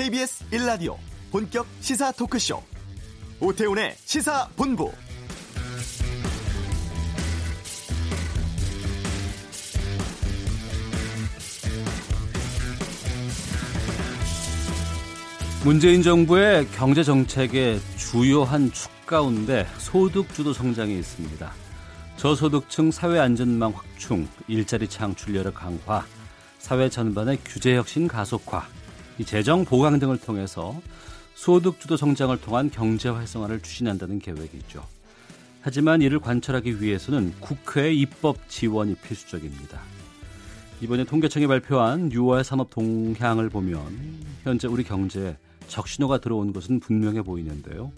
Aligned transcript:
KBS 0.00 0.46
1라디오 0.52 0.96
본격 1.30 1.66
시사 1.82 2.10
토크쇼 2.12 2.62
오태훈의 3.38 3.94
시사본부 3.98 4.90
문재인 15.66 16.00
정부의 16.00 16.66
경제 16.68 17.02
정책의 17.02 17.78
주요한 17.98 18.72
축 18.72 18.90
가운데 19.04 19.66
소득 19.76 20.32
주도 20.32 20.54
성장이 20.54 20.98
있습니다. 20.98 21.52
저소득층 22.16 22.90
사회 22.90 23.18
안전망 23.18 23.74
확충, 23.76 24.26
일자리 24.48 24.88
창출력을 24.88 25.52
강화, 25.52 26.06
사회 26.58 26.88
전반의 26.88 27.40
규제 27.44 27.76
혁신 27.76 28.08
가속화, 28.08 28.66
재정 29.24 29.64
보강 29.64 29.98
등을 29.98 30.18
통해서 30.18 30.80
소득 31.34 31.80
주도 31.80 31.96
성장을 31.96 32.38
통한 32.40 32.70
경제 32.70 33.08
활성화를 33.08 33.60
추진한다는 33.60 34.18
계획이죠. 34.18 34.86
하지만 35.62 36.02
이를 36.02 36.18
관철하기 36.18 36.82
위해서는 36.82 37.34
국회의 37.40 37.98
입법 37.98 38.48
지원이 38.48 38.94
필수적입니다. 38.96 39.80
이번에 40.80 41.04
통계청이 41.04 41.46
발표한 41.46 42.10
6월 42.10 42.42
산업 42.42 42.70
동향을 42.70 43.50
보면 43.50 43.80
현재 44.42 44.66
우리 44.66 44.82
경제에 44.82 45.36
적신호가 45.68 46.18
들어온 46.18 46.52
것은 46.52 46.80
분명해 46.80 47.22
보이는데요. 47.22 47.92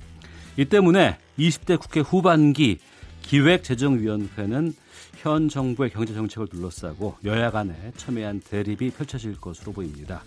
이 0.57 0.65
때문에 0.65 1.19
20대 1.39 1.79
국회 1.79 2.01
후반기 2.01 2.79
기획재정위원회는 3.23 4.75
현 5.17 5.49
정부의 5.49 5.91
경제정책을 5.91 6.49
둘러싸고 6.49 7.17
여야 7.25 7.51
간에 7.51 7.93
첨예한 7.97 8.41
대립이 8.41 8.91
펼쳐질 8.91 9.41
것으로 9.41 9.73
보입니다. 9.73 10.25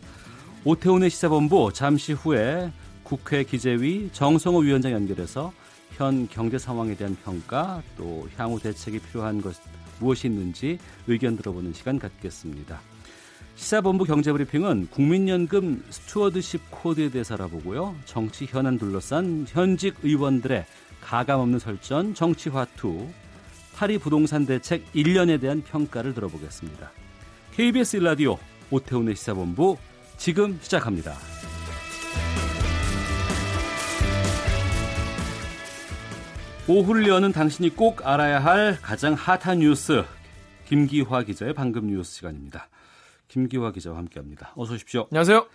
오태훈의 0.68 1.12
시사본부 1.12 1.72
잠시 1.74 2.14
후에 2.14 2.72
국회 3.04 3.44
기재위 3.44 4.10
정성호 4.12 4.62
위원장 4.62 4.94
연결해서 4.94 5.54
현 5.92 6.28
경제 6.28 6.58
상황에 6.58 6.96
대한 6.96 7.16
평가 7.24 7.84
또 7.96 8.28
향후 8.36 8.60
대책이 8.60 8.98
필요한 8.98 9.44
것 9.44 9.56
무엇이 10.00 10.26
있는지 10.26 10.80
의견 11.06 11.38
들어보는 11.38 11.72
시간 11.74 12.00
갖겠습니다. 12.00 12.82
시사본부 13.54 14.06
경제브리핑은 14.06 14.88
국민연금 14.90 15.86
stewardship 15.92 16.72
code에 16.72 17.12
대해서 17.12 17.36
알아보고요. 17.36 17.96
정치 18.06 18.46
현안 18.46 18.80
둘러싼 18.80 19.46
현직 19.48 19.94
의원들의 20.02 20.66
가감없는 21.00 21.60
설전, 21.60 22.16
정치화투, 22.16 23.08
파리 23.76 24.00
부동산 24.00 24.48
대책 24.48 24.92
1년에 24.94 25.40
대한 25.40 25.62
평가를 25.62 26.16
들어보겠습니다. 26.16 26.90
KBS 27.52 27.98
일라디오 27.98 28.40
오태훈의 28.72 29.16
시사본부 29.16 29.78
지금 30.18 30.58
시작합니다. 30.62 31.14
오후를 36.68 37.08
여는 37.08 37.32
당신이 37.32 37.76
꼭 37.76 38.06
알아야 38.08 38.40
할 38.40 38.80
가장 38.82 39.14
핫한 39.14 39.60
뉴스 39.60 40.04
김기화 40.66 41.24
기자의 41.24 41.54
방금 41.54 41.88
뉴스 41.88 42.16
시간입니다. 42.16 42.70
김기화 43.28 43.72
기자와 43.72 43.98
함께합니다. 43.98 44.52
어서 44.56 44.74
오십시오. 44.74 45.08
안녕하세요. 45.12 45.48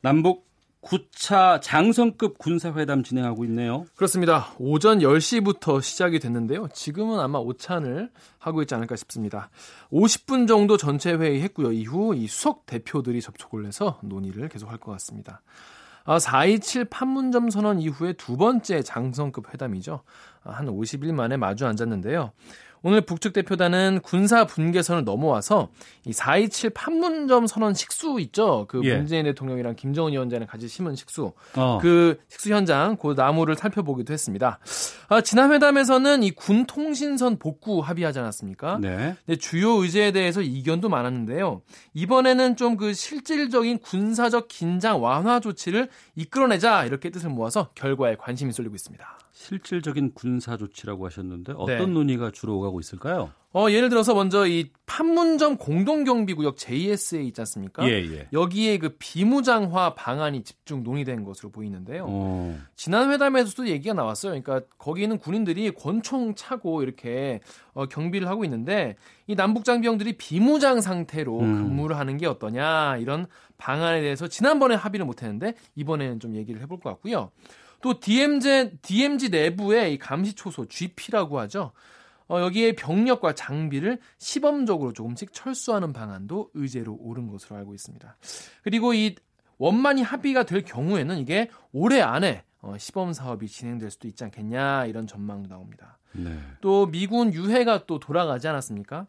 남북 0.00 0.51
9차 0.82 1.60
장성급 1.62 2.38
군사회담 2.38 3.04
진행하고 3.04 3.44
있네요. 3.46 3.84
그렇습니다. 3.94 4.48
오전 4.58 4.98
10시부터 4.98 5.80
시작이 5.80 6.18
됐는데요. 6.18 6.68
지금은 6.74 7.20
아마 7.20 7.38
오찬을 7.38 8.10
하고 8.38 8.62
있지 8.62 8.74
않을까 8.74 8.96
싶습니다. 8.96 9.48
50분 9.92 10.48
정도 10.48 10.76
전체 10.76 11.12
회의했고요. 11.14 11.72
이후 11.72 12.14
이 12.14 12.26
수석 12.26 12.66
대표들이 12.66 13.20
접촉을 13.20 13.64
해서 13.66 13.98
논의를 14.02 14.48
계속할 14.48 14.78
것 14.78 14.90
같습니다. 14.92 15.42
4.27 16.04 16.86
아, 16.86 16.88
판문점 16.90 17.50
선언 17.50 17.80
이후에 17.80 18.14
두 18.14 18.36
번째 18.36 18.82
장성급 18.82 19.52
회담이죠. 19.54 20.02
아, 20.42 20.50
한 20.50 20.66
50일 20.66 21.12
만에 21.12 21.36
마주 21.36 21.64
앉았는데요. 21.64 22.32
오늘 22.82 23.00
북측 23.00 23.32
대표단은 23.32 24.00
군사 24.02 24.44
분계선을 24.44 25.04
넘어와서 25.04 25.68
이 26.04 26.10
4.27 26.10 26.74
판문점 26.74 27.46
선언 27.46 27.74
식수 27.74 28.18
있죠. 28.20 28.66
그 28.68 28.80
예. 28.84 28.96
문재인 28.96 29.24
대통령이랑 29.24 29.76
김정은 29.76 30.12
위원장이 30.12 30.46
같이 30.46 30.66
심은 30.68 30.96
식수. 30.96 31.32
어. 31.56 31.78
그 31.80 32.18
식수 32.28 32.52
현장 32.52 32.96
그 32.96 33.14
나무를 33.16 33.54
살펴보기도 33.54 34.12
했습니다. 34.12 34.58
아, 35.08 35.20
지난 35.20 35.52
회담에서는 35.52 36.22
이 36.24 36.32
군 36.32 36.66
통신선 36.66 37.38
복구 37.38 37.80
합의하지 37.80 38.18
않았습니까? 38.18 38.78
네. 38.80 39.14
네. 39.26 39.36
주요 39.36 39.74
의제에 39.82 40.10
대해서 40.10 40.42
이견도 40.42 40.88
많았는데요. 40.88 41.62
이번에는 41.94 42.56
좀 42.56 42.72
그 42.72 42.94
실질적인 42.94 43.78
군사적 43.80 44.48
긴장 44.48 45.02
완화 45.02 45.38
조치를 45.40 45.88
이끌어내자 46.16 46.84
이렇게 46.86 47.10
뜻을 47.10 47.28
모아서 47.28 47.68
결과에 47.74 48.16
관심이 48.16 48.50
쏠리고 48.52 48.74
있습니다. 48.74 49.18
실질적인 49.32 50.12
군사 50.14 50.56
조치라고 50.56 51.04
하셨는데 51.06 51.52
어떤 51.56 51.78
네. 51.78 51.86
논의가 51.86 52.30
주로 52.32 52.58
오가고 52.58 52.71
있을까요? 52.80 53.30
어, 53.54 53.70
예를 53.70 53.90
들어서 53.90 54.14
먼저 54.14 54.46
이 54.46 54.70
판문점 54.86 55.58
공동경비구역 55.58 56.56
JSA 56.56 57.26
있지 57.26 57.40
않습니까? 57.42 57.86
예, 57.86 58.02
예. 58.02 58.28
여기에 58.32 58.78
그 58.78 58.96
비무장화 58.98 59.94
방안이 59.94 60.42
집중 60.42 60.82
논의된 60.82 61.24
것으로 61.24 61.50
보이는데요. 61.50 62.04
오. 62.04 62.08
어. 62.08 62.58
지난 62.76 63.10
회담에서도 63.10 63.68
얘기가 63.68 63.94
나왔어요. 63.94 64.40
그러니까 64.40 64.66
거기는 64.78 65.18
군인들이 65.18 65.70
권총 65.72 66.34
차고 66.34 66.82
이렇게 66.82 67.40
어, 67.74 67.86
경비를 67.86 68.26
하고 68.26 68.44
있는데 68.44 68.96
이 69.26 69.34
남북 69.34 69.66
장병들이 69.66 70.16
비무장 70.16 70.80
상태로 70.80 71.40
음. 71.40 71.64
근무를 71.64 71.98
하는 71.98 72.16
게 72.16 72.26
어떠냐 72.26 72.96
이런 72.98 73.26
방안에 73.58 74.00
대해서 74.00 74.28
지난번에 74.28 74.74
합의를 74.76 75.04
못했는데 75.04 75.54
이번에는 75.76 76.20
좀 76.20 76.36
얘기를 76.36 76.62
해볼 76.62 76.80
것 76.80 76.88
같고요. 76.88 77.30
또 77.82 77.98
DMZ, 78.00 78.78
DMZ 78.80 79.28
내부의 79.28 79.98
감시 79.98 80.34
초소 80.34 80.66
GP라고 80.66 81.38
하죠. 81.40 81.72
어, 82.32 82.40
여기에 82.40 82.76
병력과 82.76 83.34
장비를 83.34 83.98
시범적으로 84.16 84.94
조금씩 84.94 85.34
철수하는 85.34 85.92
방안도 85.92 86.52
의제로 86.54 86.96
오른 86.98 87.28
것으로 87.28 87.56
알고 87.56 87.74
있습니다. 87.74 88.16
그리고 88.62 88.94
이 88.94 89.16
원만히 89.58 90.00
합의가 90.00 90.44
될 90.44 90.62
경우에는 90.62 91.18
이게 91.18 91.50
올해 91.72 92.00
안에 92.00 92.42
어, 92.62 92.78
시범 92.78 93.12
사업이 93.12 93.48
진행될 93.48 93.90
수도 93.90 94.08
있지 94.08 94.24
않겠냐 94.24 94.86
이런 94.86 95.06
전망도 95.06 95.50
나옵니다. 95.50 95.98
네. 96.12 96.38
또 96.62 96.86
미군 96.86 97.34
유해가 97.34 97.84
또 97.84 97.98
돌아가지 97.98 98.48
않았습니까? 98.48 99.06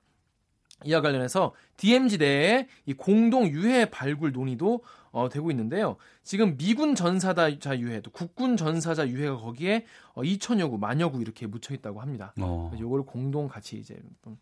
이와 0.83 0.99
관련해서 0.99 1.53
DMZ 1.77 2.17
내에 2.17 2.67
이 2.85 2.93
공동 2.93 3.47
유해 3.47 3.89
발굴 3.89 4.33
논의도 4.33 4.83
어, 5.13 5.29
되고 5.29 5.51
있는데요. 5.51 5.95
지금 6.23 6.57
미군 6.57 6.95
전사자 6.95 7.51
유해, 7.79 8.01
또 8.01 8.09
국군 8.09 8.57
전사자 8.57 9.07
유해가 9.07 9.37
거기에 9.37 9.85
어, 10.15 10.23
2천여 10.23 10.71
구, 10.71 10.79
만여 10.79 11.11
구 11.11 11.21
이렇게 11.21 11.45
묻혀 11.45 11.75
있다고 11.75 12.01
합니다. 12.01 12.33
어. 12.41 12.71
이걸 12.75 13.03
공동 13.03 13.47
같이 13.47 13.77
이제 13.77 13.95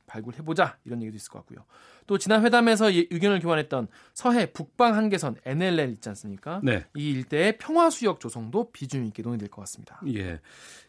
발굴해 0.08 0.38
보자 0.44 0.78
이런 0.86 1.02
얘기도 1.02 1.18
있을 1.18 1.30
것 1.30 1.40
같고요. 1.40 1.66
또 2.08 2.18
지난 2.18 2.44
회담에서 2.46 2.90
의견을 2.90 3.42
교환했던 3.42 3.90
서해 4.14 4.52
북방 4.54 4.96
한계선 4.96 5.36
NLL 5.44 5.90
있지 5.92 6.08
않습니까? 6.08 6.62
네. 6.64 6.86
이 6.96 7.12
일대의 7.12 7.58
평화 7.58 7.90
수역 7.90 8.22
조성도 8.22 8.72
비중 8.72 9.06
있게 9.08 9.24
논의될 9.24 9.50
것 9.50 9.62
같습니다. 9.64 10.00
예. 10.14 10.40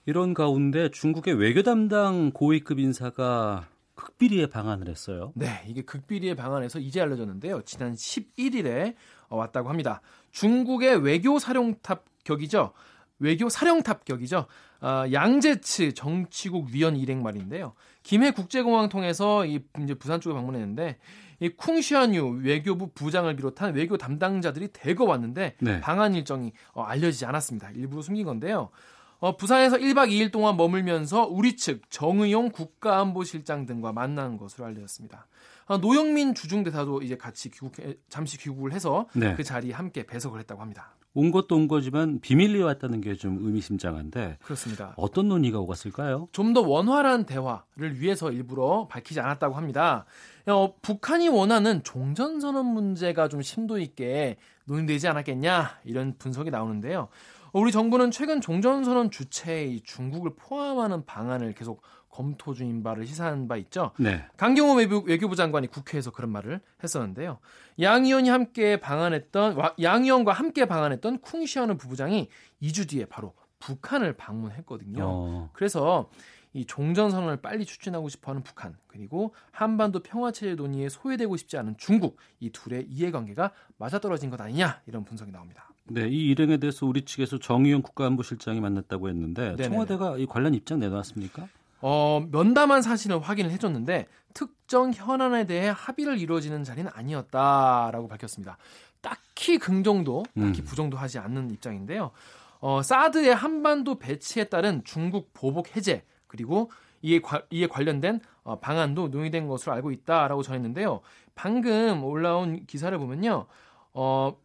이런 0.06 0.32
가운데 0.32 0.91
중국의 0.93 1.34
외교 1.34 1.64
담당 1.64 2.31
고위급 2.31 2.78
인사가 2.78 3.66
극비리에 3.94 4.47
방한을 4.47 4.88
했어요. 4.88 5.32
네, 5.34 5.64
이게 5.69 5.82
극비리에 5.82 6.34
방한해서 6.34 6.78
이제 6.78 7.00
알려졌는데요. 7.00 7.62
지난 7.62 7.94
11일에 7.94 8.94
왔다고 9.37 9.69
합니다. 9.69 10.00
중국의 10.31 11.03
외교 11.03 11.38
사령탑 11.38 12.04
격이죠. 12.25 12.72
외교 13.19 13.48
사령탑 13.48 14.04
격이죠. 14.04 14.47
어, 14.81 15.04
양재츠 15.12 15.94
정치국 15.94 16.70
위원 16.72 16.97
일행 16.97 17.22
말인데요. 17.22 17.75
김해 18.03 18.32
국제공항 18.32 18.88
통해서 18.88 19.46
이 19.46 19.61
이제 19.81 19.94
부산 19.94 20.20
쪽에 20.20 20.34
방문했는데 20.34 20.99
이 21.40 21.49
쿵시안유 21.50 22.40
외교부 22.43 22.88
부장을 22.93 23.34
비롯한 23.34 23.75
외교 23.75 23.96
담당자들이 23.96 24.69
대거 24.69 25.05
왔는데 25.05 25.56
네. 25.61 25.81
방한 25.81 26.14
일정이 26.14 26.52
어, 26.73 26.82
알려지지 26.82 27.26
않았습니다. 27.26 27.70
일부러 27.70 28.02
숨긴 28.02 28.26
건데요. 28.26 28.70
어, 29.19 29.37
부산에서 29.37 29.76
1박 29.76 30.11
2일 30.11 30.32
동안 30.32 30.56
머물면서 30.56 31.26
우리 31.26 31.56
측 31.56 31.88
정의용 31.90 32.50
국가안보실장 32.50 33.67
등과 33.67 33.93
만난 33.93 34.37
것으로 34.37 34.67
알려졌습니다. 34.67 35.28
아, 35.72 35.78
노영민 35.78 36.34
주중대사도 36.34 37.02
이제 37.02 37.16
같이 37.16 37.50
귀국 37.50 37.72
잠시 38.08 38.36
귀국을 38.38 38.72
해서 38.72 39.06
네. 39.14 39.34
그 39.34 39.42
자리에 39.42 39.72
함께 39.72 40.04
배석을 40.04 40.38
했다고 40.40 40.60
합니다. 40.60 40.94
온 41.14 41.30
것도 41.30 41.56
온 41.56 41.69
거지만 41.69 42.20
비밀리에 42.20 42.62
왔다는 42.62 43.00
게 43.02 43.14
좀 43.16 43.38
의미심장한데 43.42 44.38
그렇습니다. 44.42 44.94
어떤 44.96 45.28
논의가 45.28 45.58
오갔을까요? 45.60 46.28
좀 46.32 46.54
더 46.54 46.62
원활한 46.62 47.24
대화를 47.26 48.00
위해서 48.00 48.30
일부러 48.32 48.86
밝히지 48.90 49.20
않았다고 49.20 49.54
합니다. 49.54 50.04
어, 50.46 50.74
북한이 50.80 51.28
원하는 51.28 51.82
종전선언 51.84 52.64
문제가 52.66 53.28
좀 53.28 53.42
심도 53.42 53.78
있게 53.78 54.36
논의되지 54.64 55.08
않았겠냐 55.08 55.80
이런 55.84 56.14
분석이 56.18 56.50
나오는데요. 56.50 57.08
우리 57.52 57.70
정부는 57.72 58.10
최근 58.10 58.40
종전선언 58.40 59.10
주체의 59.10 59.82
중국을 59.82 60.32
포함하는 60.36 61.04
방안을 61.04 61.52
계속 61.52 61.82
검토 62.12 62.53
중인 62.55 62.82
바를 62.82 63.06
시사한 63.06 63.49
바 63.49 63.56
있죠. 63.56 63.91
네. 63.99 64.25
강경호 64.37 64.75
외교, 64.75 65.00
외교부 65.00 65.35
장관이 65.35 65.67
국회에서 65.67 66.12
그런 66.12 66.31
말을 66.31 66.61
했었는데요. 66.85 67.38
양 67.81 68.05
의원이 68.05 68.29
함께 68.29 68.79
방한했던 68.79 69.56
양 69.81 70.05
의원과 70.05 70.32
함께 70.32 70.67
방한했던 70.67 71.20
쿵시어는 71.20 71.79
부부장이 71.79 72.29
2주 72.62 72.88
뒤에 72.88 73.06
바로 73.06 73.35
북한을 73.59 74.12
방문했거든요. 74.12 75.03
어. 75.03 75.50
그래서 75.55 76.11
이 76.53 76.67
종전 76.67 77.11
선언을 77.11 77.38
빨리 77.38 77.64
추진하고 77.64 78.11
싶어하는 78.11 78.43
북한 78.43 78.76
그리고 78.87 79.35
한반도 79.50 80.00
평화 80.00 80.32
체제 80.32 80.55
논의에 80.55 80.91
소외되고 80.91 81.38
싶지 81.38 81.56
않은 81.56 81.76
중국 81.79 82.19
이 82.41 82.50
둘의 82.50 82.88
이해관계가 82.91 83.53
맞아떨어진 83.79 84.29
것 84.29 84.38
아니냐 84.38 84.82
이런 84.87 85.05
분석이 85.05 85.32
나옵니다. 85.32 85.70
네, 85.85 86.09
이 86.09 86.29
일행에 86.29 86.59
대해서 86.59 86.85
우리 86.85 87.06
측에서 87.06 87.38
정의용 87.38 87.81
국가안보실장이 87.81 88.61
만났다고 88.61 89.09
했는데 89.09 89.43
네네네. 89.56 89.69
청와대가 89.70 90.19
이 90.19 90.26
관련 90.26 90.55
입장 90.55 90.79
내놓았습니까? 90.79 91.49
어, 91.82 92.25
면담한 92.31 92.81
사실은 92.81 93.19
확인을 93.19 93.50
해줬는데 93.50 94.06
특정 94.32 94.93
현안에 94.93 95.46
대해 95.46 95.73
합의를 95.75 96.19
이루어지는 96.19 96.64
자리는 96.64 96.90
아니었다라고 96.94 98.08
밝혔습니다. 98.08 98.56
딱히 99.00 99.58
긍정도, 99.58 100.23
딱히 100.38 100.62
음. 100.62 100.64
부정도 100.64 100.96
하지 100.96 101.19
않는 101.19 101.50
입장인데요. 101.50 102.12
어, 102.61 102.81
사드의 102.82 103.34
한반도 103.34 103.99
배치에 103.99 104.44
따른 104.44 104.82
중국 104.84 105.32
보복 105.34 105.76
해제 105.76 106.05
그리고 106.29 106.70
이에, 107.02 107.20
과, 107.20 107.43
이에 107.50 107.67
관련된 107.67 108.20
어, 108.44 108.61
방안도 108.61 109.08
논의된 109.08 109.49
것으로 109.49 109.73
알고 109.73 109.90
있다라고 109.90 110.44
전했는데요. 110.44 111.00
방금 111.35 112.05
올라온 112.05 112.64
기사를 112.67 112.96
보면요. 112.96 113.46
어, 113.93 114.37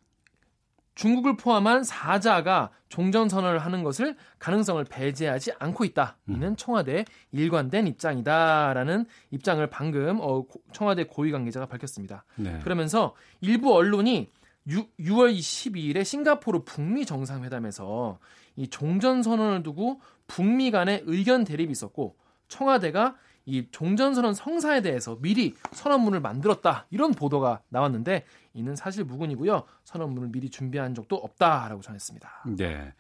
중국을 0.97 1.37
포함한 1.37 1.83
사자가 1.83 2.71
종전선언을 2.89 3.59
하는 3.59 3.83
것을 3.83 4.15
가능성을 4.39 4.83
배제하지 4.85 5.51
않고 5.59 5.85
있다. 5.85 6.17
음. 6.27 6.35
이는 6.35 6.57
청와대의 6.57 7.05
일관된 7.31 7.85
입장이다라는 7.85 9.05
입장을 9.29 9.65
방금 9.69 10.17
어, 10.19 10.43
청와대 10.73 11.03
고위 11.03 11.31
관계자가 11.31 11.67
밝혔습니다. 11.67 12.25
네. 12.35 12.57
그러면서 12.63 13.13
일부 13.41 13.75
언론이 13.75 14.31
6, 14.67 14.97
6월 14.97 15.37
22일에 15.37 16.03
싱가포르 16.03 16.63
북미 16.65 17.05
정상회담에서 17.05 18.17
이 18.55 18.67
종전선언을 18.67 19.61
두고 19.61 20.01
북미 20.25 20.71
간의 20.71 21.03
의견 21.05 21.43
대립이 21.43 21.71
있었고 21.71 22.15
청와대가 22.47 23.15
이 23.47 23.65
종전선언 23.71 24.33
성사에 24.33 24.81
대해서 24.81 25.17
미리 25.21 25.55
선언문을 25.71 26.19
만들었다 26.19 26.85
이런 26.91 27.13
보도가 27.13 27.61
나왔는데 27.69 28.25
이는 28.53 28.75
사실 28.75 29.05
무근이고요 29.05 29.63
선언문을 29.85 30.29
미리 30.31 30.49
준비한 30.49 30.93
적도 30.93 31.15
없다라고 31.15 31.81
전했습니다. 31.81 32.29
네. 32.57 32.93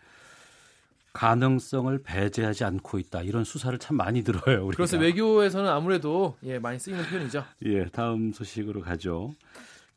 가능성을 1.11 2.01
배제하지 2.01 2.63
않고 2.63 2.97
있다 2.99 3.23
이런 3.23 3.43
수사를 3.43 3.77
참 3.77 3.97
많이 3.97 4.23
들어요. 4.23 4.65
우리가. 4.67 4.77
그래서 4.77 4.97
외교에서는 4.97 5.69
아무래도 5.69 6.37
예, 6.43 6.59
많이 6.59 6.79
쓰이는 6.79 7.03
표현이죠. 7.05 7.43
예, 7.65 7.85
다음 7.85 8.31
소식으로 8.31 8.81
가죠. 8.81 9.31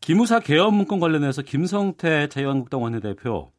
기무사 0.00 0.40
개헌 0.40 0.74
문건 0.74 0.98
관련해서 0.98 1.42
김성태 1.42 2.28
자유한국당 2.28 2.82
원내대표 2.82 3.52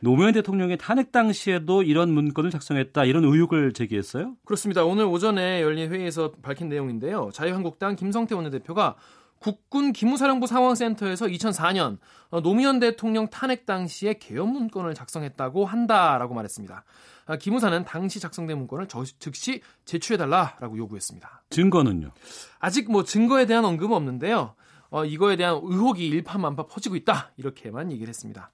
노무현 0.00 0.32
대통령의 0.32 0.76
탄핵 0.78 1.12
당시에도 1.12 1.82
이런 1.82 2.12
문건을 2.12 2.50
작성했다 2.50 3.04
이런 3.04 3.24
의혹을 3.24 3.72
제기했어요? 3.72 4.34
그렇습니다. 4.44 4.84
오늘 4.84 5.04
오전에 5.04 5.62
열린 5.62 5.90
회의에서 5.90 6.32
밝힌 6.42 6.68
내용인데요. 6.68 7.30
자유한국당 7.32 7.96
김성태 7.96 8.34
원내대표가 8.34 8.96
국군 9.38 9.92
기무사령부 9.92 10.46
상황센터에서 10.46 11.26
2004년 11.26 11.98
어, 12.30 12.40
노무현 12.40 12.80
대통령 12.80 13.28
탄핵 13.28 13.66
당시에 13.66 14.14
개헌 14.14 14.48
문건을 14.48 14.94
작성했다고 14.94 15.66
한다라고 15.66 16.34
말했습니다. 16.34 16.84
아, 17.26 17.36
기무사는 17.36 17.84
당시 17.84 18.20
작성된 18.20 18.56
문건을 18.58 18.88
즉시 19.18 19.60
제출해달라라고 19.84 20.76
요구했습니다. 20.78 21.42
증거는요? 21.50 22.10
아직 22.58 22.90
뭐 22.90 23.04
증거에 23.04 23.46
대한 23.46 23.64
언급은 23.64 23.94
없는데요. 23.96 24.54
어, 24.90 25.04
이거에 25.04 25.36
대한 25.36 25.60
의혹이 25.62 26.06
일파만파 26.06 26.66
퍼지고 26.66 26.96
있다 26.96 27.32
이렇게만 27.36 27.92
얘기를 27.92 28.08
했습니다. 28.08 28.50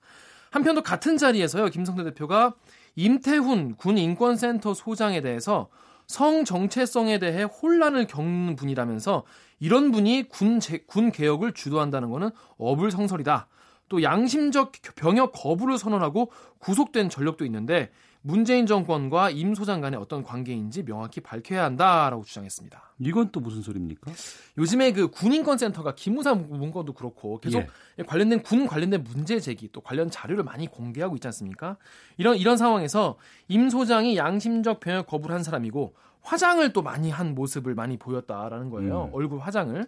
한편도 0.50 0.82
같은 0.82 1.16
자리에서요, 1.16 1.66
김성태 1.66 2.04
대표가 2.04 2.54
임태훈 2.96 3.76
군 3.76 3.98
인권센터 3.98 4.74
소장에 4.74 5.20
대해서 5.20 5.68
성 6.06 6.44
정체성에 6.44 7.20
대해 7.20 7.44
혼란을 7.44 8.06
겪는 8.08 8.56
분이라면서 8.56 9.24
이런 9.60 9.92
분이 9.92 10.28
군, 10.28 10.58
제, 10.58 10.78
군 10.86 11.12
개혁을 11.12 11.52
주도한다는 11.52 12.10
것은 12.10 12.30
어불성설이다. 12.58 13.46
또 13.88 14.02
양심적 14.02 14.72
병역 14.96 15.32
거부를 15.32 15.78
선언하고 15.78 16.32
구속된 16.58 17.10
전력도 17.10 17.44
있는데 17.44 17.90
문재인 18.22 18.66
정권과 18.66 19.30
임 19.30 19.54
소장 19.54 19.80
간의 19.80 19.98
어떤 19.98 20.22
관계인지 20.22 20.84
명확히 20.84 21.20
밝혀야 21.20 21.64
한다라고 21.64 22.22
주장했습니다. 22.24 22.94
이건 22.98 23.30
또 23.32 23.40
무슨 23.40 23.62
소리입니까? 23.62 24.12
요즘에 24.58 24.92
그 24.92 25.08
군인권센터가 25.08 25.94
기무사 25.94 26.34
문건도 26.34 26.92
그렇고 26.92 27.40
계속 27.40 27.64
예. 27.98 28.02
관련된 28.02 28.42
군 28.42 28.66
관련된 28.66 29.04
문제 29.04 29.40
제기 29.40 29.70
또 29.72 29.80
관련 29.80 30.10
자료를 30.10 30.44
많이 30.44 30.66
공개하고 30.66 31.16
있지 31.16 31.26
않습니까? 31.28 31.78
이런 32.18 32.36
이런 32.36 32.58
상황에서 32.58 33.16
임 33.48 33.70
소장이 33.70 34.18
양심적 34.18 34.80
병역 34.80 35.06
거부를 35.06 35.34
한 35.34 35.42
사람이고 35.42 35.94
화장을 36.20 36.70
또 36.74 36.82
많이 36.82 37.10
한 37.10 37.34
모습을 37.34 37.74
많이 37.74 37.96
보였다라는 37.96 38.68
거예요. 38.68 39.04
음. 39.06 39.14
얼굴 39.14 39.40
화장을. 39.40 39.86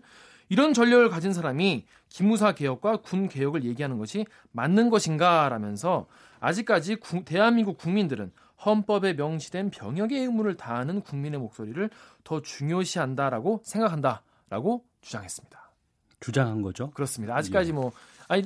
이런 0.48 0.74
전력을 0.74 1.08
가진 1.08 1.32
사람이 1.32 1.86
기무사 2.08 2.52
개혁과 2.52 2.98
군 2.98 3.28
개혁을 3.28 3.64
얘기하는 3.64 3.96
것이 3.98 4.26
맞는 4.52 4.90
것인가라면서 4.90 6.06
아직까지 6.42 6.96
구, 6.96 7.24
대한민국 7.24 7.78
국민들은 7.78 8.32
헌법에 8.64 9.14
명시된 9.14 9.70
병역의 9.70 10.20
의무를 10.20 10.56
다하는 10.56 11.00
국민의 11.00 11.40
목소리를 11.40 11.88
더 12.24 12.42
중요시한다라고 12.42 13.62
생각한다라고 13.64 14.84
주장했습니다. 15.00 15.70
주장한 16.20 16.62
거죠? 16.62 16.90
그렇습니다. 16.90 17.34
아직까지 17.36 17.70
예. 17.70 17.72
뭐 17.72 17.92
아니 18.28 18.44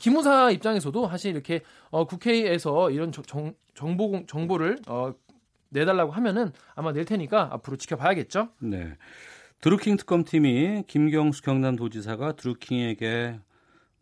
기무사 0.00 0.50
입장에서도 0.50 1.08
사실 1.08 1.32
이렇게 1.32 1.62
어, 1.90 2.06
국회에서 2.06 2.90
이런 2.90 3.12
정, 3.12 3.54
정보 3.74 4.24
정보를 4.26 4.78
어, 4.86 5.12
내달라고 5.68 6.12
하면은 6.12 6.52
아마 6.74 6.92
낼 6.92 7.04
테니까 7.04 7.48
앞으로 7.52 7.76
지켜봐야겠죠. 7.76 8.48
네. 8.60 8.96
드루킹 9.60 9.96
특검팀이 9.96 10.84
김경수 10.86 11.42
경남도지사가 11.42 12.32
드루킹에게 12.32 13.38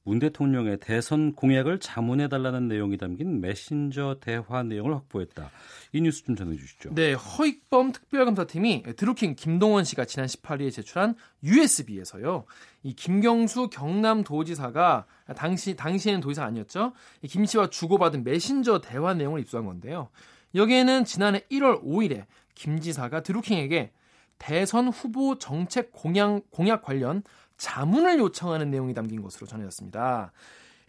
문 0.02 0.18
대통령의 0.18 0.78
대선 0.80 1.34
공약을 1.34 1.78
자문해 1.78 2.28
달라는 2.28 2.68
내용이 2.68 2.96
담긴 2.96 3.40
메신저 3.40 4.16
대화 4.20 4.62
내용을 4.62 4.94
확보했다. 4.94 5.50
이 5.92 6.00
뉴스 6.00 6.24
좀 6.24 6.36
전해 6.36 6.56
주시죠. 6.56 6.94
네, 6.94 7.12
허익범 7.12 7.92
특별검사팀이 7.92 8.84
드루킹 8.96 9.34
김동원 9.36 9.84
씨가 9.84 10.06
지난 10.06 10.26
18일에 10.26 10.72
제출한 10.72 11.14
USB에서요. 11.42 12.44
이 12.82 12.94
김경수 12.94 13.68
경남도지사가 13.68 15.04
당시 15.36 15.76
당시에는 15.76 16.20
도지사 16.20 16.44
아니었죠. 16.44 16.92
김 17.28 17.44
씨와 17.44 17.68
주고받은 17.68 18.24
메신저 18.24 18.80
대화 18.80 19.12
내용을 19.12 19.40
입수한 19.40 19.66
건데요. 19.66 20.08
여기에는 20.54 21.04
지난해 21.04 21.40
1월 21.50 21.84
5일에 21.84 22.24
김 22.54 22.80
지사가 22.80 23.22
드루킹에게 23.22 23.92
대선 24.38 24.88
후보 24.88 25.38
정책 25.38 25.92
공약, 25.92 26.50
공약 26.50 26.82
관련 26.82 27.22
자문을 27.60 28.18
요청하는 28.18 28.70
내용이 28.70 28.94
담긴 28.94 29.20
것으로 29.20 29.46
전해졌습니다. 29.46 30.32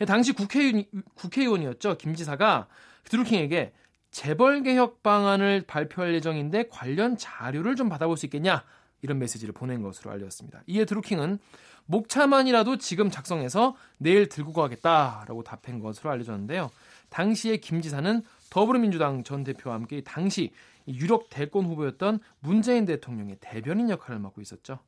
당시 0.08 0.32
국회의원, 0.32 0.86
국회의원이었죠. 1.16 1.98
김 1.98 2.16
지사가 2.16 2.68
드루킹에게 3.04 3.74
재벌 4.10 4.64
개혁 4.64 5.04
방안을 5.04 5.66
발표할 5.68 6.14
예정인데 6.16 6.70
관련 6.70 7.18
자료를 7.18 7.76
좀 7.76 7.90
받아볼 7.90 8.16
수 8.16 8.26
있겠냐 8.26 8.64
이런 9.02 9.20
메시지를 9.20 9.54
보낸 9.54 9.82
것으로 9.82 10.12
알려졌습니다. 10.12 10.62
이에 10.66 10.86
드루킹은 10.86 11.40
목차만이라도 11.88 12.78
지금 12.78 13.12
작성해서 13.12 13.76
내일 13.98 14.30
들고 14.30 14.54
가겠다라고 14.54 15.44
답한 15.44 15.80
것으로 15.80 16.10
알려졌는데요. 16.10 16.72
당시에 17.10 17.58
김 17.58 17.82
지사는 17.82 18.24
더불어민주당 18.50 19.24
전 19.26 19.44
대표와 19.44 19.76
함께 19.76 20.02
당시 20.02 20.54
유력 20.88 21.30
대권 21.30 21.66
후보였던 21.66 22.20
문재인 22.40 22.86
대통령의 22.86 23.38
대변인 23.42 23.90
역할을 23.90 24.20
맡고 24.20 24.40
있었죠. 24.40 24.80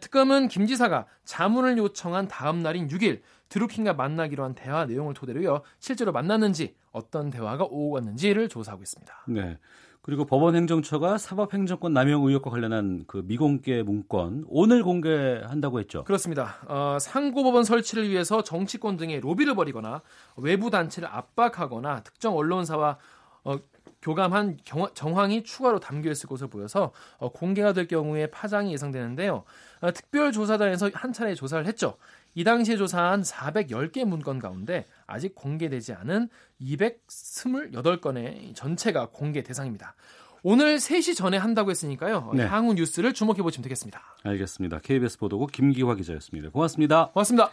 특검은 0.00 0.48
김 0.48 0.66
지사가 0.66 1.06
자문을 1.24 1.78
요청한 1.78 2.28
다음 2.28 2.62
날인 2.62 2.88
6일 2.88 3.20
드루킹과 3.48 3.94
만나기로 3.94 4.42
한 4.42 4.54
대화 4.54 4.84
내용을 4.84 5.14
토대로요 5.14 5.62
실제로 5.78 6.12
만났는지 6.12 6.74
어떤 6.92 7.30
대화가 7.30 7.64
오고 7.64 7.92
갔는지를 7.92 8.48
조사하고 8.48 8.82
있습니다. 8.82 9.24
네. 9.28 9.58
그리고 10.04 10.26
법원행정처가 10.26 11.16
사법행정권 11.16 11.94
남용 11.94 12.26
의혹과 12.26 12.50
관련한 12.50 13.04
그 13.06 13.22
미공개 13.24 13.82
문건 13.82 14.44
오늘 14.48 14.82
공개한다고 14.82 15.80
했죠. 15.80 16.04
그렇습니다. 16.04 16.56
어, 16.68 16.98
상고법원 17.00 17.64
설치를 17.64 18.10
위해서 18.10 18.42
정치권 18.42 18.98
등의 18.98 19.20
로비를 19.20 19.54
벌이거나 19.54 20.02
외부 20.36 20.68
단체를 20.68 21.08
압박하거나 21.10 22.00
특정 22.02 22.36
언론사와 22.36 22.98
어, 23.44 23.56
교감한 24.02 24.58
경, 24.66 24.86
정황이 24.92 25.42
추가로 25.42 25.80
담겨 25.80 26.10
있을 26.10 26.28
것으로 26.28 26.50
보여서 26.50 26.92
어, 27.16 27.32
공개가 27.32 27.72
될 27.72 27.86
경우에 27.86 28.26
파장이 28.26 28.72
예상되는데요. 28.74 29.44
어, 29.84 29.92
특별조사단에서 29.92 30.90
한 30.94 31.12
차례 31.12 31.34
조사를 31.34 31.66
했죠. 31.66 31.98
이 32.34 32.42
당시에 32.42 32.78
조사한 32.78 33.20
410개 33.20 34.06
문건 34.06 34.38
가운데 34.38 34.86
아직 35.06 35.34
공개되지 35.34 35.92
않은 35.92 36.30
228건의 36.62 38.54
전체가 38.54 39.10
공개 39.12 39.42
대상입니다. 39.42 39.94
오늘 40.42 40.76
3시 40.76 41.14
전에 41.14 41.36
한다고 41.36 41.70
했으니까요. 41.70 42.32
네. 42.34 42.46
향후 42.46 42.72
뉴스를 42.72 43.12
주목해 43.12 43.42
보시면 43.42 43.62
되겠습니다. 43.64 44.00
알겠습니다. 44.22 44.78
KBS 44.78 45.18
보도국 45.18 45.52
김기화 45.52 45.94
기자였습니다. 45.96 46.48
고맙습니다. 46.48 47.10
고맙습니다. 47.10 47.50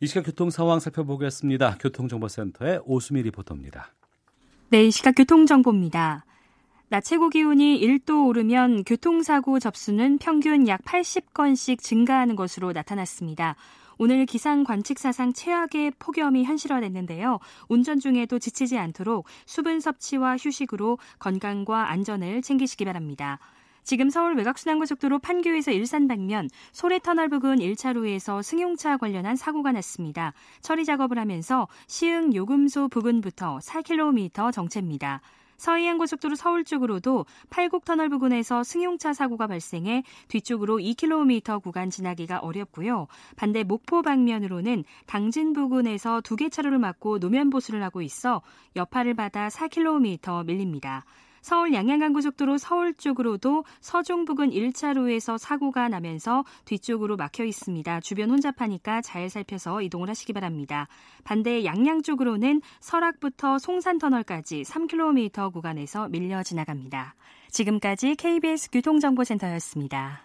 이 0.00 0.06
시각 0.06 0.24
교통 0.24 0.48
상황 0.48 0.80
살펴보겠습니다. 0.80 1.76
교통정보센터의 1.78 2.80
오수미 2.86 3.20
리포터입니다. 3.20 3.92
네, 4.70 4.86
이 4.86 4.90
시각 4.90 5.12
교통정보입니다. 5.12 6.24
낮 6.88 7.00
최고 7.00 7.30
기온이 7.30 7.80
1도 7.80 8.28
오르면 8.28 8.84
교통사고 8.84 9.58
접수는 9.58 10.18
평균 10.18 10.68
약 10.68 10.84
80건씩 10.84 11.80
증가하는 11.80 12.36
것으로 12.36 12.70
나타났습니다. 12.70 13.56
오늘 13.98 14.24
기상 14.24 14.62
관측 14.62 15.00
사상 15.00 15.32
최악의 15.32 15.94
폭염이 15.98 16.44
현실화됐는데요. 16.44 17.40
운전 17.68 17.98
중에도 17.98 18.38
지치지 18.38 18.78
않도록 18.78 19.26
수분 19.46 19.80
섭취와 19.80 20.36
휴식으로 20.36 20.98
건강과 21.18 21.90
안전을 21.90 22.42
챙기시기 22.42 22.84
바랍니다. 22.84 23.40
지금 23.82 24.08
서울 24.08 24.36
외곽순환고속도로 24.36 25.18
판교에서 25.18 25.72
일산 25.72 26.06
방면 26.06 26.48
소래터널 26.70 27.28
부근 27.30 27.56
1차로에서 27.56 28.44
승용차 28.44 28.96
관련한 28.98 29.34
사고가 29.34 29.72
났습니다. 29.72 30.34
처리 30.60 30.84
작업을 30.84 31.18
하면서 31.18 31.66
시흥 31.88 32.32
요금소 32.32 32.88
부근부터 32.88 33.58
4km 33.58 34.52
정체입니다. 34.52 35.20
서해안고속도로 35.56 36.36
서울 36.36 36.64
쪽으로도 36.64 37.26
팔곡터널 37.50 38.08
부근에서 38.08 38.62
승용차 38.62 39.12
사고가 39.12 39.46
발생해 39.46 40.04
뒤쪽으로 40.28 40.78
2km 40.78 41.62
구간 41.62 41.90
지나기가 41.90 42.38
어렵고요. 42.38 43.08
반대 43.36 43.64
목포 43.64 44.02
방면으로는 44.02 44.84
당진 45.06 45.52
부근에서 45.52 46.20
두 46.20 46.36
개 46.36 46.50
차로를 46.50 46.78
막고 46.78 47.18
노면 47.18 47.48
보수를 47.48 47.82
하고 47.82 48.02
있어 48.02 48.42
여파를 48.76 49.14
받아 49.14 49.48
4km 49.48 50.44
밀립니다. 50.44 51.04
서울 51.46 51.72
양양간고속도로 51.72 52.58
서울 52.58 52.92
쪽으로도 52.92 53.64
서종 53.80 54.24
부근 54.24 54.50
1차로에서 54.50 55.38
사고가 55.38 55.88
나면서 55.88 56.44
뒤쪽으로 56.64 57.16
막혀 57.16 57.44
있습니다. 57.44 58.00
주변 58.00 58.30
혼잡하니까 58.30 59.00
잘 59.00 59.30
살펴서 59.30 59.80
이동을 59.80 60.08
하시기 60.08 60.32
바랍니다. 60.32 60.88
반대 61.22 61.64
양양 61.64 62.02
쪽으로는 62.02 62.62
설악부터 62.80 63.60
송산터널까지 63.60 64.62
3km 64.62 65.52
구간에서 65.52 66.08
밀려 66.08 66.42
지나갑니다. 66.42 67.14
지금까지 67.52 68.16
KBS 68.16 68.70
교통정보센터였습니다. 68.72 70.22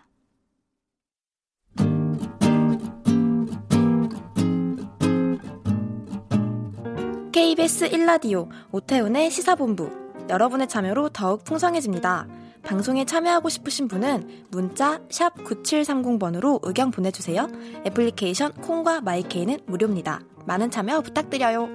KBS 7.32 7.92
1라디오 7.92 8.50
오태훈의 8.72 9.30
시사본부 9.30 10.01
여러분의 10.30 10.68
참여로 10.68 11.10
더욱 11.10 11.44
풍성해집니다. 11.44 12.28
방송에 12.64 13.06
참여하고 13.06 13.50
싶으신 13.50 13.88
분은 13.88 14.46
문자 14.52 15.00
9730번으로 15.10 16.60
의견 16.64 16.92
보내주세요. 16.92 17.48
애플리케이션 17.86 18.54
콩과 18.54 19.02
마이케이는 19.02 19.60
무료입니다. 19.66 20.22
많은 20.46 20.70
참여 20.72 21.02
부탁드려요. 21.02 21.70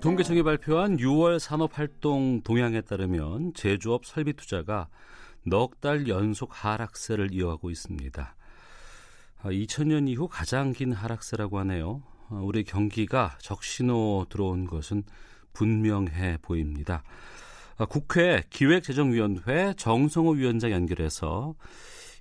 통계청이 0.00 0.42
발표한 0.42 0.96
6월 0.96 1.38
산업활동 1.38 2.42
동향에 2.42 2.80
따르면 2.80 3.54
제조업 3.54 4.04
설비 4.04 4.32
투자가 4.32 4.88
넉 5.46 5.80
달 5.80 6.08
연속 6.08 6.50
하락세를 6.52 7.32
이어가고 7.32 7.70
있습니다. 7.70 8.36
2000년 9.44 10.06
아, 10.06 10.10
이후 10.10 10.28
가장 10.28 10.72
긴 10.72 10.92
하락세라고 10.92 11.58
하네요. 11.60 12.02
어, 12.30 12.40
우리 12.42 12.64
경기가 12.64 13.36
적신호 13.38 14.26
들어온 14.28 14.66
것은 14.66 15.02
분명해 15.52 16.38
보입니다. 16.42 17.02
아, 17.76 17.86
국회 17.86 18.42
기획재정위원회 18.50 19.74
정성호 19.76 20.32
위원장 20.32 20.70
연결해서 20.70 21.54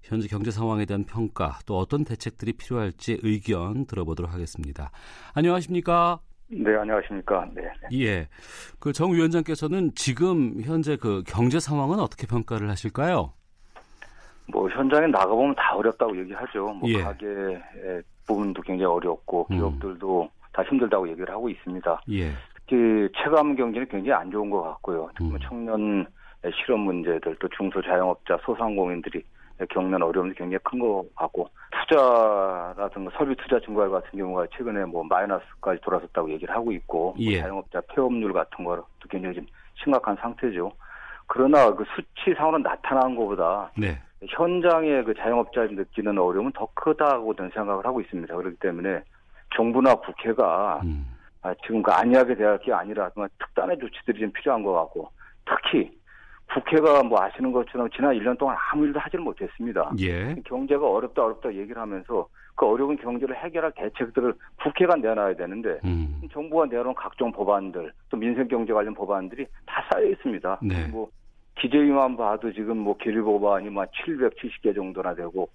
현재 0.03 0.27
경제 0.27 0.51
상황에 0.51 0.86
대한 0.86 1.03
평가 1.05 1.60
또 1.65 1.77
어떤 1.77 2.03
대책들이 2.03 2.53
필요할지 2.53 3.19
의견 3.24 3.86
들어보도록 3.86 4.33
하겠습니다. 4.33 4.91
안녕하십니까? 5.33 6.19
네, 6.48 6.75
안녕하십니까? 6.75 7.48
네. 7.55 7.62
네. 7.89 8.01
예. 8.01 8.27
그 8.79 8.91
정 8.93 9.13
위원장께서는 9.13 9.91
지금 9.95 10.62
현재 10.62 10.98
그 10.98 11.24
경제 11.25 11.60
상황은 11.60 12.00
어떻게 12.00 12.27
평가를 12.27 12.69
하실까요? 12.69 13.33
뭐 14.51 14.69
현장에 14.69 15.07
나가보면 15.07 15.55
다 15.55 15.74
어렵다고 15.75 16.15
얘기하죠. 16.19 16.65
뭐 16.74 16.89
예. 16.89 17.01
가게 17.01 17.25
부분도 18.27 18.62
굉장히 18.62 18.86
어렵고 18.86 19.48
음. 19.51 19.58
기업들도 19.58 20.24
음. 20.24 20.30
다 20.51 20.63
힘들다고 20.63 21.10
얘기를 21.10 21.34
하고 21.34 21.50
있습니다. 21.50 22.01
예. 22.12 22.32
특히 22.56 23.10
체감 23.18 23.56
경기는 23.56 23.88
굉장히 23.88 24.12
안 24.13 24.32
좋은 24.32 24.50
것 24.50 24.62
같고요. 24.62 25.10
음. 25.22 25.38
청년 25.44 26.06
실업 26.56 26.80
문제들 26.80 27.36
또 27.39 27.48
중소자영업자 27.50 28.38
소상공인들이 28.46 29.24
겪는 29.70 30.01
어려움이 30.01 30.34
굉장히 30.34 30.58
큰 30.63 30.80
것 30.80 31.06
같고 31.15 31.48
투자라든가 31.72 33.12
설비 33.18 33.36
투자 33.36 33.60
증가율 33.60 33.92
같은 33.92 34.18
경우가 34.18 34.48
최근에 34.56 34.86
뭐 34.86 35.03
마이너스까지 35.03 35.82
돌아섰다고 35.82 36.30
얘기를 36.32 36.53
하고 36.53 36.72
있고 36.72 37.13
뭐 37.13 37.15
예. 37.20 37.36
뭐 37.36 37.42
자영업자 37.42 37.82
폐업률 37.94 38.34
같은 38.34 38.63
거도 38.63 38.86
굉장히 39.10 39.36
좀 39.36 39.46
심각한 39.82 40.15
상태죠. 40.18 40.72
그러나 41.27 41.74
그 41.74 41.86
수치상으로 41.96 42.58
나타난 42.60 43.15
것보다 43.15 43.72
네. 43.77 44.00
현장의 44.30 45.03
그 45.03 45.13
자영업자들이 45.13 45.75
느끼는 45.75 46.18
어려움은 46.18 46.51
더 46.53 46.68
크다고 46.74 47.36
저는 47.36 47.51
생각을 47.53 47.86
하고 47.86 48.01
있습니다. 48.01 48.36
그렇기 48.36 48.58
때문에 48.58 49.03
정부나 49.56 49.96
국회가 49.96 50.82
음. 50.84 51.06
아, 51.42 51.53
지금 51.65 51.84
그 51.84 51.92
안이하게 51.92 52.36
대할 52.36 52.58
게 52.60 52.72
아니라 52.72 53.10
정말 53.13 53.30
특단의 53.38 53.77
조치들이 53.80 54.20
좀 54.20 54.32
필요한 54.32 54.63
것 54.63 54.72
같고 54.74 55.10
특히 55.46 55.92
국회가 56.53 57.03
뭐 57.03 57.22
아시는 57.22 57.51
것처럼 57.51 57.89
지난 57.89 58.13
1년 58.15 58.38
동안 58.38 58.56
아무 58.72 58.86
일도 58.86 59.00
하지를 59.00 59.24
못했습니다. 59.24 59.92
예. 60.00 60.36
경제가 60.46 60.88
어렵다 60.88 61.24
어렵다 61.24 61.53
얘기를 61.53 61.82
하면서 61.82 62.27
그 62.56 62.65
어려운 62.68 62.96
경제를 62.98 63.36
해결할 63.36 63.72
대책들을 63.75 64.34
국회가 64.62 64.96
내놔야 64.96 65.36
되는데 65.36 65.80
음. 65.84 66.22
정부가 66.32 66.65
내놓은 66.65 66.94
각종 66.94 67.32
법안들 67.32 67.92
또 68.10 68.18
민생 68.18 68.48
경제 68.48 68.72
관련 68.72 68.94
법안들이 68.94 69.46
다 69.65 69.84
쌓여 69.92 70.06
있습니다. 70.06 70.60
네. 70.62 70.88
뭐 70.88 71.10
기재위만 71.60 72.17
봐도 72.17 72.51
지금 72.51 72.77
뭐 72.77 72.98
기류 72.98 73.24
법안이 73.24 73.69
막 73.69 73.89
770개 73.91 74.75
정도나 74.75 75.13
되고 75.15 75.50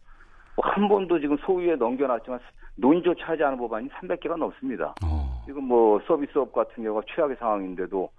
뭐한 0.57 0.89
번도 0.89 1.21
지금 1.21 1.37
소위에 1.39 1.77
넘겨놨지만 1.77 2.41
논의조차 2.77 3.29
하지 3.29 3.43
않은 3.45 3.59
법안이 3.59 3.89
300개가 3.89 4.37
넘습니다. 4.37 4.95
어. 5.05 5.43
지금 5.47 5.65
뭐 5.65 6.01
서비스업 6.07 6.53
같은 6.53 6.83
경우가 6.83 7.03
최악의 7.15 7.37
상황인데도 7.39 8.11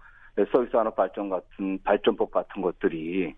서비스 0.52 0.72
산업 0.72 0.96
발전 0.96 1.30
같은 1.30 1.80
발전법 1.84 2.32
같은 2.32 2.62
것들이 2.62 3.36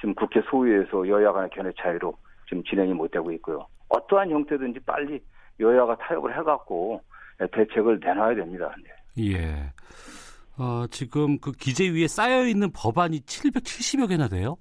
지금 0.00 0.14
국회 0.14 0.40
소위에서 0.50 1.08
여야 1.08 1.32
간의 1.32 1.50
견해 1.50 1.72
차이로 1.78 2.14
지금 2.48 2.62
진행이 2.64 2.92
못 2.92 3.10
되고 3.10 3.30
있고요. 3.32 3.66
어떠한 3.88 4.30
형태든지 4.30 4.80
빨리 4.80 5.20
여야가 5.60 5.96
타협을 5.96 6.36
해갖고 6.38 7.00
대책을 7.52 8.00
내놔야 8.00 8.34
됩니다. 8.34 8.74
네. 8.82 9.32
예. 9.32 9.72
어, 10.56 10.86
지금 10.90 11.38
그 11.38 11.52
기재 11.52 11.88
위에 11.90 12.06
쌓여 12.06 12.46
있는 12.46 12.70
법안이 12.72 13.20
770여 13.20 14.08
개나 14.08 14.28
돼요? 14.28 14.56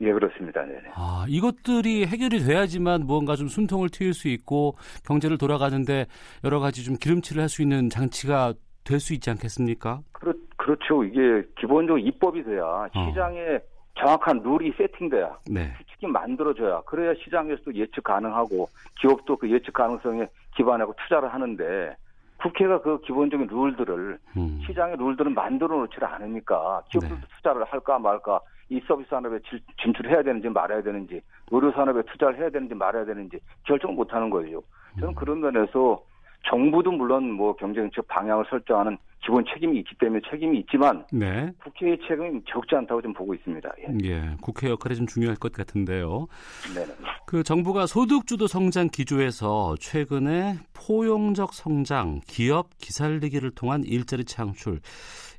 예, 0.00 0.12
그렇습니다. 0.12 0.64
네. 0.64 0.74
아, 0.94 1.24
이것들이 1.28 2.06
해결이 2.06 2.40
돼야지만 2.44 3.06
뭔가 3.06 3.36
좀 3.36 3.48
순통을 3.48 3.90
트일 3.90 4.12
수 4.12 4.28
있고 4.28 4.76
경제를 5.06 5.38
돌아가는데 5.38 6.06
여러 6.42 6.58
가지 6.60 6.84
좀 6.84 6.96
기름칠을 6.96 7.40
할 7.42 7.48
수 7.48 7.62
있는 7.62 7.88
장치가 7.90 8.54
될 8.84 9.00
수 9.00 9.14
있지 9.14 9.30
않겠습니까? 9.30 10.00
그렇, 10.12 10.34
그렇죠. 10.56 11.04
이게 11.04 11.42
기본적으로 11.58 11.98
입법이 11.98 12.42
돼야 12.44 12.64
어. 12.64 13.08
시장에 13.08 13.40
어. 13.40 13.60
정확한 13.96 14.42
룰이 14.42 14.72
세팅돼야 14.76 15.38
네. 15.48 15.72
규칙이 15.78 16.06
만들어져야 16.08 16.82
그래야 16.82 17.14
시장에서도 17.22 17.74
예측 17.76 18.02
가능하고 18.02 18.68
기업도 19.00 19.36
그 19.36 19.50
예측 19.50 19.72
가능성에 19.72 20.26
기반하고 20.56 20.94
투자를 21.02 21.32
하는데 21.32 21.96
국회가 22.44 22.78
그 22.82 23.00
기본적인 23.00 23.46
룰들을 23.50 24.18
음. 24.36 24.60
시장의 24.66 24.96
룰들을 24.98 25.32
만들어 25.32 25.78
놓지 25.78 25.96
않으니까 25.98 26.82
기업들도 26.90 27.16
네. 27.16 27.26
투자를 27.36 27.64
할까 27.64 27.98
말까 27.98 28.38
이 28.68 28.80
서비스 28.86 29.08
산업에 29.08 29.38
진출해야 29.82 30.22
되는지 30.22 30.50
말아야 30.50 30.82
되는지 30.82 31.22
의료 31.50 31.72
산업에 31.72 32.02
투자를 32.02 32.36
해야 32.36 32.50
되는지 32.50 32.74
말아야 32.74 33.06
되는지 33.06 33.40
결정을 33.64 33.96
못 33.96 34.12
하는 34.12 34.28
거죠. 34.28 34.62
저는 35.00 35.08
음. 35.08 35.14
그런 35.14 35.40
면에서 35.40 36.02
정부도 36.46 36.92
물론 36.92 37.30
뭐 37.30 37.56
경제정책 37.56 38.06
방향을 38.08 38.44
설정하는 38.50 38.98
기본 39.24 39.44
책임이 39.52 39.78
있기 39.78 39.94
때문에 39.98 40.20
책임이 40.30 40.58
있지만 40.60 41.04
네. 41.10 41.50
국회의 41.62 41.98
책임이 42.06 42.42
적지 42.46 42.74
않다고 42.76 43.00
좀 43.00 43.12
보고 43.14 43.34
있습니다. 43.34 43.70
예. 43.80 44.08
예 44.08 44.36
국회 44.40 44.68
역할이 44.68 44.96
좀 44.96 45.06
중요할 45.06 45.36
것 45.36 45.52
같은데요. 45.52 46.26
네. 46.74 46.84
그 47.26 47.42
정부가 47.42 47.86
소득주도 47.86 48.46
성장 48.46 48.88
기조에서 48.88 49.76
최근에 49.80 50.56
포용적 50.74 51.54
성장, 51.54 52.20
기업 52.26 52.68
기살리기를 52.78 53.52
통한 53.52 53.82
일자리 53.84 54.24
창출 54.24 54.80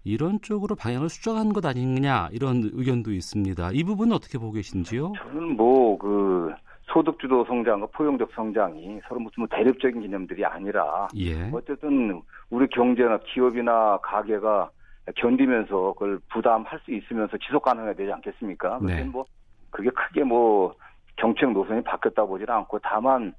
이런 0.03 0.39
쪽으로 0.41 0.75
방향을 0.75 1.09
수정한 1.09 1.53
것 1.53 1.65
아니냐 1.65 2.29
이런 2.31 2.69
의견도 2.73 3.11
있습니다. 3.11 3.71
이 3.73 3.83
부분은 3.83 4.15
어떻게 4.15 4.37
보고 4.37 4.51
계신지요? 4.53 5.13
저는 5.17 5.55
뭐그 5.55 6.53
소득주도 6.87 7.45
성장과 7.45 7.87
포용적 7.87 8.31
성장이 8.33 9.01
서로 9.07 9.19
무슨 9.19 9.41
뭐 9.41 9.47
대립적인 9.49 10.01
개념들이 10.01 10.45
아니라 10.45 11.07
예. 11.15 11.49
어쨌든 11.51 12.21
우리 12.49 12.67
경제나 12.67 13.19
기업이나 13.25 13.97
가게가 14.03 14.69
견디면서 15.15 15.93
그걸 15.93 16.19
부담할 16.31 16.79
수 16.79 16.91
있으면서 16.91 17.37
지속 17.37 17.63
가능해야 17.63 17.93
되지 17.93 18.11
않겠습니까? 18.11 18.79
네. 18.81 19.03
뭐 19.03 19.25
그게 19.69 19.89
크게 19.89 20.23
뭐 20.23 20.73
정책 21.19 21.51
노선이 21.51 21.83
바뀌었다 21.83 22.25
보지는 22.25 22.53
않고 22.53 22.79
다만 22.79 23.33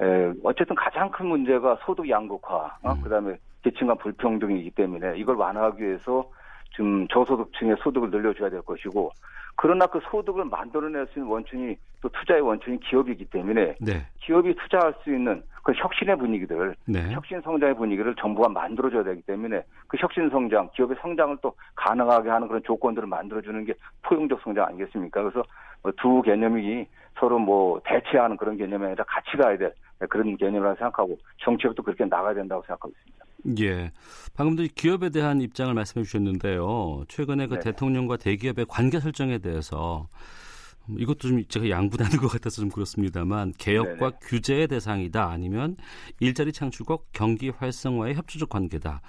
에, 0.00 0.32
어쨌든 0.42 0.74
가장 0.76 1.10
큰 1.10 1.26
문제가 1.26 1.78
소득 1.84 2.08
양극화, 2.08 2.78
어? 2.82 2.92
음. 2.92 3.02
그다음에 3.02 3.36
계층 3.62 3.88
간 3.88 3.98
불평등이기 3.98 4.70
때문에 4.70 5.18
이걸 5.18 5.36
완화하기 5.36 5.82
위해서 5.82 6.28
좀 6.70 7.06
저소득층의 7.08 7.76
소득을 7.82 8.10
늘려줘야 8.10 8.50
될 8.50 8.62
것이고 8.62 9.10
그러나 9.56 9.86
그 9.86 10.00
소득을 10.10 10.46
만들어낼 10.46 11.06
수 11.08 11.18
있는 11.18 11.30
원천이 11.30 11.76
또 12.00 12.08
투자의 12.08 12.40
원천이 12.40 12.80
기업이기 12.80 13.26
때문에 13.26 13.76
네. 13.80 14.06
기업이 14.20 14.54
투자할 14.54 14.94
수 15.02 15.12
있는 15.12 15.42
그 15.62 15.72
혁신의 15.72 16.16
분위기들, 16.16 16.74
네. 16.86 17.12
혁신 17.12 17.40
성장의 17.42 17.74
분위기를 17.76 18.14
정부가 18.14 18.48
만들어줘야 18.48 19.02
되기 19.02 19.20
때문에 19.22 19.62
그 19.86 19.98
혁신 20.00 20.30
성장, 20.30 20.70
기업의 20.74 20.96
성장을 21.02 21.36
또 21.42 21.54
가능하게 21.74 22.30
하는 22.30 22.48
그런 22.48 22.62
조건들을 22.62 23.06
만들어주는 23.06 23.66
게 23.66 23.74
포용적 24.02 24.40
성장 24.42 24.66
아니겠습니까? 24.66 25.22
그래서 25.22 25.42
두 25.98 26.22
개념이 26.22 26.86
서로 27.18 27.38
뭐 27.38 27.80
대체하는 27.84 28.38
그런 28.38 28.56
개념이 28.56 28.86
아니라 28.86 29.04
같이 29.04 29.36
가야 29.36 29.58
될 29.58 29.74
그런 30.08 30.34
개념이라고 30.38 30.76
생각하고 30.76 31.18
정책도 31.38 31.82
그렇게 31.82 32.06
나가야 32.06 32.32
된다고 32.32 32.62
생각하고 32.62 32.88
있습니다. 32.88 33.26
예. 33.58 33.90
방금도 34.34 34.66
기업에 34.74 35.10
대한 35.10 35.40
입장을 35.40 35.72
말씀해 35.72 36.04
주셨는데요. 36.04 37.04
최근에 37.08 37.46
그 37.46 37.54
네. 37.54 37.60
대통령과 37.60 38.16
대기업의 38.16 38.66
관계 38.68 39.00
설정에 39.00 39.38
대해서 39.38 40.08
이것도 40.88 41.28
좀 41.28 41.44
제가 41.44 41.68
양분하는 41.68 42.18
것 42.18 42.28
같아서 42.28 42.62
좀 42.62 42.70
그렇습니다만 42.70 43.52
개혁과 43.58 44.10
네네. 44.10 44.18
규제의 44.22 44.68
대상이다 44.68 45.28
아니면 45.28 45.76
일자리 46.20 46.52
창출과 46.52 46.98
경기 47.12 47.50
활성화의 47.50 48.14
협조적 48.14 48.48
관계다 48.48 49.00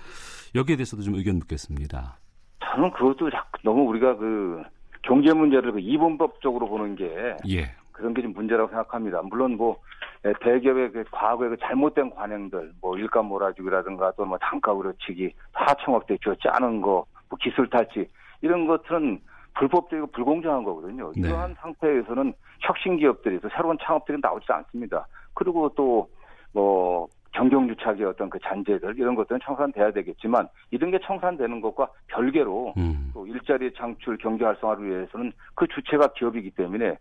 여기에 0.56 0.76
대해서도 0.78 1.04
좀 1.04 1.16
의견 1.16 1.38
묻겠습니다. 1.40 2.18
저는 2.60 2.92
그것도 2.92 3.30
너무 3.64 3.84
우리가 3.90 4.16
그 4.18 4.62
경제 5.04 5.34
문제를 5.34 5.74
그 5.74 5.80
이분법적으로 5.80 6.68
보는 6.68 6.96
게 6.96 7.36
예. 7.50 7.72
그런 8.02 8.14
게 8.14 8.22
좀 8.22 8.34
문제라고 8.34 8.70
생각합니다. 8.70 9.22
물론 9.24 9.56
뭐 9.58 9.78
예, 10.26 10.34
대기업의 10.42 10.92
그 10.92 11.04
과거의 11.12 11.52
그 11.52 11.58
잘못된 11.58 12.12
관행들, 12.12 12.74
뭐 12.82 12.98
일감 12.98 13.26
몰아주기라든가 13.26 14.12
또 14.12 14.26
뭐 14.26 14.38
단가 14.38 14.74
그르치기, 14.76 15.34
하청업대 15.54 16.18
주었지 16.22 16.48
않은 16.50 16.82
거, 16.82 17.06
뭐 17.30 17.38
기술 17.40 17.70
탈취 17.70 18.08
이런 18.42 18.68
것들은 18.68 19.20
불법적이고 19.56 20.08
불공정한 20.08 20.64
거거든요. 20.64 21.12
네. 21.16 21.30
이러한 21.30 21.56
상태에서는 21.60 22.34
혁신 22.62 22.98
기업들이 22.98 23.40
또 23.40 23.50
새로운 23.50 23.78
창업들이 23.82 24.18
나오지 24.22 24.46
않습니다. 24.50 25.08
그리고 25.34 25.70
또뭐 25.70 27.08
경경유착의 27.34 28.04
어떤 28.06 28.30
그 28.30 28.38
잔재들 28.44 28.98
이런 28.98 29.16
것들은 29.16 29.40
청산돼야 29.44 29.92
되겠지만 29.92 30.48
이런 30.70 30.92
게 30.92 31.00
청산되는 31.00 31.62
것과 31.62 31.88
별개로 32.08 32.74
음. 32.78 33.10
또 33.14 33.26
일자리 33.26 33.74
창출 33.74 34.18
경제 34.18 34.44
활성화를 34.46 34.86
위해서는 34.86 35.32
그 35.56 35.66
주체가 35.68 36.08
기업이기 36.14 36.52
때문에 36.52 36.98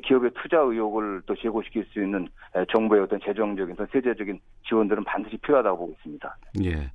기업의 0.00 0.30
투자 0.40 0.58
의욕을 0.58 1.22
또 1.26 1.34
제고시킬 1.34 1.84
수 1.92 2.02
있는 2.02 2.26
정부의 2.72 3.02
어떤 3.02 3.20
재정적인 3.20 3.76
또 3.76 3.86
세제적인 3.92 4.40
지원들은 4.66 5.04
반드시 5.04 5.36
필요하다고 5.38 5.76
보고 5.76 5.92
있습니다. 5.92 6.36
예. 6.64 6.90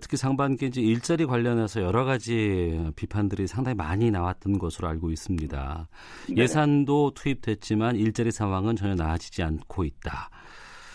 특히 0.00 0.16
상반기 0.16 0.66
이제 0.66 0.80
일자리 0.80 1.24
관련해서 1.26 1.82
여러 1.82 2.04
가지 2.04 2.92
비판들이 2.96 3.46
상당히 3.46 3.76
많이 3.76 4.10
나왔던 4.10 4.58
것으로 4.58 4.88
알고 4.88 5.10
있습니다. 5.10 5.88
네. 6.28 6.42
예산도 6.42 7.12
투입됐지만 7.12 7.96
일자리 7.96 8.30
상황은 8.30 8.76
전혀 8.76 8.94
나아지지 8.94 9.42
않고 9.42 9.84
있다. 9.84 10.28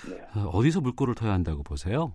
네. 0.09 0.17
어, 0.35 0.49
어디서 0.49 0.81
물꼬를 0.81 1.15
터야 1.15 1.33
한다고 1.33 1.63
보세요? 1.63 2.13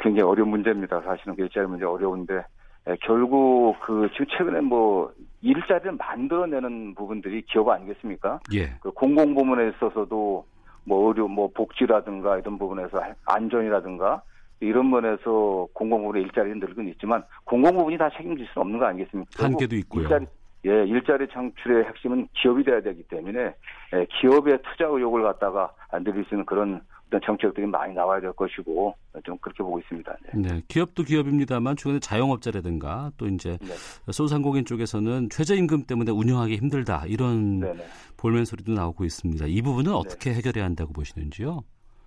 굉장히 0.00 0.22
어려운 0.22 0.50
문제입니다. 0.50 1.00
사실은 1.00 1.34
그 1.34 1.42
일자리 1.42 1.66
문제 1.66 1.84
어려운데 1.84 2.44
예, 2.88 2.96
결국 3.02 3.76
그 3.80 4.08
지금 4.12 4.26
최근에 4.36 4.60
뭐 4.60 5.12
일자리를 5.40 5.92
만들어내는 5.92 6.94
부분들이 6.94 7.42
기업 7.42 7.68
아니겠습니까? 7.68 8.40
예. 8.54 8.74
그 8.80 8.90
공공 8.90 9.34
부문에 9.34 9.68
있어서도 9.70 10.44
뭐 10.84 11.08
의료, 11.08 11.28
뭐 11.28 11.48
복지라든가 11.54 12.38
이런 12.38 12.58
부분에서 12.58 13.00
안전이라든가 13.26 14.22
이런 14.60 14.90
면에서 14.90 15.66
공공 15.72 16.02
부문의 16.02 16.22
일자리는 16.22 16.58
늘고 16.58 16.82
있지만 16.82 17.22
공공부문이 17.44 17.98
다 17.98 18.10
책임질 18.16 18.46
수는 18.52 18.66
없는 18.66 18.78
거 18.78 18.86
아니겠습니까? 18.86 19.44
한계도 19.44 19.76
있고요. 19.76 20.02
일자리, 20.02 20.26
예, 20.66 20.84
일자리 20.84 21.26
창출의 21.28 21.84
핵심은 21.84 22.28
기업이 22.34 22.64
돼야 22.64 22.80
되기 22.80 23.02
때문에 23.04 23.54
예, 23.94 24.06
기업의 24.20 24.58
투자 24.62 24.86
의욕을 24.86 25.22
갖다가 25.22 25.72
늘릴 26.04 26.24
수 26.24 26.34
있는 26.34 26.44
그런 26.46 26.80
어떤 27.12 27.20
정책들이 27.20 27.66
많이 27.66 27.94
나와야 27.94 28.20
될 28.20 28.32
것이고 28.32 28.94
좀 29.24 29.36
그렇게 29.38 29.62
보고 29.62 29.78
있습니다. 29.78 30.16
네. 30.32 30.48
네 30.48 30.62
기업도 30.66 31.02
기업입니다만 31.02 31.76
최근에 31.76 32.00
자영업자라든가 32.00 33.10
또 33.18 33.26
이제 33.26 33.58
네. 33.60 33.74
소상공인 34.10 34.64
쪽에서는 34.64 35.28
최저임금 35.30 35.84
때문에 35.86 36.10
운영하기 36.10 36.56
힘들다 36.56 37.04
이런 37.06 37.60
네네. 37.60 37.74
네. 37.74 37.84
볼멘 38.16 38.46
소리도 38.46 38.72
나오고 38.72 39.04
있습니다. 39.04 39.44
이 39.46 39.60
부분은 39.60 39.92
어떻게 39.92 40.30
네. 40.30 40.36
해결해야 40.36 40.64
한다고 40.64 40.94
보시는지요? 40.94 41.60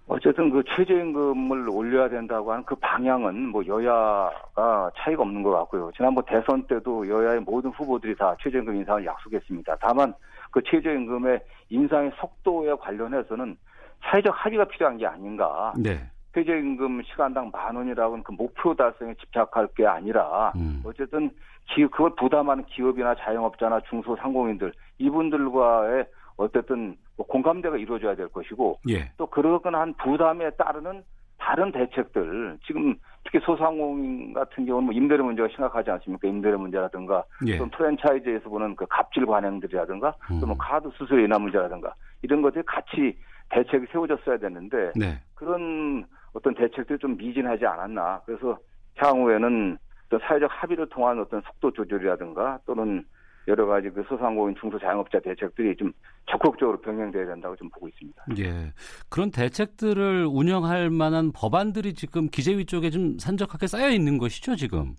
어쨌든 0.07 0.51
그 0.51 0.63
최저임금을 0.75 1.69
올려야 1.69 2.09
된다고 2.09 2.51
하는 2.51 2.63
그 2.63 2.75
방향은 2.75 3.49
뭐 3.49 3.65
여야가 3.65 4.91
차이가 4.97 5.23
없는 5.23 5.41
것 5.41 5.51
같고요. 5.51 5.91
지난번 5.95 6.23
대선 6.25 6.65
때도 6.67 7.07
여야의 7.07 7.41
모든 7.41 7.71
후보들이 7.71 8.15
다 8.15 8.35
최저임금 8.41 8.75
인상을 8.75 9.05
약속했습니다. 9.05 9.77
다만 9.81 10.13
그 10.51 10.61
최저임금의 10.63 11.39
인상의 11.69 12.11
속도에 12.19 12.75
관련해서는 12.75 13.57
사회적 14.01 14.33
합의가 14.35 14.65
필요한 14.65 14.97
게 14.97 15.05
아닌가. 15.05 15.73
네. 15.77 15.99
최저임금 16.35 17.03
시간당 17.03 17.49
만 17.51 17.75
원이라고는 17.75 18.23
그 18.23 18.33
목표 18.33 18.75
달성에 18.75 19.13
집착할 19.15 19.67
게 19.75 19.87
아니라 19.87 20.51
음. 20.57 20.83
어쨌든 20.85 21.31
기, 21.73 21.83
그걸 21.87 22.11
부담하는 22.15 22.65
기업이나 22.65 23.15
자영업자나 23.15 23.79
중소상공인들 23.89 24.73
이분들과의 24.97 26.05
어쨌든 26.37 26.97
뭐 27.15 27.25
공감대가 27.25 27.77
이루어져야 27.77 28.15
될 28.15 28.27
것이고 28.27 28.79
예. 28.89 29.11
또 29.17 29.25
그러거나 29.27 29.79
한 29.79 29.93
부담에 29.93 30.49
따르는 30.51 31.03
다른 31.37 31.71
대책들 31.71 32.57
지금 32.65 32.95
특히 33.23 33.39
소상공인 33.39 34.33
같은 34.33 34.65
경우는 34.65 34.85
뭐 34.85 34.93
임대료 34.93 35.23
문제가 35.23 35.47
심각하지 35.49 35.89
않습니까? 35.91 36.27
임대료 36.27 36.57
문제라든가 36.59 37.23
예. 37.47 37.57
또 37.57 37.67
프랜차이즈에서 37.69 38.49
보는 38.49 38.75
그 38.75 38.85
갑질 38.89 39.25
관행들이라든가 39.25 40.13
음. 40.31 40.39
또뭐 40.41 40.57
카드 40.57 40.89
수수료 40.97 41.23
인하 41.23 41.39
문제라든가 41.39 41.93
이런 42.21 42.41
것들이 42.41 42.63
같이 42.65 43.17
대책이 43.55 43.85
세워졌어야 43.91 44.37
되는데 44.37 44.91
네. 44.95 45.21
그런 45.33 46.05
어떤 46.33 46.53
대책들이 46.53 46.99
좀 46.99 47.15
미진하지 47.15 47.65
않았나. 47.65 48.21
그래서 48.25 48.57
향후에는 48.95 49.77
어떤 50.07 50.19
사회적 50.27 50.49
합의를 50.51 50.89
통한 50.89 51.19
어떤 51.19 51.41
속도 51.41 51.71
조절이라든가 51.71 52.59
또는 52.65 53.03
여러 53.47 53.65
가지 53.67 53.89
그 53.89 54.03
소상공인 54.09 54.55
중소자영업자 54.59 55.19
대책들이 55.19 55.75
좀 55.77 55.93
적극적으로 56.29 56.81
병행돼야 56.81 57.27
된다고 57.27 57.55
좀 57.55 57.69
보고 57.69 57.87
있습니다. 57.87 58.25
예. 58.39 58.73
그런 59.09 59.31
대책들을 59.31 60.25
운영할 60.25 60.89
만한 60.89 61.31
법안들이 61.31 61.93
지금 61.93 62.27
기재위 62.27 62.65
쪽에 62.65 62.89
좀 62.89 63.17
산적하게 63.19 63.67
쌓여 63.67 63.89
있는 63.89 64.17
것이죠, 64.17 64.55
지금? 64.55 64.95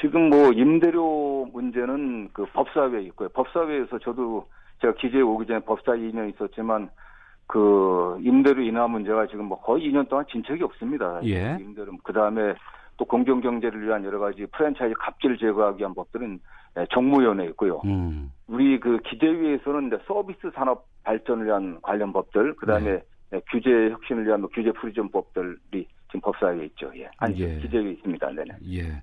지금 0.00 0.28
뭐 0.28 0.52
임대료 0.52 1.46
문제는 1.52 2.28
그 2.32 2.44
법사위에 2.52 3.02
있고요. 3.04 3.28
법사위에서 3.30 3.98
저도 3.98 4.46
제가 4.80 4.94
기재위 4.94 5.22
오기 5.22 5.46
전에 5.46 5.60
법사 5.60 5.92
2년 5.92 6.32
있었지만 6.34 6.90
그 7.50 8.16
임대료 8.22 8.62
인하 8.62 8.86
문제가 8.86 9.26
지금 9.26 9.46
뭐 9.46 9.60
거의 9.60 9.90
2년 9.90 10.08
동안 10.08 10.24
진척이 10.30 10.62
없습니다. 10.62 11.20
예. 11.24 11.58
임대료 11.60 11.90
그 12.04 12.12
다음에 12.12 12.54
또 12.96 13.04
공정 13.04 13.40
경제를 13.40 13.84
위한 13.84 14.04
여러 14.04 14.20
가지 14.20 14.46
프랜차이즈 14.46 14.94
갑질 14.96 15.36
제거하기 15.36 15.80
위한 15.80 15.92
법들은 15.92 16.38
예, 16.78 16.86
정무위원회에 16.92 17.46
있고요. 17.48 17.80
음. 17.86 18.30
우리 18.46 18.78
그 18.78 18.98
기재위에서는 18.98 19.90
서비스 20.06 20.48
산업 20.54 20.86
발전을 21.02 21.46
위한 21.46 21.78
관련 21.82 22.12
법들, 22.12 22.54
그 22.54 22.66
다음에 22.66 22.92
네. 22.92 23.02
예, 23.32 23.40
규제 23.50 23.90
혁신을 23.90 24.26
위한 24.26 24.42
뭐 24.42 24.50
규제 24.54 24.70
프리존 24.70 25.08
법들이 25.08 25.88
지금 26.06 26.20
법사위에 26.20 26.66
있죠. 26.66 26.92
예. 26.96 27.10
아니, 27.18 27.36
예. 27.40 27.58
기재위에 27.58 27.90
있습니다. 27.92 28.30
네네. 28.30 28.50
예. 28.74 29.02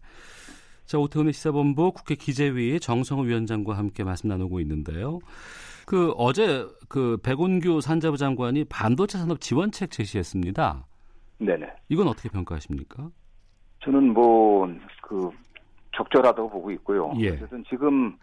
자, 0.87 0.97
오태훈의 0.97 1.33
시사본부 1.33 1.91
국회 1.91 2.15
기재위 2.15 2.79
정성호 2.79 3.23
위원장과 3.23 3.77
함께 3.77 4.03
말씀 4.03 4.29
나누고 4.29 4.59
있는데요. 4.61 5.19
그 5.85 6.11
어제 6.17 6.65
그 6.89 7.17
백운규 7.23 7.81
산자부 7.81 8.17
장관이 8.17 8.65
반도체 8.65 9.17
산업 9.17 9.39
지원책 9.39 9.91
제시했습니다. 9.91 10.85
네네. 11.39 11.67
이건 11.89 12.07
어떻게 12.07 12.29
평가하십니까? 12.29 13.09
저는 13.83 14.13
뭐 14.13 14.67
그 15.07 15.31
적절하다고 15.95 16.49
보고 16.49 16.71
있고요. 16.71 17.13
예. 17.19 17.29
어쨌든 17.29 17.63
지금 17.69 18.15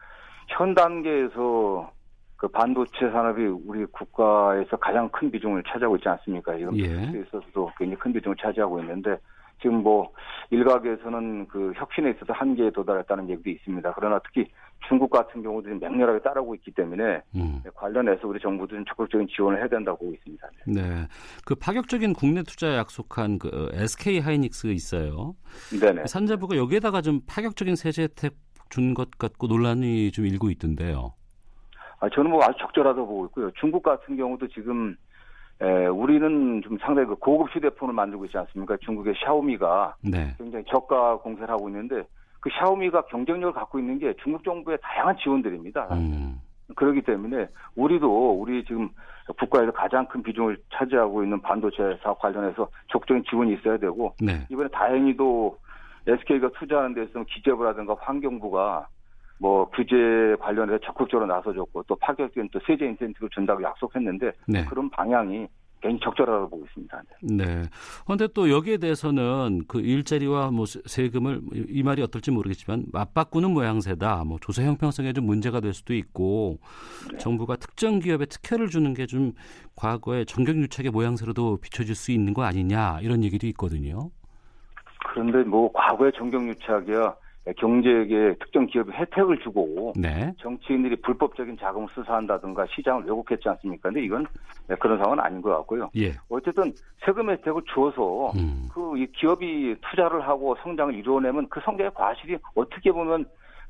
현 0.48 0.74
단계에서 0.74 1.90
그 2.36 2.46
반도체 2.48 3.10
산업이 3.10 3.42
우리 3.66 3.86
국가에서 3.86 4.76
가장 4.76 5.08
큰 5.08 5.30
비중을 5.30 5.62
차지하고 5.66 5.96
있지 5.96 6.08
않습니까? 6.08 6.54
이런 6.54 6.76
예. 6.78 6.84
있어서도 6.84 7.72
굉장히 7.78 7.98
큰 7.98 8.12
비중을 8.12 8.36
차지하고 8.38 8.80
있는데 8.80 9.16
지금 9.64 9.82
뭐 9.82 10.12
일각에서는 10.50 11.48
그 11.48 11.72
혁신에 11.74 12.10
있어서 12.10 12.34
한계에 12.34 12.70
도달했다는 12.70 13.30
얘기도 13.30 13.48
있습니다. 13.48 13.94
그러나 13.96 14.20
특히 14.22 14.46
중국 14.86 15.08
같은 15.08 15.42
경우도 15.42 15.70
맹렬하게 15.76 16.18
따르고 16.20 16.54
있기 16.56 16.70
때문에 16.72 17.22
음. 17.34 17.62
관련해서 17.74 18.28
우리 18.28 18.38
정부도 18.38 18.76
좀 18.76 18.84
적극적인 18.84 19.26
지원을 19.34 19.58
해야 19.58 19.68
된다고 19.68 19.96
보고 20.00 20.12
있습니다. 20.12 20.46
네. 20.66 20.82
그 21.46 21.54
파격적인 21.54 22.12
국내 22.12 22.42
투자 22.42 22.76
약속한 22.76 23.38
그 23.38 23.70
SK 23.72 24.20
하이닉스 24.20 24.66
있어요. 24.66 25.34
네네. 25.80 26.06
산자부가 26.08 26.58
여기에다가 26.58 27.00
좀 27.00 27.22
파격적인 27.26 27.74
세제 27.76 28.02
혜택 28.02 28.34
준 28.68 28.92
것 28.92 29.12
같고 29.12 29.46
논란이 29.46 30.10
좀 30.10 30.26
일고 30.26 30.50
있던데요. 30.50 31.14
아, 32.00 32.08
저는 32.10 32.30
뭐 32.30 32.42
아주 32.44 32.58
적절하다고 32.60 33.06
보고 33.06 33.24
있고요. 33.26 33.50
중국 33.58 33.82
같은 33.82 34.16
경우도 34.16 34.48
지금 34.48 34.94
에, 35.60 35.86
우리는 35.86 36.62
좀 36.62 36.78
상당히 36.78 37.06
그 37.08 37.14
고급 37.16 37.54
휴대폰을 37.54 37.94
만들고 37.94 38.24
있지 38.26 38.36
않습니까? 38.38 38.76
중국의 38.78 39.14
샤오미가 39.24 39.96
네. 40.02 40.34
굉장히 40.38 40.64
저가 40.68 41.18
공세를 41.18 41.50
하고 41.50 41.68
있는데 41.68 42.02
그 42.40 42.50
샤오미가 42.58 43.02
경쟁력을 43.02 43.52
갖고 43.54 43.78
있는 43.78 43.98
게 43.98 44.12
중국 44.22 44.44
정부의 44.44 44.78
다양한 44.82 45.16
지원들입니다. 45.18 45.88
음. 45.92 46.40
그렇기 46.76 47.02
때문에 47.02 47.46
우리도 47.76 48.40
우리 48.40 48.64
지금 48.64 48.88
국가에서 49.38 49.72
가장 49.72 50.06
큰 50.06 50.22
비중을 50.22 50.58
차지하고 50.72 51.22
있는 51.22 51.40
반도체 51.40 51.98
사업 52.02 52.18
관련해서 52.18 52.68
적극적인 52.88 53.24
지원이 53.28 53.54
있어야 53.54 53.78
되고 53.78 54.14
네. 54.20 54.46
이번에 54.50 54.68
다행히도 54.68 55.56
SK가 56.06 56.50
투자하는 56.58 56.94
데 56.94 57.04
있어서 57.04 57.24
기재부라든가 57.24 57.96
환경부가 57.98 58.86
뭐 59.44 59.68
규제 59.74 59.94
관련해서 60.40 60.78
적극적으로 60.86 61.26
나서줬고 61.26 61.82
또 61.86 61.94
파격적인 61.96 62.48
또 62.50 62.58
세제 62.66 62.86
인센티브를 62.86 63.28
준다고 63.28 63.62
약속했는데 63.62 64.32
네. 64.48 64.64
그런 64.64 64.88
방향이 64.88 65.46
굉장히 65.82 66.00
적절하다고 66.02 66.48
보고 66.48 66.64
있습니다. 66.64 67.02
네. 67.24 67.62
그런데 68.06 68.26
또 68.28 68.48
여기에 68.48 68.78
대해서는 68.78 69.64
그 69.68 69.80
일자리와 69.80 70.50
뭐 70.50 70.64
세금을 70.64 71.42
이 71.68 71.82
말이 71.82 72.00
어떨지 72.00 72.30
모르겠지만 72.30 72.86
맞바꾸는 72.90 73.50
모양새다. 73.50 74.24
뭐 74.24 74.38
조세 74.40 74.64
형평성에 74.64 75.12
좀 75.12 75.26
문제가 75.26 75.60
될 75.60 75.74
수도 75.74 75.92
있고 75.92 76.56
네. 77.12 77.18
정부가 77.18 77.56
특정 77.56 77.98
기업에 77.98 78.24
특혜를 78.24 78.68
주는 78.68 78.94
게 78.94 79.04
좀 79.04 79.32
과거의 79.76 80.24
정경유착의 80.24 80.90
모양새로도 80.90 81.58
비춰질 81.58 81.94
수 81.94 82.12
있는 82.12 82.32
거 82.32 82.44
아니냐 82.44 83.00
이런 83.02 83.22
얘기도 83.22 83.46
있거든요. 83.48 84.08
그런데 85.12 85.42
뭐 85.42 85.70
과거의 85.70 86.12
정경유착이야 86.16 87.14
경제에 87.52 88.34
특정 88.40 88.66
기업에 88.66 88.92
혜택을 88.92 89.38
주고 89.40 89.92
네. 89.96 90.32
정치인들이 90.38 90.96
불법적인 91.02 91.58
자금을 91.58 91.88
수사한다든가 91.94 92.66
시장을 92.74 93.04
왜곡했지 93.04 93.48
않습니까? 93.50 93.90
근데 93.90 94.02
이건 94.02 94.26
그런 94.78 94.96
상황은 94.98 95.20
아닌 95.20 95.42
것 95.42 95.50
같고요. 95.50 95.90
예. 95.96 96.12
어쨌든 96.30 96.72
세금 97.04 97.28
혜택을 97.30 97.62
주어서 97.74 98.30
음. 98.36 98.68
그 98.72 98.94
기업이 99.18 99.76
투자를 99.90 100.26
하고 100.26 100.56
성장을 100.62 100.94
이루어내면 100.94 101.48
그 101.50 101.60
성장의 101.60 101.92
과실이 101.94 102.38
어떻게 102.54 102.90
보면 102.90 103.26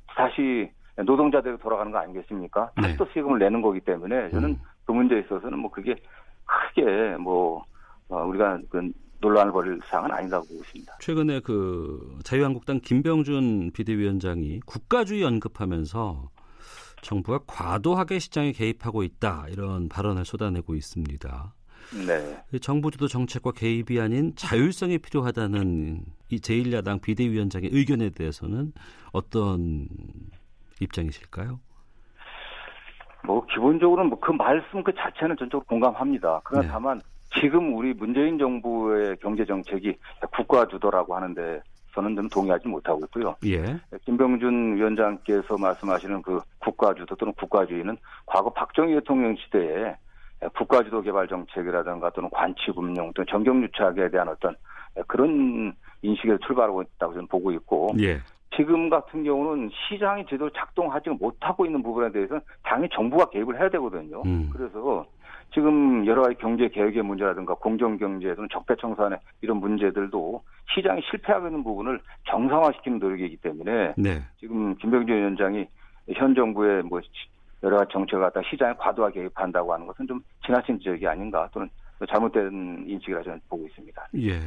다시 0.06 0.70
노동자들에게 0.96 1.60
돌아가는 1.60 1.90
거 1.90 1.98
아니겠습니까? 1.98 2.70
다시 2.76 2.88
네. 2.90 2.96
또 2.96 3.04
세금을 3.12 3.40
내는 3.40 3.60
거기 3.60 3.80
때문에 3.80 4.30
저는 4.30 4.50
음. 4.50 4.56
그 4.84 4.92
문제에 4.92 5.20
있어서는 5.20 5.58
뭐 5.58 5.70
그게 5.72 5.96
크게 6.44 7.16
뭐 7.16 7.64
어, 8.08 8.24
우리가 8.24 8.60
그 8.68 8.88
논란을 9.24 9.52
벌일 9.52 9.80
사항은 9.86 10.12
아니라고 10.12 10.46
보고 10.46 10.60
있습니다. 10.60 10.98
최근에 11.00 11.40
그 11.40 12.18
자유한국당 12.24 12.80
김병준 12.80 13.72
비대위원장이 13.72 14.60
국가주의 14.66 15.24
언급하면서 15.24 16.30
정부가 17.02 17.40
과도하게 17.46 18.18
시장에 18.18 18.52
개입하고 18.52 19.02
있다 19.02 19.46
이런 19.48 19.88
발언을 19.88 20.24
쏟아내고 20.24 20.74
있습니다. 20.74 21.54
네. 22.06 22.58
정부 22.60 22.90
주도 22.90 23.08
정책과 23.08 23.52
개입이 23.52 24.00
아닌 24.00 24.34
자율성이 24.36 24.98
필요하다는 24.98 26.02
이 26.30 26.36
제1야당 26.38 27.02
비대위원장의 27.02 27.70
의견에 27.72 28.10
대해서는 28.10 28.72
어떤 29.12 29.86
입장이실까요? 30.80 31.60
뭐 33.26 33.44
기본적으로는 33.46 34.10
뭐 34.10 34.18
그 34.20 34.32
말씀 34.32 34.82
그 34.82 34.92
자체는 34.94 35.36
전적으로 35.38 35.64
공감합니다. 35.66 36.40
그러나 36.44 36.66
네. 36.66 36.72
다만 36.72 37.00
지금 37.40 37.74
우리 37.74 37.92
문재인 37.94 38.38
정부의 38.38 39.16
경제 39.20 39.44
정책이 39.44 39.96
국가 40.32 40.66
주도라고 40.66 41.14
하는데 41.16 41.60
저는 41.94 42.16
좀 42.16 42.28
동의하지 42.28 42.68
못하고 42.68 43.00
있고요. 43.04 43.36
예. 43.46 43.62
김병준 44.04 44.76
위원장께서 44.76 45.56
말씀하시는 45.56 46.22
그 46.22 46.40
국가 46.58 46.92
주도 46.94 47.14
또는 47.14 47.32
국가주의는 47.34 47.96
과거 48.26 48.52
박정희 48.52 48.94
대통령 48.94 49.36
시대에 49.36 49.94
국가 50.56 50.82
주도 50.82 51.00
개발 51.00 51.28
정책이라든가 51.28 52.10
또는 52.10 52.28
관치 52.30 52.72
금융 52.74 53.12
또는 53.14 53.26
정경 53.30 53.62
유착에 53.62 54.10
대한 54.10 54.28
어떤 54.28 54.56
그런 55.06 55.72
인식에서 56.02 56.38
출발하고 56.46 56.82
있다고 56.82 57.14
저는 57.14 57.28
보고 57.28 57.52
있고 57.52 57.94
예. 58.00 58.18
지금 58.56 58.88
같은 58.88 59.24
경우는 59.24 59.70
시장이 59.88 60.24
제대로 60.26 60.50
작동하지 60.50 61.10
못하고 61.10 61.66
있는 61.66 61.82
부분에 61.82 62.12
대해서는 62.12 62.40
당연히 62.62 62.88
정부가 62.92 63.30
개입을 63.30 63.58
해야 63.58 63.68
되거든요. 63.70 64.22
음. 64.26 64.50
그래서 64.52 65.04
지금 65.52 66.06
여러 66.06 66.22
가지 66.22 66.36
경제 66.36 66.68
개혁의 66.68 67.02
문제라든가 67.02 67.54
공정 67.54 67.96
경제 67.96 68.34
또는 68.34 68.48
적폐 68.52 68.74
청산의 68.76 69.18
이런 69.42 69.58
문제들도 69.58 70.42
시장이 70.74 71.02
실패하고 71.10 71.46
있는 71.46 71.62
부분을 71.62 72.00
정상화시키는 72.28 72.98
노력이기 72.98 73.36
때문에 73.36 73.94
네. 73.96 74.22
지금 74.38 74.74
김병준 74.76 75.16
위원장이 75.16 75.66
현 76.14 76.34
정부의 76.34 76.82
뭐 76.82 77.00
여러 77.62 77.78
가지 77.78 77.92
정책을 77.92 78.24
갖다 78.24 78.40
시장에 78.48 78.74
과도하게 78.74 79.20
개입한다고 79.20 79.72
하는 79.72 79.86
것은 79.86 80.06
좀 80.06 80.20
지나친 80.44 80.78
지적이 80.78 81.06
아닌가 81.06 81.48
또는 81.52 81.68
잘못된 82.08 82.84
인식이라 82.88 83.22
저는 83.22 83.40
보고 83.48 83.66
있습니다. 83.66 84.08
예. 84.18 84.40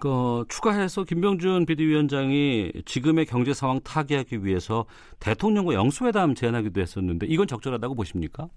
그 0.00 0.44
추가해서 0.48 1.04
김병준 1.04 1.66
비대위원장이 1.66 2.72
지금의 2.86 3.26
경제 3.26 3.52
상황 3.52 3.80
타개하기 3.80 4.44
위해서 4.44 4.86
대통령과 5.20 5.74
영수회담 5.74 6.34
제안하기도 6.34 6.80
했었는데 6.80 7.26
이건 7.26 7.46
적절하다고 7.46 7.94
보십니까? 7.94 8.48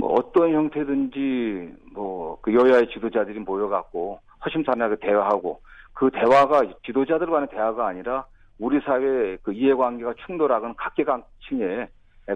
뭐 0.00 0.14
어떤 0.14 0.52
형태든지 0.52 1.74
뭐 1.94 2.20
그 2.42 2.54
여야의 2.54 2.88
지도자들이 2.88 3.40
모여갖고 3.40 4.20
허심탄회하게 4.44 4.96
대화하고 5.00 5.60
그 5.92 6.10
대화가 6.10 6.62
지도자들 6.84 7.28
간의 7.28 7.48
대화가 7.50 7.88
아니라 7.88 8.24
우리 8.58 8.80
사회의 8.80 9.38
그 9.42 9.52
이해관계가 9.52 10.14
충돌하거나 10.26 10.74
각계각층의 10.76 11.88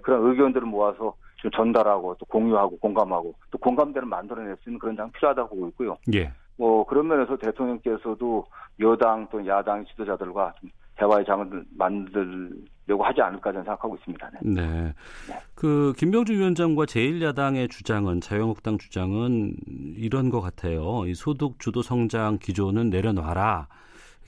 그런 0.03 0.27
의견들을 0.27 0.67
모아서 0.67 1.15
좀 1.37 1.51
전달하고 1.51 2.17
또 2.19 2.25
공유하고 2.27 2.79
공감하고 2.79 3.35
또 3.51 3.59
공감대를 3.59 4.09
만들어낼 4.09 4.57
수 4.57 4.71
있는 4.71 4.79
그런 4.79 4.97
장 4.97 5.11
필요하다고 5.13 5.49
보고 5.49 5.69
있고요. 5.69 5.97
예. 6.15 6.33
뭐 6.57 6.85
그런 6.87 7.09
면에서 7.09 7.37
대통령께서도 7.37 8.47
여당 8.81 9.27
또 9.31 9.47
야당 9.47 9.85
지도자들과 9.87 10.55
좀 10.61 10.71
대화의 10.97 11.27
장을 11.27 11.65
만들 11.77 12.53
려고 12.87 13.03
하지 13.05 13.21
않을까 13.23 13.51
저는 13.51 13.65
생각하고 13.65 13.97
있습니다. 13.97 14.31
네. 14.31 14.39
네. 14.43 14.95
네. 15.29 15.41
그 15.55 15.95
김병준 15.97 16.37
위원장과 16.37 16.85
제1야당의 16.85 17.71
주장은 17.71 18.21
자유한국당 18.21 18.77
주장은 18.79 19.57
이런 19.97 20.29
것 20.29 20.41
같아요. 20.41 21.07
이 21.07 21.15
소득 21.15 21.59
주도 21.59 21.83
성장 21.83 22.39
기조는 22.39 22.91
내려놔라. 22.91 23.69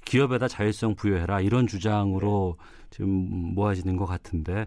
기업에다 0.07 0.49
자율성 0.49 0.95
부여해라 0.95 1.41
이런 1.41 1.67
주장으로 1.67 2.57
지금 2.91 3.09
모아지는 3.55 3.97
것 3.97 4.07
같은데 4.07 4.67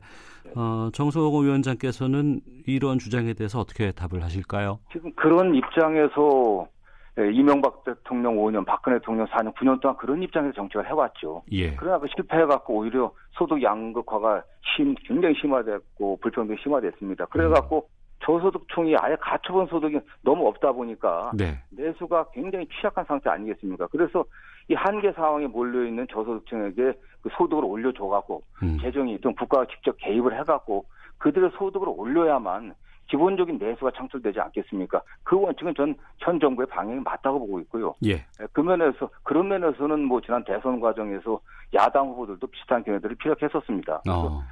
어, 0.56 0.90
정성호 0.94 1.40
위원장께서는 1.40 2.42
이런 2.68 3.00
주장에 3.00 3.34
대해서 3.34 3.60
어떻게 3.60 3.92
답을 3.92 4.22
하실까요? 4.22 4.80
지금 4.92 5.12
그런 5.16 5.56
입장에서 5.56 6.68
예, 6.68 6.79
이명박 7.26 7.84
대통령 7.84 8.36
5년, 8.36 8.66
박근혜 8.66 8.98
대통령 9.00 9.26
4년, 9.28 9.54
9년 9.56 9.80
동안 9.82 9.98
그런 9.98 10.22
입장에서 10.24 10.54
정책을 10.54 10.88
해왔죠. 10.88 11.44
예. 11.52 11.76
그러나 11.76 12.00
그 12.00 12.08
실패해갖고 12.16 12.74
오히려 12.74 13.12
소득 13.32 13.62
양극화가 13.62 14.44
심, 14.76 14.96
굉장히 15.06 15.36
심화됐고 15.40 16.20
불평등이 16.22 16.58
심화됐습니다. 16.62 17.26
그래갖고 17.26 17.88
음. 17.88 18.00
저소득층이 18.22 18.96
아예 18.98 19.16
갖춰본 19.20 19.68
소득이 19.68 20.00
너무 20.22 20.48
없다 20.48 20.74
보니까 20.74 21.32
네. 21.34 21.58
내수가 21.70 22.26
굉장히 22.34 22.68
취약한 22.80 23.06
상태 23.06 23.30
아니겠습니까? 23.30 23.88
그래서 23.88 24.26
이 24.68 24.74
한계 24.74 25.12
상황에 25.14 25.48
몰려 25.48 25.86
있는 25.86 26.06
저소득층에게 26.12 26.94
그 27.22 27.30
소득을 27.38 27.64
올려줘갖고 27.64 28.44
음. 28.64 28.78
재정이 28.82 29.20
또 29.22 29.34
국가가 29.34 29.66
직접 29.66 29.96
개입을 29.98 30.38
해갖고 30.40 30.86
그들의 31.18 31.52
소득을 31.58 31.88
올려야만 31.90 32.74
기본적인 33.10 33.58
내수가 33.58 33.92
창출되지 33.96 34.40
않겠습니까? 34.40 35.02
그 35.24 35.40
원칙은 35.40 35.74
전 35.76 35.96
현 36.20 36.40
정부의 36.40 36.68
방향이 36.68 37.00
맞다고 37.02 37.40
보고 37.40 37.60
있고요. 37.62 37.96
예. 38.06 38.12
예. 38.12 38.26
그 38.54 38.62
면에서 38.62 39.10
그런 39.24 39.48
면에서는 39.48 40.04
뭐 40.04 40.22
지난 40.22 40.44
대선 40.44 40.80
과정에서 40.80 41.40
야당 41.74 42.08
후보들도 42.10 42.46
비슷한 42.48 42.84
견해들을 42.84 43.16
피력했었습니다. 43.16 44.04
어. 44.10 44.44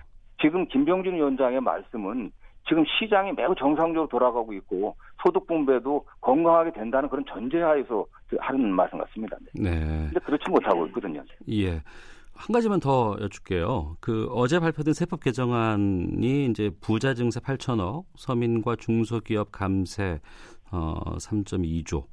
지금 0.41 0.65
김병준 0.67 1.15
위원장의 1.15 1.61
말씀은 1.61 2.31
지금 2.67 2.83
시장이 2.85 3.33
매우 3.33 3.55
정상적으로 3.55 4.07
돌아가고 4.07 4.53
있고 4.53 4.95
소득 5.23 5.47
분배도 5.47 6.05
건강하게 6.21 6.71
된다는 6.71 7.09
그런 7.09 7.23
전제하에서 7.25 8.05
하는 8.39 8.73
말씀 8.73 8.97
같습니다. 8.97 9.37
네. 9.53 9.69
근데 9.71 10.19
그렇지 10.19 10.49
못하고 10.49 10.85
있거든요. 10.87 11.23
예. 11.51 11.81
한 12.37 12.53
가지만 12.53 12.79
더 12.79 13.17
여쭙게요. 13.19 13.97
그 13.99 14.27
어제 14.31 14.59
발표된 14.59 14.93
세법 14.93 15.21
개정안이 15.23 16.45
이제 16.45 16.69
부자 16.79 17.13
증세 17.13 17.39
8천억, 17.39 18.05
서민과 18.15 18.75
중소기업 18.75 19.51
감세 19.51 20.19
어 20.71 21.15
3.2조. 21.17 22.05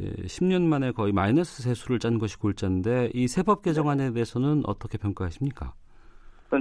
예, 0.00 0.10
10년 0.10 0.62
만에 0.62 0.92
거의 0.92 1.12
마이너스 1.12 1.62
세수를 1.62 1.98
짠 1.98 2.18
것이 2.18 2.38
골자인데 2.38 3.10
이 3.14 3.26
세법 3.26 3.62
개정안에 3.62 4.12
대해서는 4.12 4.62
어떻게 4.66 4.98
평가하십니까? 4.98 5.72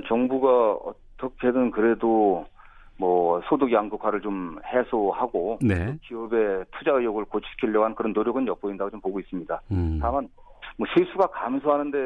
정부가 0.07 0.73
어떻게든 0.73 1.71
그래도 1.71 2.45
뭐 2.97 3.41
소득 3.47 3.71
양극화를 3.71 4.21
좀 4.21 4.57
해소하고 4.65 5.59
네. 5.61 5.97
기업의 6.01 6.65
투자 6.71 6.91
의욕을 6.91 7.25
고치키려고 7.25 7.83
하는 7.85 7.95
그런 7.95 8.11
노력은 8.13 8.47
엿보인다고 8.47 8.89
좀 8.89 9.01
보고 9.01 9.19
있습니다. 9.19 9.61
음. 9.71 9.99
다만 10.01 10.27
뭐 10.77 10.87
세수가 10.95 11.27
감소하는 11.27 11.91
데 11.91 11.97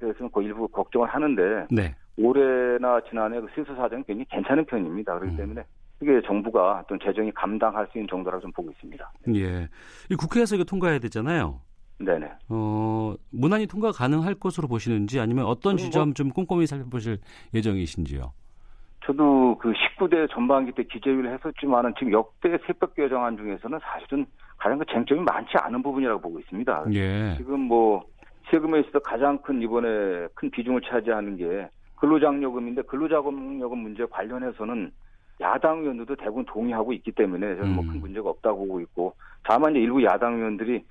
대해서는 0.00 0.30
그 0.32 0.42
일부 0.42 0.68
걱정을 0.68 1.08
하는데 1.08 1.66
네. 1.70 1.94
올해나 2.18 3.00
지난해 3.08 3.40
그 3.40 3.48
세수 3.54 3.74
사정이 3.74 4.04
굉장히 4.04 4.26
괜찮은 4.30 4.64
편입니다. 4.66 5.18
그렇기 5.18 5.34
음. 5.34 5.36
때문에 5.36 5.64
이게 6.02 6.20
정부가 6.26 6.80
어떤 6.84 6.98
재정이 7.00 7.32
감당할 7.32 7.86
수 7.90 7.98
있는 7.98 8.08
정도라고 8.08 8.42
좀 8.42 8.52
보고 8.52 8.70
있습니다. 8.70 9.12
예. 9.34 9.68
이 10.10 10.14
국회에서 10.14 10.56
이거 10.56 10.64
통과해야 10.64 10.98
되잖아요. 10.98 11.60
네네. 11.98 12.30
어, 12.48 13.14
무난히 13.30 13.66
통과 13.66 13.92
가능할 13.92 14.34
것으로 14.34 14.68
보시는지 14.68 15.20
아니면 15.20 15.46
어떤 15.46 15.76
지점 15.76 16.08
뭐, 16.08 16.14
좀 16.14 16.30
꼼꼼히 16.30 16.66
살펴보실 16.66 17.18
예정이신지요? 17.54 18.32
저도 19.06 19.56
그 19.58 19.72
19대 19.72 20.28
전반기 20.30 20.72
때 20.72 20.82
기재위를 20.84 21.32
했었지만은 21.34 21.94
지금 21.98 22.12
역대 22.12 22.58
세법 22.66 22.94
개정안 22.94 23.36
중에서는 23.36 23.78
사실은 23.82 24.26
가장 24.62 24.78
그 24.78 24.84
쟁점이 24.86 25.22
많지 25.22 25.56
않은 25.56 25.82
부분이라고 25.82 26.20
보고 26.20 26.38
있습니다. 26.38 26.84
예. 26.92 27.34
지금 27.36 27.62
뭐 27.62 28.04
세금에 28.48 28.78
있어서 28.78 29.00
가장 29.00 29.38
큰 29.38 29.60
이번에 29.60 30.28
큰 30.34 30.50
비중을 30.52 30.82
차지하는 30.82 31.36
게 31.36 31.68
근로장려금인데 31.96 32.82
근로자금요금 32.82 33.78
문제 33.78 34.04
관련해서는 34.04 34.92
야당 35.40 35.80
의원들도 35.80 36.14
대부분 36.14 36.44
동의하고 36.44 36.92
있기 36.92 37.10
때문에 37.10 37.56
저는 37.56 37.74
뭐큰 37.74 37.94
음. 37.94 38.00
문제가 38.02 38.30
없다고 38.30 38.66
보고 38.66 38.80
있고 38.82 39.14
다만 39.42 39.72
이제 39.72 39.80
일부 39.80 40.00
야당 40.04 40.36
의원들이 40.36 40.84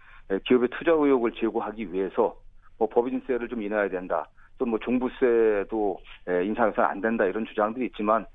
기업의 0.45 0.67
투자 0.77 0.91
의욕을 0.91 1.31
제고하기 1.39 1.93
위해서 1.93 2.35
뭐 2.77 2.89
법인세를 2.89 3.47
좀 3.47 3.61
인하해야 3.61 3.89
된다. 3.89 4.27
또 4.57 4.65
뭐 4.65 4.77
종부세도 4.79 5.97
인상해서는 6.27 6.87
안 6.89 7.01
된다 7.01 7.25
이런 7.25 7.45
주장들이 7.45 7.85
있지만 7.87 8.25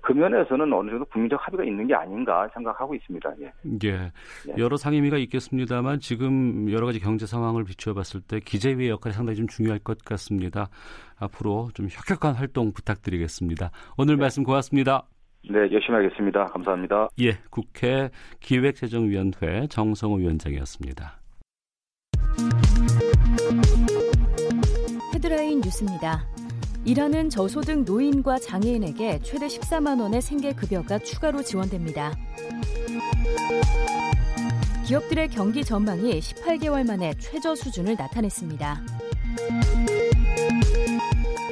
그 0.00 0.12
면에서는 0.12 0.72
어느 0.72 0.90
정도 0.90 1.04
국민적 1.06 1.38
합의가 1.46 1.64
있는 1.64 1.86
게 1.86 1.94
아닌가 1.94 2.48
생각하고 2.54 2.94
있습니다. 2.94 3.32
예. 3.40 3.52
예. 3.84 4.12
여러 4.58 4.76
상임위가 4.76 5.18
있겠습니다만 5.18 6.00
지금 6.00 6.70
여러 6.70 6.86
가지 6.86 7.00
경제 7.00 7.26
상황을 7.26 7.64
비추어 7.64 7.94
봤을 7.94 8.20
때 8.20 8.40
기재위의 8.40 8.88
역할이 8.90 9.14
상당히 9.14 9.36
좀 9.36 9.46
중요할 9.48 9.78
것 9.80 9.98
같습니다. 10.04 10.68
앞으로 11.18 11.70
좀 11.74 11.88
혁혁한 11.90 12.34
활동 12.34 12.72
부탁드리겠습니다. 12.72 13.70
오늘 13.96 14.16
네. 14.16 14.22
말씀 14.22 14.42
고맙습니다. 14.44 15.04
네, 15.50 15.58
열심히 15.72 15.96
하겠습니다. 15.96 16.46
감사합니다. 16.46 17.08
예, 17.20 17.32
국회 17.50 18.10
기획재정위원회 18.40 19.66
정성호 19.68 20.16
위원장이었습니다. 20.16 21.18
헤드라인 25.14 25.60
뉴스입니다. 25.60 26.24
일하는 26.84 27.30
저소득 27.30 27.84
노인과 27.84 28.40
장애인에게 28.40 29.20
최대 29.22 29.46
14만 29.46 30.00
원의 30.00 30.20
생계급여가 30.20 30.98
추가로 30.98 31.42
지원됩니다. 31.42 32.12
기업들의 34.84 35.28
경기 35.28 35.64
전망이 35.64 36.18
18개월 36.18 36.84
만에 36.84 37.14
최저 37.20 37.54
수준을 37.54 37.94
나타냈습니다. 37.96 38.82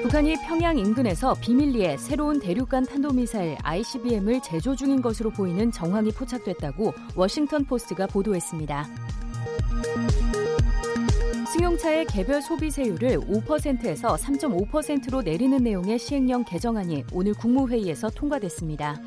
북한이 0.02 0.34
평양 0.46 0.76
인근에서 0.76 1.34
비밀리에 1.34 1.96
새로운 1.96 2.40
대륙간 2.40 2.86
탄도미사일 2.86 3.56
ICBM을 3.62 4.40
제조 4.42 4.74
중인 4.74 5.00
것으로 5.00 5.30
보이는 5.30 5.70
정황이 5.70 6.10
포착됐다고 6.10 6.92
워싱턴 7.14 7.64
포스트가 7.64 8.08
보도했습니다. 8.08 8.88
승용차의 11.52 12.06
개별 12.06 12.40
소비세율을 12.40 13.18
5%에서 13.22 14.14
3.5%로 14.14 15.20
내리는 15.22 15.58
내용의 15.58 15.98
시행령 15.98 16.44
개정안이 16.44 17.04
오늘 17.12 17.34
국무회의에서 17.34 18.08
통과됐습니다. 18.10 19.00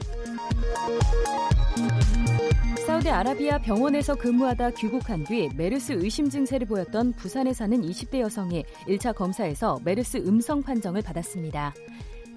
사우디아라비아 2.86 3.60
병원에서 3.60 4.16
근무하다 4.16 4.72
귀국한 4.72 5.24
뒤 5.24 5.50
메르스 5.56 5.94
의심 5.94 6.30
증세를 6.30 6.68
보였던 6.68 7.14
부산에 7.14 7.54
사는 7.54 7.82
20대 7.82 8.20
여성이 8.20 8.66
1차 8.90 9.16
검사에서 9.16 9.80
메르스 9.86 10.18
음성 10.18 10.62
판정을 10.62 11.02
받았습니다. 11.02 11.74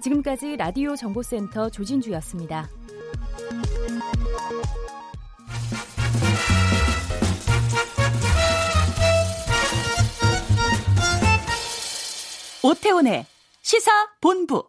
지금까지 0.01 0.55
라디오 0.55 0.95
정보센터 0.95 1.69
조진주였습니다. 1.69 2.69
오태훈의 12.67 13.25
시사 13.61 13.89
본부. 14.19 14.67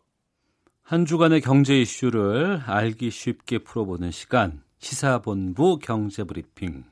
한 0.84 1.04
주간의 1.04 1.40
경제 1.40 1.80
이슈를 1.80 2.62
알기 2.64 3.10
쉽게 3.10 3.58
풀어보는 3.58 4.12
시간. 4.12 4.62
시사본부 4.78 5.80
경제브리핑. 5.80 6.84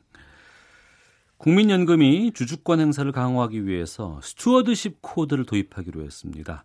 국민연금이 1.37 2.33
주주권 2.33 2.81
행사를 2.81 3.11
강화하기 3.13 3.69
위해서 3.69 4.19
stewardship 4.21 4.99
code를 5.01 5.47
도입하기로 5.47 6.03
했습니다. 6.03 6.65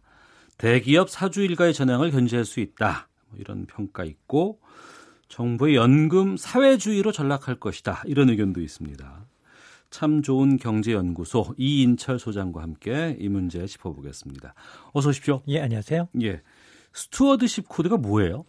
대기업 0.58 1.12
사주 1.12 1.44
일가의 1.44 1.76
전횡을 1.76 2.10
견제할 2.10 2.44
수 2.44 2.62
있다. 2.62 3.10
뭐 3.30 3.40
이런 3.40 3.68
평가 3.68 4.04
있고 4.04 4.60
정부의 5.28 5.76
연금 5.76 6.36
사회주의로 6.36 7.12
전락할 7.12 7.60
것이다. 7.60 8.02
이런 8.08 8.32
의견도 8.32 8.60
있습니다. 8.60 9.21
참 9.92 10.24
좋은 10.24 10.58
경제연구소 10.58 11.54
이인철 11.58 12.18
소장과 12.18 12.64
함께 12.64 13.16
이 13.20 13.28
문제 13.30 13.66
짚어보겠습니다. 13.68 14.56
어서 14.94 15.10
오십시오. 15.10 15.44
예, 15.50 15.60
안녕하세요. 15.60 16.08
예. 16.24 16.42
stewardship 16.94 17.68
code가 17.68 17.98
뭐예요? 17.98 18.46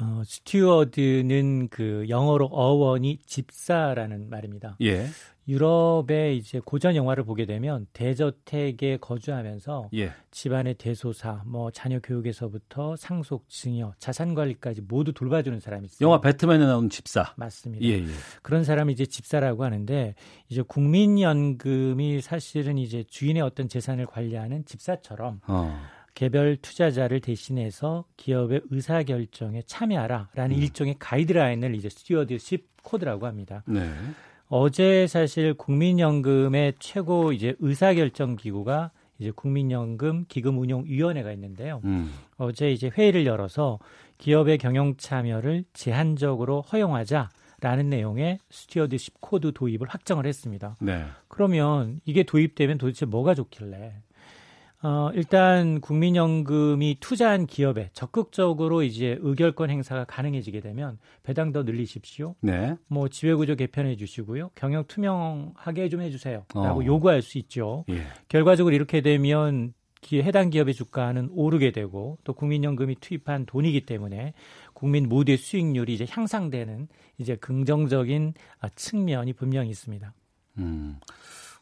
어, 0.00 0.22
steward는 0.24 1.68
그 1.68 2.06
영어로 2.08 2.46
어원이 2.46 3.18
집사라는 3.26 4.30
말입니다. 4.30 4.76
예. 4.80 5.06
유럽의 5.50 6.36
이제 6.36 6.60
고전 6.64 6.94
영화를 6.94 7.24
보게 7.24 7.44
되면 7.44 7.86
대저택에 7.92 8.98
거주하면서 8.98 9.90
예. 9.94 10.12
집안의 10.30 10.74
대소사, 10.74 11.42
뭐 11.44 11.70
자녀 11.72 11.98
교육에서부터 11.98 12.94
상속, 12.96 13.48
증여, 13.48 13.92
자산 13.98 14.34
관리까지 14.34 14.82
모두 14.82 15.12
돌봐주는 15.12 15.58
사람이 15.58 15.86
있어요. 15.86 16.06
영화 16.06 16.20
배트맨에 16.20 16.64
나오는 16.64 16.88
집사. 16.88 17.34
맞습니다. 17.36 17.84
예, 17.84 17.94
예. 17.98 18.06
그런 18.42 18.62
사람이 18.62 18.92
이제 18.92 19.04
집사라고 19.04 19.64
하는데 19.64 20.14
이제 20.48 20.62
국민연금이 20.62 22.20
사실은 22.20 22.78
이제 22.78 23.02
주인의 23.02 23.42
어떤 23.42 23.68
재산을 23.68 24.06
관리하는 24.06 24.64
집사처럼 24.64 25.40
어. 25.48 25.80
개별 26.14 26.56
투자자를 26.56 27.20
대신해서 27.20 28.04
기업의 28.16 28.62
의사 28.70 29.02
결정에 29.02 29.62
참여하라라는 29.66 30.56
음. 30.56 30.62
일종의 30.62 30.96
가이드라인을 30.98 31.74
이제 31.74 31.88
stewardship 31.88 32.82
code라고 32.82 33.26
합니다. 33.26 33.62
네. 33.66 33.92
어제 34.52 35.06
사실 35.06 35.54
국민연금의 35.54 36.74
최고 36.80 37.32
이제 37.32 37.54
의사 37.60 37.94
결정 37.94 38.34
기구가 38.34 38.90
이제 39.20 39.30
국민연금 39.30 40.24
기금운용위원회가 40.26 41.30
있는데요. 41.32 41.80
음. 41.84 42.10
어제 42.36 42.72
이제 42.72 42.88
회의를 42.88 43.26
열어서 43.26 43.78
기업의 44.18 44.58
경영 44.58 44.96
참여를 44.96 45.64
제한적으로 45.72 46.62
허용하자 46.62 47.28
라는 47.60 47.90
내용의 47.90 48.38
stewardship 48.50 49.20
code 49.20 49.52
도입을 49.52 49.86
확정을 49.88 50.26
했습니다. 50.26 50.76
네. 50.80 51.04
그러면 51.28 52.00
이게 52.04 52.24
도입되면 52.24 52.78
도대체 52.78 53.06
뭐가 53.06 53.34
좋길래 53.34 54.02
어, 54.82 55.10
일단 55.14 55.80
국민연금이 55.80 56.96
투자한 57.00 57.46
기업에 57.46 57.90
적극적으로 57.92 58.82
이제 58.82 59.18
의결권 59.20 59.68
행사가 59.68 60.04
가능해지게 60.04 60.60
되면 60.60 60.98
배당 61.22 61.52
더 61.52 61.62
늘리십시오. 61.64 62.34
네. 62.40 62.76
뭐 62.86 63.08
지배구조 63.08 63.56
개편해 63.56 63.96
주시고요. 63.96 64.50
경영 64.54 64.84
투명하게 64.86 65.90
좀 65.90 66.00
해주세요.라고 66.00 66.80
어. 66.80 66.84
요구할 66.84 67.20
수 67.20 67.36
있죠. 67.38 67.84
예. 67.90 68.02
결과적으로 68.28 68.74
이렇게 68.74 69.02
되면 69.02 69.74
기, 70.00 70.22
해당 70.22 70.48
기업의 70.48 70.72
주가는 70.72 71.28
오르게 71.32 71.72
되고 71.72 72.18
또 72.24 72.32
국민연금이 72.32 72.96
투입한 73.00 73.44
돈이기 73.44 73.84
때문에 73.84 74.32
국민 74.72 75.10
모두의 75.10 75.36
수익률이 75.36 75.92
이제 75.92 76.06
향상되는 76.08 76.88
이제 77.18 77.36
긍정적인 77.36 78.32
아, 78.60 78.68
측면이 78.70 79.34
분명히 79.34 79.68
있습니다. 79.68 80.14
음. 80.58 80.98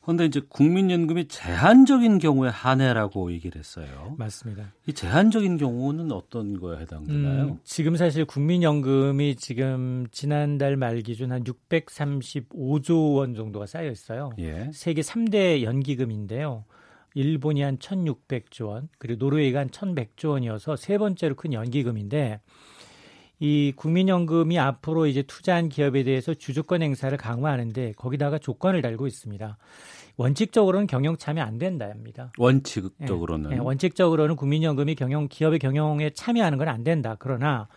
그런데 0.03 0.25
이제 0.25 0.41
국민연금이 0.49 1.29
제한적인 1.29 2.19
경우에 2.19 2.49
한해라고 2.49 3.31
얘기를 3.33 3.59
했어요. 3.59 4.15
맞습니다. 4.17 4.73
이 4.87 4.93
제한적인 4.95 5.59
경우는 5.59 6.13
어떤 6.13 6.59
거에 6.59 6.79
해당되나요? 6.79 7.45
음, 7.45 7.59
지금 7.63 7.95
사실 7.97 8.25
국민연금이 8.25 9.37
지금 9.37 10.07
지난달 10.11 10.77
말 10.77 11.03
기준 11.03 11.31
한 11.31 11.45
635조 11.45 13.17
원 13.17 13.35
정도가 13.35 13.67
쌓여 13.67 13.91
있어요. 13.91 14.31
예. 14.39 14.71
세계 14.73 15.03
3대 15.03 15.63
연기금인데요. 15.63 16.65
일본이 17.15 17.63
한 17.63 17.79
1,600조 17.79 18.69
원, 18.69 18.89
그리고 18.99 19.19
노르웨이가 19.19 19.61
한 19.61 19.69
1,100조 19.69 20.31
원이어서 20.31 20.77
세 20.77 20.99
번째로 20.99 21.35
큰 21.35 21.53
연기금인데 21.53 22.41
이 23.41 23.73
국민연금이 23.77 24.59
앞으로 24.59 25.07
이제 25.07 25.23
투자한 25.23 25.69
기업에 25.69 26.03
대해서 26.03 26.35
주주권 26.35 26.83
행사를 26.83 27.17
강화하는데 27.17 27.93
거기다가 27.97 28.39
조건을 28.39 28.83
달고 28.83 29.07
있습니다. 29.07 29.57
원칙적으로는 30.17 30.89
경영 30.89 31.17
참여 31.17 31.43
안 31.43 31.59
된다입니다. 31.59 32.33
원칙적으로는 32.39 33.53
예, 33.53 33.55
예, 33.57 33.59
원칙적으로는 33.59 34.35
국민연금이 34.35 34.97
경영 34.97 35.29
기업의 35.29 35.61
경영에 35.61 36.11
참여하는 36.11 36.59
건 36.59 36.69
안 36.69 36.83
된다. 36.83 37.17
그러나 37.19 37.69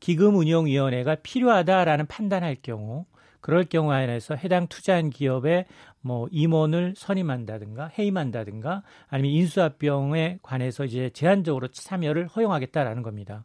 기금운용위원회가 0.00 1.16
필요하다라는 1.16 2.06
판단할 2.06 2.56
경우 2.62 3.04
그럴 3.40 3.64
경우 3.64 3.92
안에서 3.92 4.36
해당 4.36 4.66
투자한 4.68 5.10
기업의 5.10 5.66
뭐 6.00 6.28
임원을 6.30 6.94
선임한다든가 6.96 7.90
해임한다든가 7.98 8.82
아니면 9.08 9.32
인수합병에 9.32 10.38
관해서 10.42 10.84
이제 10.84 11.10
제한적으로 11.12 11.68
참여를 11.68 12.28
허용하겠다라는 12.28 13.02
겁니다. 13.02 13.44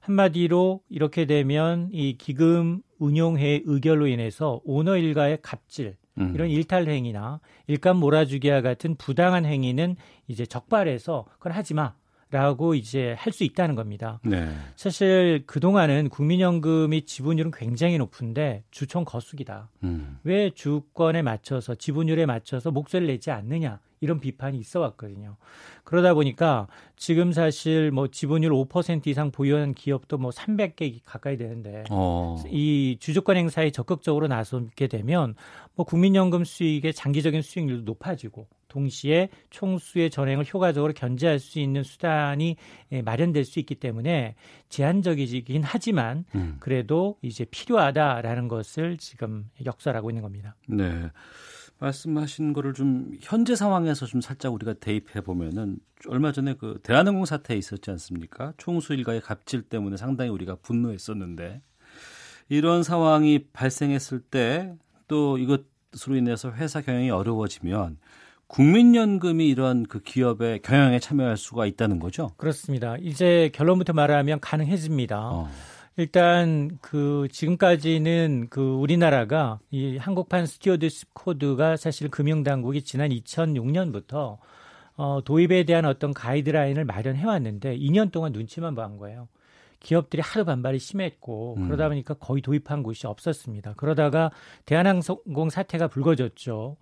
한마디로 0.00 0.80
이렇게 0.88 1.26
되면 1.26 1.88
이 1.92 2.16
기금 2.18 2.82
운용회 2.98 3.62
의결로 3.64 4.06
인해서 4.06 4.60
오너 4.64 4.96
일가의 4.96 5.38
갑질 5.42 5.96
음. 6.18 6.32
이런 6.34 6.48
일탈 6.48 6.88
행위나 6.88 7.40
일감 7.66 7.98
몰아주기와 7.98 8.60
같은 8.62 8.96
부당한 8.96 9.44
행위는 9.44 9.96
이제 10.28 10.44
적발해서 10.46 11.26
그건 11.38 11.52
하지 11.52 11.74
마. 11.74 11.94
라고 12.32 12.76
이제 12.76 13.16
할 13.18 13.32
수 13.32 13.42
있다는 13.42 13.74
겁니다. 13.74 14.20
네. 14.22 14.54
사실 14.76 15.42
그동안은 15.48 16.10
국민연금이 16.10 17.02
지분율은 17.04 17.50
굉장히 17.50 17.98
높은데 17.98 18.62
주총 18.70 19.04
거수기다. 19.04 19.68
음. 19.82 20.16
왜 20.22 20.50
주권에 20.50 21.22
맞춰서 21.22 21.74
지분율에 21.74 22.26
맞춰서 22.26 22.70
목소리를 22.70 23.12
내지 23.12 23.32
않느냐. 23.32 23.80
이런 24.00 24.18
비판이 24.18 24.58
있어 24.58 24.80
왔거든요. 24.80 25.36
그러다 25.84 26.14
보니까 26.14 26.68
지금 26.96 27.32
사실 27.32 27.90
뭐 27.90 28.08
지분율 28.08 28.52
5% 28.52 29.06
이상 29.06 29.30
보유한 29.30 29.74
기업도 29.74 30.18
뭐 30.18 30.30
300개 30.30 31.00
가까이 31.04 31.36
되는데 31.36 31.84
어. 31.90 32.42
이 32.50 32.96
주주권 32.98 33.36
행사에 33.36 33.70
적극적으로 33.70 34.26
나서게 34.26 34.86
되면 34.86 35.34
뭐 35.74 35.84
국민연금 35.84 36.44
수익의 36.44 36.94
장기적인 36.94 37.42
수익률도 37.42 37.82
높아지고 37.84 38.46
동시에 38.68 39.28
총수의 39.50 40.10
전행을 40.10 40.46
효과적으로 40.52 40.92
견제할 40.94 41.38
수 41.38 41.58
있는 41.58 41.82
수단이 41.82 42.56
예, 42.92 43.02
마련될 43.02 43.44
수 43.44 43.58
있기 43.58 43.74
때문에 43.74 44.36
제한적이긴 44.68 45.62
하지만 45.64 46.24
음. 46.34 46.56
그래도 46.60 47.18
이제 47.20 47.44
필요하다라는 47.44 48.48
것을 48.48 48.96
지금 48.96 49.50
역설하고 49.64 50.10
있는 50.10 50.22
겁니다. 50.22 50.56
네. 50.68 51.10
말씀하신 51.80 52.52
거를 52.52 52.74
좀 52.74 53.12
현재 53.20 53.56
상황에서 53.56 54.06
좀 54.06 54.20
살짝 54.20 54.52
우리가 54.54 54.74
대입해 54.74 55.20
보면은 55.20 55.78
얼마 56.08 56.30
전에 56.32 56.54
그 56.54 56.78
대한항공 56.82 57.24
사태 57.24 57.56
있었지 57.56 57.90
않습니까? 57.90 58.52
총수 58.56 58.94
일가의 58.94 59.20
갑질 59.20 59.62
때문에 59.62 59.96
상당히 59.96 60.30
우리가 60.30 60.56
분노했었는데 60.56 61.62
이런 62.48 62.82
상황이 62.82 63.46
발생했을 63.52 64.20
때 64.20 64.76
또 65.10 65.38
이것으로 65.38 66.14
인해서 66.16 66.52
회사 66.52 66.80
경영이 66.80 67.10
어려워지면 67.10 67.98
국민연금이 68.46 69.48
이런 69.48 69.82
그 69.84 69.98
기업의 70.00 70.62
경영에 70.62 71.00
참여할 71.00 71.36
수가 71.36 71.66
있다는 71.66 71.98
거죠? 71.98 72.30
그렇습니다. 72.36 72.96
이제 73.00 73.50
결론부터 73.52 73.92
말하면 73.92 74.38
가능해집니다. 74.38 75.18
어. 75.20 75.50
일단 75.96 76.78
그 76.80 77.28
지금까지는 77.30 78.46
그 78.48 78.60
우리나라가 78.60 79.58
이 79.70 79.96
한국판 79.96 80.46
stewardship 80.46 81.14
code가 81.14 81.76
사실 81.76 82.08
금융당국이 82.08 82.82
지난 82.82 83.10
2006년부터 83.10 84.38
어, 84.96 85.20
도입에 85.24 85.64
대한 85.64 85.84
어떤 85.84 86.12
가이드라인을 86.12 86.84
마련해 86.84 87.24
왔는데 87.24 87.76
2년 87.76 88.12
동안 88.12 88.32
눈치만 88.32 88.74
본 88.74 88.98
거예요. 88.98 89.28
기업들이 89.80 90.20
하도 90.22 90.44
반발이 90.44 90.78
심했고 90.78 91.56
음. 91.56 91.64
그러다 91.64 91.88
보니까 91.88 92.14
거의 92.14 92.42
도입한 92.42 92.82
곳이 92.82 93.06
없었습니다. 93.06 93.74
그러다가 93.76 94.30
대한항공 94.66 95.50
사태가 95.50 95.88
불거졌죠. 95.88 96.76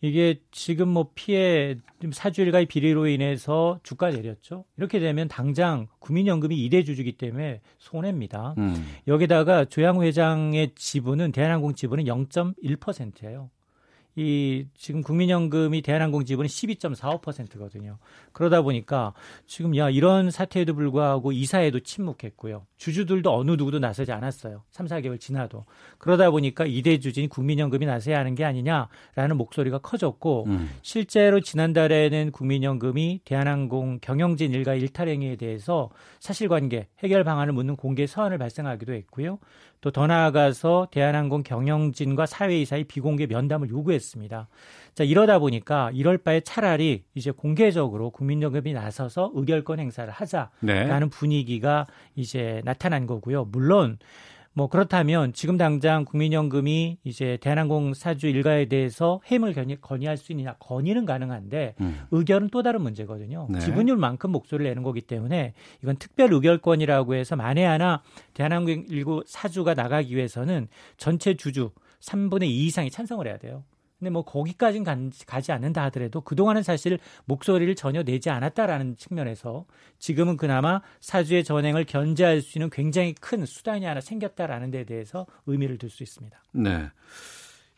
이게 0.00 0.40
지금 0.50 0.88
뭐 0.88 1.10
피해 1.14 1.76
사주일가의 2.10 2.66
비리로 2.66 3.08
인해서 3.08 3.80
주가 3.82 4.10
내렸죠. 4.10 4.64
이렇게 4.76 5.00
되면 5.00 5.26
당장 5.28 5.88
국민연금이 5.98 6.56
이대 6.64 6.84
주주기 6.84 7.16
때문에 7.16 7.60
손해입니다. 7.78 8.54
음. 8.58 8.86
여기다가 9.08 9.64
조양 9.64 10.02
회장의 10.02 10.72
지분은 10.76 11.32
대한항공 11.32 11.74
지분은 11.74 12.04
0.1%예요. 12.04 13.50
이 14.18 14.66
지금 14.74 15.02
국민연금이 15.02 15.80
대한항공 15.80 16.24
지분은 16.24 16.48
12.45%거든요. 16.48 17.98
그러다 18.32 18.62
보니까 18.62 19.12
지금 19.46 19.76
야 19.76 19.88
이런 19.90 20.32
사태에도 20.32 20.74
불구하고 20.74 21.30
이사에도 21.30 21.78
침묵했고요. 21.78 22.66
주주들도 22.78 23.32
어느 23.32 23.52
누구도 23.52 23.78
나서지 23.78 24.10
않았어요. 24.10 24.64
3, 24.70 24.86
4개월 24.86 25.20
지나도. 25.20 25.66
그러다 25.98 26.32
보니까 26.32 26.66
이대 26.66 26.98
주진이 26.98 27.28
국민연금이 27.28 27.86
나서야 27.86 28.18
하는 28.18 28.34
게 28.34 28.44
아니냐라는 28.44 29.36
목소리가 29.36 29.78
커졌고 29.78 30.46
음. 30.48 30.68
실제로 30.82 31.40
지난달에는 31.40 32.32
국민연금이 32.32 33.20
대한항공 33.24 34.00
경영진 34.00 34.52
일가 34.52 34.74
일탈 34.74 35.08
행위에 35.08 35.36
대해서 35.36 35.90
사실관계 36.18 36.88
해결 37.04 37.22
방안을 37.22 37.52
묻는 37.52 37.76
공개 37.76 38.04
서한을 38.08 38.38
발생하기도 38.38 38.92
했고요. 38.94 39.38
또 39.80 39.90
더 39.98 40.06
나아가서 40.06 40.88
대한항공 40.90 41.42
경영진과 41.42 42.26
사회이사의 42.26 42.84
비공개 42.84 43.26
면담을 43.26 43.68
요구했 43.68 44.00
습니다. 44.08 44.48
자, 44.94 45.04
이러다 45.04 45.38
보니까 45.38 45.90
이럴 45.94 46.18
바에 46.18 46.40
차라리 46.40 47.04
이제 47.14 47.30
공개적으로 47.30 48.10
국민연금이 48.10 48.72
나서서 48.72 49.32
의결권 49.34 49.78
행사를 49.78 50.10
하자라는 50.10 50.50
네. 50.60 51.00
분위기가 51.10 51.86
이제 52.16 52.62
나타난 52.64 53.06
거고요. 53.06 53.44
물론 53.46 53.98
뭐 54.54 54.66
그렇다면 54.66 55.32
지금 55.34 55.56
당장 55.56 56.04
국민연금이 56.04 56.98
이제 57.04 57.38
대한항공 57.40 57.94
사주 57.94 58.26
일가에 58.26 58.64
대해서 58.64 59.20
해임을 59.30 59.54
건의, 59.54 59.76
건의 59.80 60.08
할 60.08 60.16
수 60.16 60.32
있느냐 60.32 60.54
건의는 60.58 61.04
가능한데 61.06 61.76
음. 61.80 62.00
의결은 62.10 62.48
또 62.50 62.64
다른 62.64 62.82
문제거든요. 62.82 63.46
네. 63.50 63.60
지분율만큼 63.60 64.32
목소리를 64.32 64.68
내는 64.68 64.82
거기 64.82 65.00
때문에 65.00 65.54
이건 65.84 65.96
특별 65.98 66.32
의결권이라고 66.32 67.14
해서 67.14 67.36
만에 67.36 67.64
하나 67.64 68.02
대한항공 68.34 68.86
일가 68.88 69.22
사주가 69.28 69.74
나가기 69.74 70.16
위해서는 70.16 70.66
전체 70.96 71.34
주주 71.34 71.70
3분의 72.00 72.44
2 72.48 72.66
이상이 72.66 72.90
찬성을 72.90 73.24
해야 73.28 73.38
돼요. 73.38 73.62
근데 73.98 74.10
뭐 74.10 74.24
거기까지는 74.24 75.10
가지 75.26 75.52
않는다 75.52 75.82
하더라도 75.84 76.20
그동안은 76.20 76.62
사실 76.62 76.98
목소리를 77.24 77.74
전혀 77.74 78.02
내지 78.02 78.30
않았다라는 78.30 78.96
측면에서 78.96 79.66
지금은 79.98 80.36
그나마 80.36 80.80
사주의 81.00 81.42
전횡을 81.42 81.84
견제할 81.84 82.40
수 82.40 82.58
있는 82.58 82.70
굉장히 82.70 83.14
큰 83.14 83.44
수단이 83.44 83.84
하나 83.84 84.00
생겼다라는 84.00 84.70
데 84.70 84.84
대해서 84.84 85.26
의미를 85.46 85.78
둘 85.78 85.90
수 85.90 86.02
있습니다. 86.02 86.38
네. 86.52 86.90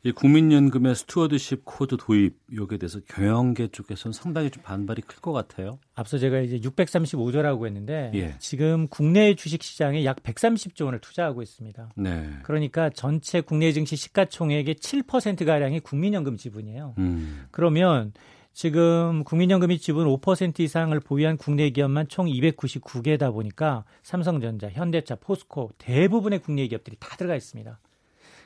이 0.03 0.13
국민연금의 0.13 0.95
stewardship 0.95 1.67
code 1.67 1.99
도입 1.99 2.35
여기에 2.57 2.79
대해서 2.79 3.01
경영계 3.07 3.69
쪽에서는 3.69 4.15
상당히 4.15 4.49
좀 4.51 4.63
반발이 4.63 5.03
클 5.03 5.21
것 5.21 5.33
같아요. 5.33 5.79
앞서 5.95 6.17
제가 6.17 6.41
이제 6.41 6.59
635조라고 6.61 7.67
했는데 7.67 8.11
예. 8.15 8.35
지금 8.39 8.89
국내 8.89 9.35
주식 9.35 9.63
시장에 9.63 10.07
약 10.07 10.23
130조 10.23 10.87
원을 10.87 11.01
투자하고 11.01 11.43
있습니다. 11.43 11.91
네. 11.97 12.31
그러니까 12.45 12.89
전체 12.89 13.43
국내 13.43 13.73
증시 13.73 13.97
시가총액의 13.97 14.77
7% 14.77 15.45
가량이 15.45 15.81
국민연금 15.81 16.39
지분이에요. 16.39 16.95
음. 16.97 17.45
그러면 17.51 18.15
지금 18.55 19.23
국민연금이 19.25 19.79
지분 19.79 20.07
5% 20.07 20.61
이상을 20.61 20.99
보유한 21.01 21.37
국내 21.37 21.69
기업만 21.69 22.09
총 22.09 22.25
299개다 22.27 23.33
보니까 23.35 23.85
삼성전자, 24.03 24.71
현대차, 24.71 25.17
포스코 25.17 25.73
대부분의 25.77 26.39
국내 26.39 26.67
기업들이 26.67 26.97
다 26.99 27.17
들어가 27.17 27.37
있습니다. 27.37 27.79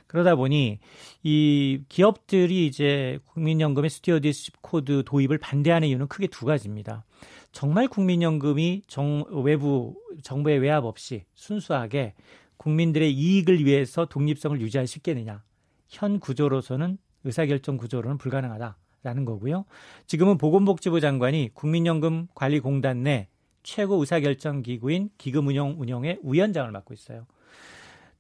그러다 0.07 0.37
보니 0.37 0.79
이 1.23 1.81
기업들이 1.89 2.67
이제 2.67 3.19
국민연금의 3.27 3.91
stewardship 3.91 4.63
code 4.63 5.03
도입을 5.05 5.39
반대하는 5.39 5.89
이유는 5.89 6.09
크게 6.09 6.27
두 6.29 6.45
가지입니다. 6.47 7.05
정말 7.53 7.89
국민연금이 7.89 8.83
정, 8.87 9.25
외부 9.45 9.95
정부의 10.23 10.59
외압 10.59 10.85
없이 10.85 11.25
순수하게 11.35 12.15
국민들의 12.57 13.13
이익을 13.13 13.65
위해서 13.65 14.07
독립성을 14.07 14.61
유지할 14.61 14.87
수 14.87 14.99
있겠느냐. 14.99 15.43
현 15.89 16.21
구조로서는 16.21 16.99
의사결정 17.25 17.77
구조로는 17.77 18.19
불가능하다라는 18.19 19.25
거고요. 19.25 19.65
지금은 20.07 20.39
보건복지부 20.39 21.01
장관이 21.01 21.51
국민연금 21.55 22.29
관리공단 22.35 23.03
내 23.03 23.29
최고 23.63 23.97
의사결정 23.97 24.63
기구인 24.63 25.11
기금운용 25.17 25.77
운영의 25.79 26.21
위원장을 26.23 26.71
맡고 26.71 26.93
있어요. 26.95 27.27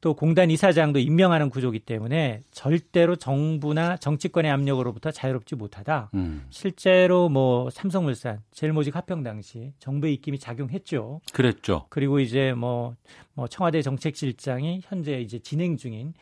또 0.05 0.13
공단 0.13 0.51
이사장도 0.51 0.99
임명하는 0.99 1.49
구조기 1.49 1.79
때문에 1.79 2.43
절대로 2.51 3.17
정부나 3.17 3.97
정치권의 3.97 4.51
압력으로부터 4.51 5.11
자유롭지 5.11 5.55
못하다. 5.55 6.11
음. 6.13 6.45
실제로 6.51 7.31
뭐 7.31 7.71
삼성물산 7.71 8.43
제일모직 8.53 8.95
합병 8.97 9.23
당시 9.23 9.73
정부의 9.79 10.13
입김이 10.13 10.39
작용했죠. 10.39 11.23
그랬죠. 11.33 11.87
그리고 11.89 12.21
이제 12.21 12.53
뭐, 12.53 12.97
뭐 13.33 13.49
청와대 13.49 13.81
정책실장이 13.81 14.83
현재 14.85 15.23
이제 15.23 15.39
진행 15.39 15.79
중인 15.79 16.13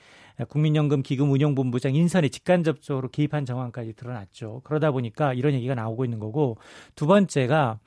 국민연금 0.49 1.03
기금 1.03 1.33
운용본부장 1.33 1.97
인선에 1.97 2.29
직간접적으로 2.29 3.09
개입한 3.09 3.45
정황까지 3.45 3.95
드러났죠. 3.95 4.61
그러다 4.63 4.93
보니까 4.93 5.35
이런 5.35 5.55
얘기가 5.55 5.75
나오고 5.75 6.05
있는 6.05 6.21
거고 6.21 6.57
두 6.95 7.09
번째가 7.09 7.81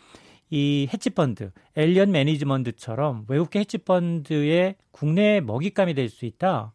이 0.49 0.87
헤지펀드, 0.93 1.51
엘리언 1.75 2.11
매니지먼트처럼 2.11 3.25
외국계 3.27 3.59
헤지펀드의 3.59 4.75
국내 4.91 5.41
먹잇감이 5.41 5.93
될 5.93 6.09
수 6.09 6.25
있다. 6.25 6.71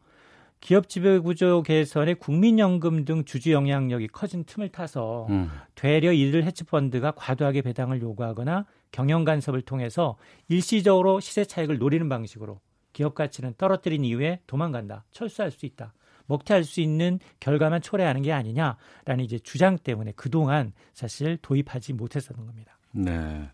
기업 0.61 0.89
지배구조 0.91 1.62
개선에 1.62 2.14
국민연금 2.14 3.07
등 3.07 3.25
주주 3.25 3.53
영향력이 3.53 4.09
커진 4.09 4.45
틈을 4.45 4.68
타서 4.68 5.27
음. 5.31 5.51
되려 5.75 6.12
이들 6.12 6.45
헤지펀드가 6.45 7.12
과도하게 7.12 7.62
배당을 7.62 8.03
요구하거나 8.03 8.66
경영 8.93 9.25
간섭을 9.25 9.62
통해서 9.62 10.18
일시적으로 10.49 11.21
시세 11.21 11.45
차익을 11.45 11.79
노리는 11.79 12.07
방식으로 12.09 12.61
기업 12.93 13.14
가치는 13.14 13.55
떨어뜨린 13.57 14.05
이후에 14.05 14.41
도망간다. 14.47 15.05
철수할 15.12 15.51
수 15.51 15.64
있다. 15.64 15.95
먹튀할 16.27 16.64
수 16.64 16.81
있는 16.81 17.18
결과만 17.41 17.81
초래하는 17.81 18.23
게 18.23 18.33
아니냐라는 18.33 19.25
이제 19.25 19.39
주장 19.39 19.79
때문에 19.79 20.12
그동안 20.14 20.73
사실 20.93 21.39
도입하지 21.41 21.95
못했었던 21.95 22.45
겁니다. 22.47 22.79
네. 22.93 23.49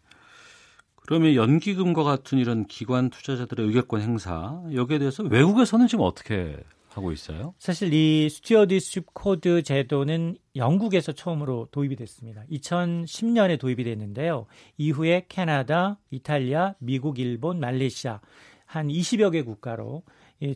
그러면 1.07 1.35
연기금과 1.35 2.03
같은 2.03 2.39
이런 2.39 2.67
기관 2.67 3.11
투자자들의 3.11 3.67
의결권 3.67 4.01
행사 4.01 4.61
여기에 4.73 4.99
대해서 4.99 5.23
외국에서는 5.23 5.87
지금 5.87 6.05
어떻게 6.05 6.57
하고 6.89 7.13
있어요? 7.13 7.55
사실 7.59 7.93
이 7.93 8.29
stewardship 8.29 9.13
code 9.13 9.63
제도는 9.63 10.37
영국에서 10.57 11.13
처음으로 11.13 11.69
도입이 11.71 11.95
됐습니다. 11.97 12.43
2010년에 12.51 13.59
도입이 13.61 13.85
됐는데요. 13.85 14.47
이후에 14.79 15.27
캐나다, 15.29 15.99
이탈리아, 16.11 16.75
미국, 16.79 17.19
일본, 17.19 17.61
말레이시아 17.61 18.21
한 18.65 18.89
20여 18.89 19.33
개 19.33 19.43
국가로 19.43 20.03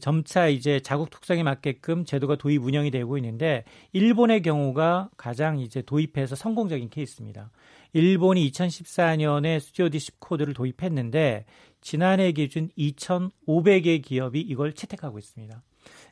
점차 0.01 0.49
이제 0.49 0.81
자국 0.81 1.11
특성에 1.11 1.43
맞게끔 1.43 2.05
제도가 2.05 2.37
도입 2.37 2.65
운영이 2.65 2.91
되고 2.91 3.17
있는데 3.19 3.65
일본의 3.93 4.43
경우가 4.43 5.11
가장 5.17 5.59
이제 5.59 5.83
도입해서 5.83 6.37
성공적인 6.37 6.91
케이스입니다. 6.91 7.51
일본이 7.93 8.51
2014년에 8.51 9.61
스튜어디십 9.61 10.21
코드를 10.21 10.55
도입했는데 10.55 11.45
지난해 11.81 12.33
기준 12.33 12.69
2,500개 12.79 14.03
기업이 14.03 14.41
이걸 14.41 14.73
채택하고 14.73 15.19
있습니다. 15.19 15.63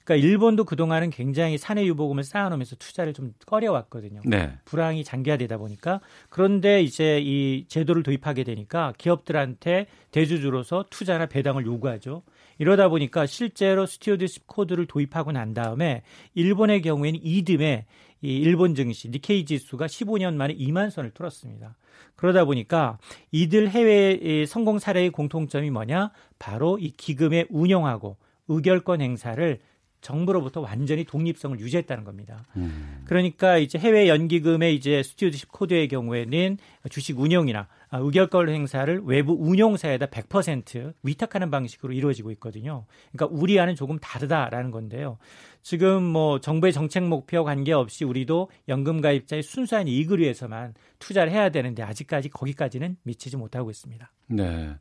그러니까 0.04 0.26
일본도 0.26 0.64
그동안은 0.64 1.10
굉장히 1.10 1.58
사내 1.58 1.84
유보금을 1.84 2.24
쌓아놓으면서 2.24 2.76
투자를 2.76 3.12
좀 3.12 3.34
꺼려왔거든요. 3.44 4.22
네. 4.24 4.52
불황이 4.64 5.04
장기화되다 5.04 5.58
보니까 5.58 6.00
그런데 6.30 6.82
이제 6.82 7.20
이 7.22 7.66
제도를 7.68 8.02
도입하게 8.02 8.44
되니까 8.44 8.94
기업들한테 8.96 9.86
대주주로서 10.10 10.86
투자나 10.88 11.26
배당을 11.26 11.66
요구하죠. 11.66 12.22
이러다 12.58 12.88
보니까 12.88 13.26
실제로 13.26 13.86
stewardship 13.86 14.46
code를 14.46 14.86
도입하고 14.86 15.32
난 15.32 15.54
다음에 15.54 16.02
일본의 16.34 16.82
경우에는 16.82 17.20
이듬해 17.22 17.86
이 18.20 18.36
일본 18.36 18.74
증시 18.74 19.08
니케이 19.08 19.44
지수가 19.44 19.86
15년 19.86 20.34
만에 20.34 20.54
2만 20.54 20.90
선을 20.90 21.12
뚫었습니다. 21.12 21.76
그러다 22.16 22.44
보니까 22.44 22.98
이들 23.30 23.68
해외 23.68 24.44
성공 24.44 24.80
사례의 24.80 25.10
공통점이 25.10 25.70
뭐냐? 25.70 26.10
바로 26.38 26.78
이 26.78 26.90
기금의 26.90 27.46
운영하고 27.48 28.16
의결권 28.48 29.00
행사를 29.00 29.60
정부로부터 30.00 30.60
완전히 30.60 31.04
독립성을 31.04 31.58
유지했다는 31.58 32.04
겁니다. 32.04 32.44
음. 32.56 33.02
그러니까 33.04 33.58
이제 33.58 33.78
해외 33.78 34.08
연기금의 34.08 34.74
이제 34.74 35.02
stewardship 35.02 35.52
code의 35.52 35.88
경우에는 35.88 36.58
주식 36.90 37.18
운영이나 37.18 37.68
의결권 37.92 38.48
행사를 38.48 39.00
외부 39.04 39.32
운용사에다 39.32 40.06
100% 40.06 40.94
위탁하는 41.02 41.50
방식으로 41.50 41.92
이루어지고 41.92 42.30
있거든요. 42.32 42.86
그러니까 43.12 43.36
우리와는 43.36 43.74
조금 43.74 43.98
다르다라는 43.98 44.70
건데요. 44.70 45.18
지금 45.62 46.02
뭐 46.02 46.40
정부의 46.40 46.72
정책 46.72 47.04
목표 47.04 47.44
관계없이 47.44 48.04
우리도 48.04 48.50
연금 48.68 49.00
가입자의 49.00 49.42
순수한 49.42 49.88
이익을 49.88 50.20
위해서만 50.20 50.74
투자를 50.98 51.32
해야 51.32 51.48
되는데 51.48 51.82
아직까지 51.82 52.28
거기까지는 52.28 52.96
미치지 53.02 53.36
못하고 53.36 53.70
있습니다. 53.70 54.10
네. 54.28 54.74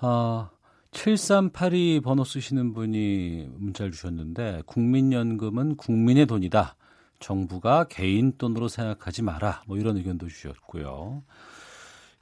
아, 0.00 0.50
7382 0.92 2.00
번호 2.02 2.24
쓰시는 2.24 2.74
분이 2.74 3.48
문자를 3.56 3.92
주셨는데 3.92 4.62
국민연금은 4.66 5.76
국민의 5.76 6.26
돈이다. 6.26 6.76
정부가 7.20 7.84
개인 7.84 8.32
돈으로 8.36 8.68
생각하지 8.68 9.22
마라. 9.22 9.62
뭐 9.66 9.76
이런 9.76 9.96
의견도 9.96 10.28
주셨고요. 10.28 11.22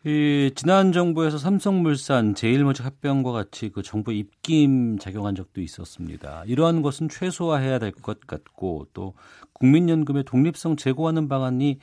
이 0.04 0.50
지난 0.54 0.92
정부에서 0.92 1.38
삼성물산, 1.38 2.34
제일모직 2.34 2.84
합병과 2.84 3.32
같이 3.32 3.68
그 3.70 3.82
정부 3.82 4.12
입김 4.12 4.98
작용한 4.98 5.34
적도 5.34 5.60
있었습니다. 5.60 6.44
이러한 6.46 6.82
것은 6.82 7.08
최소화해야 7.08 7.78
될 7.78 7.92
것 7.92 8.20
같고 8.26 8.86
또 8.92 9.14
국민연금의 9.54 10.24
독립성 10.24 10.76
제고하는 10.76 11.28
방안이 11.28 11.78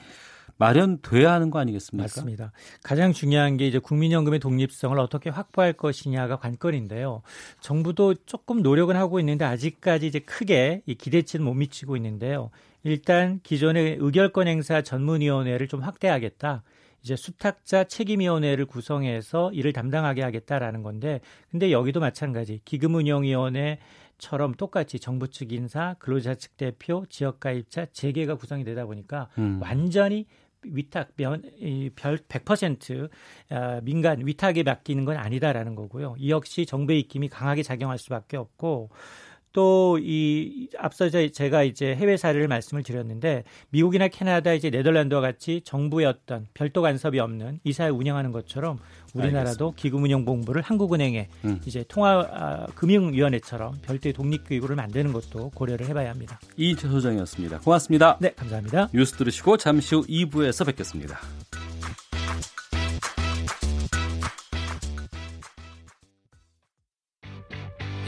마련돼야 0.57 1.31
하는 1.31 1.49
거 1.49 1.59
아니겠습니까? 1.59 2.03
맞습니다. 2.03 2.51
가장 2.83 3.11
중요한 3.11 3.57
게 3.57 3.67
이제 3.67 3.79
국민연금의 3.79 4.39
독립성을 4.39 4.97
어떻게 4.99 5.29
확보할 5.29 5.73
것이냐가 5.73 6.37
관건인데요. 6.37 7.21
정부도 7.59 8.15
조금 8.25 8.61
노력은 8.61 8.95
하고 8.95 9.19
있는데 9.19 9.45
아직까지 9.45 10.07
이제 10.07 10.19
크게 10.19 10.81
이 10.85 10.95
기대치는 10.95 11.43
못 11.43 11.53
미치고 11.53 11.97
있는데요. 11.97 12.51
일단 12.83 13.39
기존의 13.43 13.97
의결권 13.99 14.47
행사 14.47 14.81
전문위원회를 14.81 15.67
좀 15.67 15.81
확대하겠다. 15.81 16.63
이제 17.01 17.15
수탁자 17.15 17.83
책임위원회를 17.83 18.65
구성해서 18.65 19.51
이를 19.53 19.73
담당하게 19.73 20.23
하겠다라는 20.23 20.81
건데, 20.81 21.21
근데 21.51 21.71
여기도 21.71 21.99
마찬가지 21.99 22.61
기금운용위원회 22.65 23.77
처럼 24.17 24.55
똑같이 24.55 24.99
정부 24.99 25.27
측 25.27 25.51
인사, 25.51 25.95
근로자 25.99 26.35
측 26.35 26.57
대표, 26.57 27.05
지역가입자, 27.09 27.87
재계가 27.91 28.35
구성이 28.35 28.63
되다 28.63 28.85
보니까 28.85 29.27
음. 29.37 29.59
완전히 29.61 30.25
위탁 30.71 31.09
면, 31.17 31.41
별100% 31.95 33.09
아, 33.49 33.79
민간 33.83 34.25
위탁에 34.25 34.63
맡기는 34.63 35.05
건 35.05 35.17
아니다라는 35.17 35.75
거고요. 35.75 36.15
이 36.17 36.29
역시 36.31 36.65
정부의 36.65 37.01
입김이 37.01 37.29
강하게 37.29 37.63
작용할 37.63 37.97
수밖에 37.97 38.37
없고 38.37 38.89
또 39.55 39.85
이 39.99 40.67
앞서 40.77 41.09
제가 41.09 41.63
이제 41.63 41.95
해외 41.95 42.17
사례를 42.17 42.47
말씀을 42.47 42.83
드렸는데 42.83 43.43
미국이나 43.69 44.07
캐나다 44.07 44.53
이제 44.53 44.69
네덜란드와 44.69 45.21
같이 45.21 45.61
정부의 45.63 46.05
어떤 46.05 46.47
별도 46.53 46.81
간섭이 46.81 47.19
없는 47.19 47.59
이사회 47.63 47.89
운영하는 47.89 48.31
것처럼 48.31 48.77
우리나라도 49.13 49.73
기금운용본부를 49.75 50.61
한국은행에 50.61 51.29
음. 51.45 51.61
이제 51.65 51.85
통화금융위원회처럼 51.87 53.79
별도의 53.81 54.13
독립기구를 54.13 54.75
만드는 54.75 55.13
것도 55.13 55.51
고려를 55.55 55.87
해봐야 55.87 56.09
합니다. 56.09 56.39
이재 56.57 56.87
소장이었습니다. 56.87 57.59
고맙습니다. 57.59 58.17
네, 58.19 58.31
감사합니다. 58.35 58.89
뉴스 58.93 59.13
들으시고 59.13 59.57
잠시 59.57 59.95
후 59.95 60.05
2부에서 60.05 60.65
뵙겠습니다. 60.65 61.19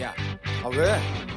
야, 0.02 0.14
아 0.64 0.68
왜? 0.70 1.37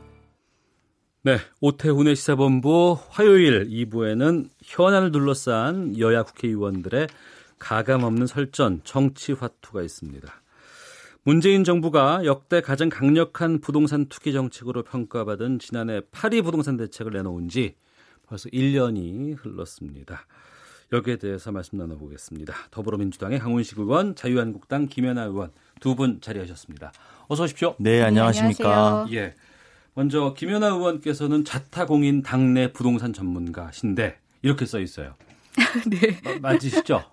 네, 1.23 1.37
오태훈의 1.59 2.15
시사본부 2.15 2.97
화요일 3.09 3.67
2부에는 3.69 4.49
현안을 4.63 5.11
둘러싼 5.11 5.97
여야 5.99 6.23
국회의원들의 6.23 7.07
가감없는 7.59 8.25
설전, 8.25 8.81
정치 8.83 9.33
화투가 9.33 9.83
있습니다. 9.83 10.27
문재인 11.23 11.63
정부가 11.63 12.25
역대 12.25 12.61
가장 12.61 12.89
강력한 12.89 13.59
부동산 13.61 14.07
투기 14.07 14.33
정책으로 14.33 14.81
평가받은 14.81 15.59
지난해 15.59 16.01
파리 16.11 16.41
부동산 16.41 16.75
대책을 16.77 17.13
내놓은 17.13 17.49
지 17.49 17.75
벌써 18.25 18.49
1년이 18.49 19.35
흘렀습니다. 19.37 20.25
여기에 20.91 21.17
대해서 21.17 21.51
말씀 21.51 21.77
나눠보겠습니다. 21.77 22.53
더불어민주당의 22.71 23.37
강훈식 23.37 23.77
의원, 23.77 24.15
자유한국당 24.15 24.87
김연아 24.87 25.25
의원 25.25 25.51
두 25.79 25.93
분 25.93 26.19
자리하셨습니다. 26.19 26.91
어서 27.27 27.43
오십시오. 27.43 27.75
네, 27.77 28.01
안녕하십니까. 28.01 29.05
네, 29.09 29.17
예. 29.17 29.35
먼저 29.93 30.33
김연아 30.33 30.67
의원께서는 30.67 31.43
자타공인 31.43 32.21
당내 32.21 32.71
부동산 32.71 33.13
전문가신데 33.13 34.17
이렇게 34.41 34.65
써 34.65 34.79
있어요. 34.79 35.15
네. 35.89 36.39
맞으시죠? 36.39 37.03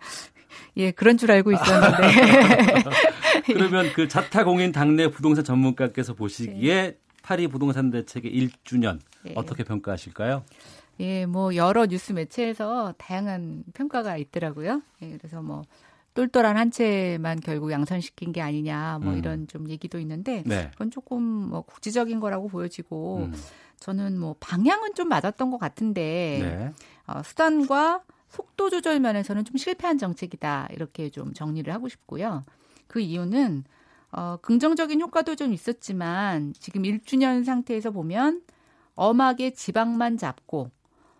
예, 0.76 0.92
그런 0.92 1.16
줄 1.16 1.30
알고 1.32 1.52
있었는데. 1.52 2.84
그러면 3.46 3.92
그 3.94 4.06
자타공인 4.06 4.70
당내 4.70 5.10
부동산 5.10 5.44
전문가께서 5.44 6.14
보시기에 6.14 6.82
네. 6.82 6.98
파리 7.22 7.48
부동산 7.48 7.90
대책의 7.90 8.32
1주년 8.32 9.00
네. 9.22 9.32
어떻게 9.34 9.64
평가하실까요? 9.64 10.44
예, 11.00 11.26
뭐 11.26 11.54
여러 11.56 11.86
뉴스 11.86 12.12
매체에서 12.12 12.94
다양한 12.96 13.64
평가가 13.74 14.16
있더라고요. 14.16 14.82
예, 15.02 15.16
그래서 15.18 15.42
뭐 15.42 15.62
똘똘한 16.18 16.56
한 16.56 16.72
채만 16.72 17.38
결국 17.38 17.70
양산시킨 17.70 18.32
게 18.32 18.40
아니냐 18.40 18.98
뭐 19.00 19.12
음. 19.12 19.18
이런 19.18 19.46
좀 19.46 19.70
얘기도 19.70 20.00
있는데 20.00 20.42
네. 20.44 20.68
그건 20.72 20.90
조금 20.90 21.22
뭐 21.22 21.60
국지적인 21.60 22.18
거라고 22.18 22.48
보여지고 22.48 23.28
음. 23.30 23.34
저는 23.78 24.18
뭐 24.18 24.34
방향은 24.40 24.94
좀 24.94 25.08
맞았던 25.08 25.52
것 25.52 25.58
같은데 25.58 26.40
네. 26.42 26.72
어, 27.06 27.22
수단과 27.22 28.02
속도 28.30 28.68
조절 28.68 28.98
면에서는 28.98 29.44
좀 29.44 29.56
실패한 29.56 29.98
정책이다 29.98 30.70
이렇게 30.72 31.08
좀 31.08 31.34
정리를 31.34 31.72
하고 31.72 31.88
싶고요. 31.88 32.42
그 32.88 32.98
이유는 32.98 33.62
어, 34.10 34.38
긍정적인 34.42 35.00
효과도 35.00 35.36
좀 35.36 35.52
있었지만 35.52 36.52
지금 36.58 36.82
1주년 36.82 37.44
상태에서 37.44 37.92
보면 37.92 38.42
엄하게 38.96 39.52
지방만 39.52 40.16
잡고 40.16 40.72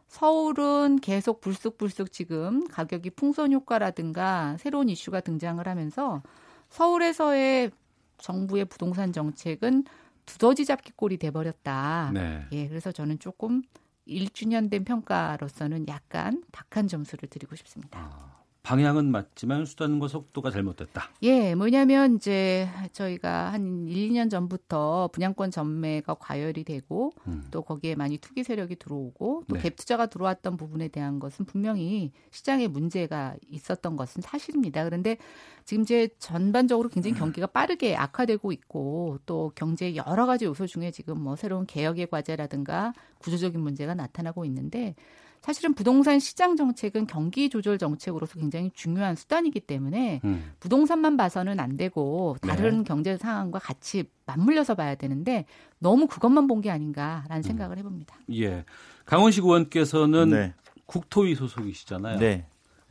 서울은 0.08 1.00
계속 1.00 1.40
불쑥불쑥 1.40 2.12
지금 2.12 2.66
가격이 2.68 3.10
풍선 3.10 3.52
효과라든가 3.52 4.56
새로운 4.58 4.88
이슈가 4.88 5.20
등장을 5.20 5.66
하면서 5.66 6.22
서울에서의 6.70 7.70
정부의 8.16 8.64
부동산 8.64 9.12
정책은 9.12 9.84
두더지 10.26 10.64
잡기 10.64 10.92
꼴이 10.92 11.18
돼버렸다. 11.18 12.10
네. 12.12 12.46
예, 12.52 12.68
그래서 12.68 12.90
저는 12.90 13.18
조금 13.18 13.62
1주년 14.06 14.70
된 14.70 14.84
평가로서는 14.84 15.86
약간 15.88 16.42
박한 16.52 16.88
점수를 16.88 17.28
드리고 17.28 17.54
싶습니다. 17.56 17.98
아. 17.98 18.37
방향은 18.62 19.10
맞지만 19.10 19.64
수단과 19.64 20.08
속도가 20.08 20.50
잘못됐다. 20.50 21.08
예, 21.22 21.54
뭐냐면 21.54 22.16
이제 22.16 22.68
저희가 22.92 23.52
한 23.52 23.86
1, 23.88 24.10
2년 24.10 24.30
전부터 24.30 25.08
분양권 25.12 25.50
전매가 25.50 26.14
과열이 26.14 26.64
되고 26.64 27.12
음. 27.26 27.46
또 27.50 27.62
거기에 27.62 27.94
많이 27.94 28.18
투기 28.18 28.44
세력이 28.44 28.76
들어오고 28.76 29.44
또갭 29.48 29.62
네. 29.62 29.70
투자가 29.70 30.06
들어왔던 30.06 30.56
부분에 30.56 30.88
대한 30.88 31.18
것은 31.18 31.46
분명히 31.46 32.12
시장에 32.30 32.68
문제가 32.68 33.36
있었던 33.48 33.96
것은 33.96 34.20
사실입니다. 34.20 34.84
그런데 34.84 35.16
지금 35.64 35.82
이제 35.82 36.08
전반적으로 36.18 36.88
굉장히 36.88 37.14
음. 37.16 37.20
경기가 37.20 37.46
빠르게 37.46 37.96
악화되고 37.96 38.52
있고 38.52 39.18
또 39.24 39.50
경제 39.54 39.96
여러 39.96 40.26
가지 40.26 40.44
요소 40.44 40.66
중에 40.66 40.90
지금 40.90 41.20
뭐 41.22 41.36
새로운 41.36 41.64
개혁의 41.64 42.08
과제라든가 42.08 42.92
구조적인 43.18 43.60
문제가 43.60 43.94
나타나고 43.94 44.44
있는데 44.44 44.94
사실은 45.42 45.74
부동산 45.74 46.18
시장 46.18 46.56
정책은 46.56 47.06
경기 47.06 47.48
조절 47.48 47.78
정책으로서 47.78 48.38
굉장히 48.38 48.70
중요한 48.74 49.16
수단이기 49.16 49.60
때문에 49.60 50.20
음. 50.24 50.52
부동산만 50.60 51.16
봐서는 51.16 51.60
안 51.60 51.76
되고 51.76 52.36
다른 52.42 52.78
네. 52.78 52.84
경제 52.84 53.16
상황과 53.16 53.58
같이 53.58 54.04
맞물려서 54.26 54.74
봐야 54.74 54.94
되는데 54.94 55.46
너무 55.78 56.06
그것만 56.06 56.46
본 56.46 56.58
게 56.60 56.70
아닌가라는 56.70 57.36
음. 57.36 57.42
생각을 57.42 57.78
해봅니다. 57.78 58.16
예, 58.34 58.64
강원식 59.04 59.44
의원께서는 59.44 60.30
네. 60.30 60.54
국토위 60.86 61.34
소속이시잖아요. 61.34 62.18
네. 62.18 62.46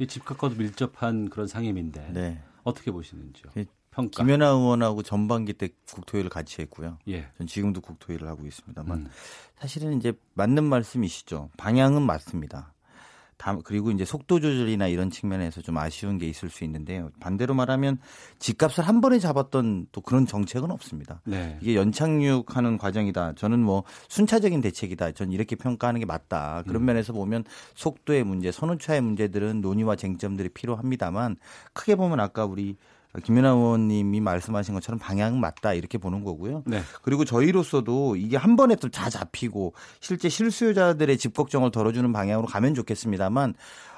집값과도 0.08 0.56
밀접한 0.56 1.30
그런 1.30 1.48
상임인데 1.48 2.12
네. 2.14 2.42
어떻게 2.64 2.92
보시는지요? 2.92 3.52
평가. 3.98 4.24
김연아 4.24 4.50
의원하고 4.50 5.02
전반기 5.02 5.54
때 5.54 5.70
국토위를 5.92 6.30
같이 6.30 6.62
했고요. 6.62 7.00
예. 7.08 7.28
전 7.38 7.48
지금도 7.48 7.82
국토위를 7.82 8.28
하고 8.28 8.46
있습니다만 8.46 8.98
음. 9.00 9.08
사실은 9.60 9.98
이제 9.98 10.14
맞는 10.36 10.64
말씀이시죠. 10.64 11.50
방향은 11.58 12.04
맞습니다. 12.04 12.74
다, 13.38 13.56
그리고 13.64 13.92
이제 13.92 14.04
속도 14.04 14.40
조절이나 14.40 14.88
이런 14.88 15.12
측면에서 15.12 15.62
좀 15.62 15.78
아쉬운 15.78 16.18
게 16.18 16.28
있을 16.28 16.50
수 16.50 16.64
있는데요. 16.64 17.12
반대로 17.20 17.54
말하면 17.54 18.00
집값을 18.40 18.88
한 18.88 19.00
번에 19.00 19.20
잡았던 19.20 19.88
또 19.92 20.02
그런 20.02 20.26
정책은 20.26 20.72
없습니다. 20.72 21.22
네. 21.24 21.58
이게 21.62 21.76
연착륙하는 21.76 22.80
과정이다. 22.80 23.34
저는 23.34 23.60
뭐 23.60 23.84
순차적인 24.10 24.62
대책이다. 24.62 25.12
저는 25.12 25.34
이렇게 25.34 25.56
평가하는 25.56 26.00
게 26.00 26.06
맞다. 26.08 26.64
그런 26.68 26.82
음. 26.82 26.86
면에서 26.88 27.14
보면 27.14 27.44
속도의 27.76 28.24
문제, 28.24 28.52
선호차의 28.52 29.02
문제들은 29.02 29.62
논의와 29.62 29.98
쟁점들이 29.98 30.50
필요합니다만 30.50 31.38
크게 31.74 31.96
보면 31.96 32.20
아까 32.20 32.46
우리 32.46 32.76
김연아 33.24 33.50
의원님이 33.50 34.20
말씀하신 34.22 34.74
것처럼 34.74 35.00
방향은 35.00 35.40
맞다 35.40 35.74
이렇게 35.74 35.98
보는 35.98 36.24
거고요. 36.24 36.64
네. 36.66 36.82
그리고 37.02 37.26
저희로서도 37.26 38.16
이게 38.16 38.38
한 38.38 38.56
번에 38.56 38.76
또 38.76 38.88
다 38.90 39.10
잡히고 39.10 39.74
실제 40.00 40.30
실수요자들의 40.30 41.18
집 41.18 41.36
걱정을 41.36 41.72
덜어주는 41.72 42.12
방향으로 42.14 42.48
가면 42.48 42.74
좋겠습니다만 42.74 43.54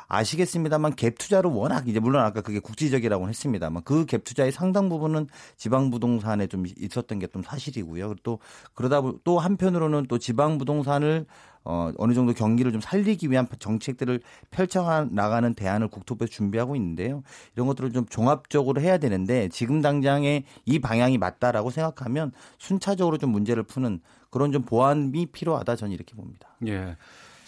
아시겠습니다만 0.09 0.93
갭 0.95 1.17
투자로 1.17 1.55
워낙 1.55 1.87
이제 1.87 1.99
물론 1.99 2.23
아까 2.25 2.41
그게 2.41 2.59
국지적이라고 2.59 3.29
했습니다만 3.29 3.83
그 3.83 4.05
갭 4.05 4.23
투자의 4.25 4.51
상당 4.51 4.89
부분은 4.89 5.27
지방 5.55 5.89
부동산에 5.91 6.47
좀 6.47 6.65
있었던 6.77 7.19
게 7.19 7.29
좀 7.31 7.43
사실이고요. 7.43 8.15
또 8.23 8.39
그러다 8.73 9.01
또 9.23 9.37
한편으로는 9.39 10.07
또 10.09 10.17
지방 10.17 10.57
부동산을 10.57 11.27
어, 11.63 11.91
어느 11.97 12.13
정도 12.13 12.33
경기를 12.33 12.71
좀 12.71 12.81
살리기 12.81 13.29
위한 13.29 13.47
정책들을 13.59 14.21
펼쳐 14.49 15.07
나가는 15.11 15.53
대안을 15.53 15.89
국토부에서 15.89 16.31
준비하고 16.31 16.75
있는데요. 16.75 17.21
이런 17.53 17.67
것들을 17.67 17.91
좀 17.91 18.07
종합적으로 18.07 18.81
해야 18.81 18.97
되는데 18.97 19.47
지금 19.49 19.81
당장에 19.81 20.43
이 20.65 20.79
방향이 20.79 21.19
맞다라고 21.19 21.69
생각하면 21.69 22.31
순차적으로 22.57 23.19
좀 23.19 23.29
문제를 23.31 23.61
푸는 23.63 23.99
그런 24.31 24.51
좀 24.51 24.63
보완이 24.63 25.27
필요하다 25.27 25.75
저는 25.75 25.93
이렇게 25.93 26.15
봅니다. 26.15 26.49
예. 26.65 26.95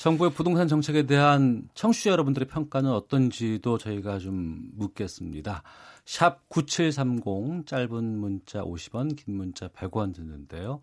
정부의 0.01 0.31
부동산 0.31 0.67
정책에 0.67 1.05
대한 1.05 1.69
청취자 1.75 2.09
여러분들의 2.09 2.47
평가는 2.47 2.89
어떤지도 2.89 3.77
저희가 3.77 4.17
좀 4.17 4.71
묻겠습니다. 4.73 5.61
샵 6.05 6.49
9730 6.49 7.67
짧은 7.67 8.17
문자 8.17 8.63
50원, 8.63 9.15
긴 9.15 9.35
문자 9.35 9.67
100원 9.67 10.15
듣는데요. 10.15 10.81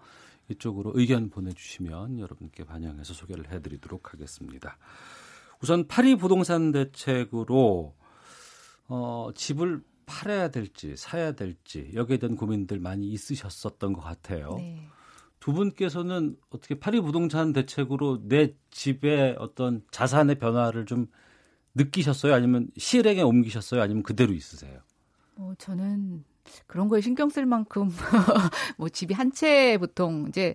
이쪽으로 0.48 0.92
의견 0.94 1.30
보내주시면 1.30 2.20
여러분께 2.20 2.62
반영해서 2.62 3.12
소개를 3.12 3.50
해드리도록 3.50 4.12
하겠습니다. 4.12 4.78
우선 5.60 5.88
파리 5.88 6.14
부동산 6.14 6.70
대책으로 6.70 7.96
어, 8.86 9.30
집을 9.34 9.82
팔아야 10.06 10.52
될지 10.52 10.94
사야 10.96 11.32
될지 11.32 11.90
여기에 11.92 12.18
대한 12.18 12.36
고민들 12.36 12.78
많이 12.78 13.08
있으셨었던 13.08 13.94
것 13.94 14.00
같아요. 14.00 14.54
네. 14.58 14.86
두 15.48 15.54
분께서는 15.54 16.36
어떻게 16.50 16.78
파리 16.78 17.00
부동산 17.00 17.54
대책으로 17.54 18.28
내 18.28 18.54
집의 18.70 19.36
어떤 19.38 19.82
자산의 19.90 20.38
변화를 20.38 20.84
좀 20.84 21.06
느끼셨어요? 21.74 22.34
아니면 22.34 22.68
실행에 22.76 23.22
옮기셨어요? 23.22 23.80
아니면 23.80 24.02
그대로 24.02 24.34
있으세요? 24.34 24.80
어, 25.36 25.54
저는 25.56 26.22
그런 26.66 26.88
거에 26.88 27.00
신경 27.00 27.30
쓸 27.30 27.46
만큼 27.46 27.88
뭐 28.76 28.90
집이 28.90 29.14
한 29.14 29.32
채 29.32 29.78
보통 29.78 30.26
이제 30.28 30.54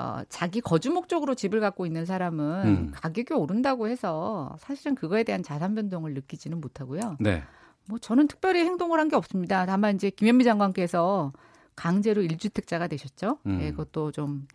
어, 0.00 0.22
자기 0.28 0.60
거주 0.60 0.90
목적으로 0.90 1.36
집을 1.36 1.60
갖고 1.60 1.86
있는 1.86 2.04
사람은 2.04 2.64
음. 2.66 2.90
가격이 2.94 3.32
오른다고 3.32 3.86
해서 3.86 4.56
사실은 4.58 4.96
그거에 4.96 5.22
대한 5.22 5.44
자산 5.44 5.76
변동을 5.76 6.14
느끼지는 6.14 6.60
못하고요. 6.60 7.16
네. 7.20 7.44
뭐 7.88 8.00
저는 8.00 8.26
특별히 8.26 8.64
행동을 8.64 8.98
한 8.98 9.08
게 9.08 9.14
없습니다. 9.14 9.66
다만 9.66 9.94
이제 9.94 10.10
김현미 10.10 10.42
장관께서 10.42 11.32
강제로 11.76 12.22
1주택자가 12.22 12.88
되셨죠. 12.88 13.38
음. 13.46 13.60
예, 13.62 13.70
그것도 13.70 14.10
좀 14.12 14.46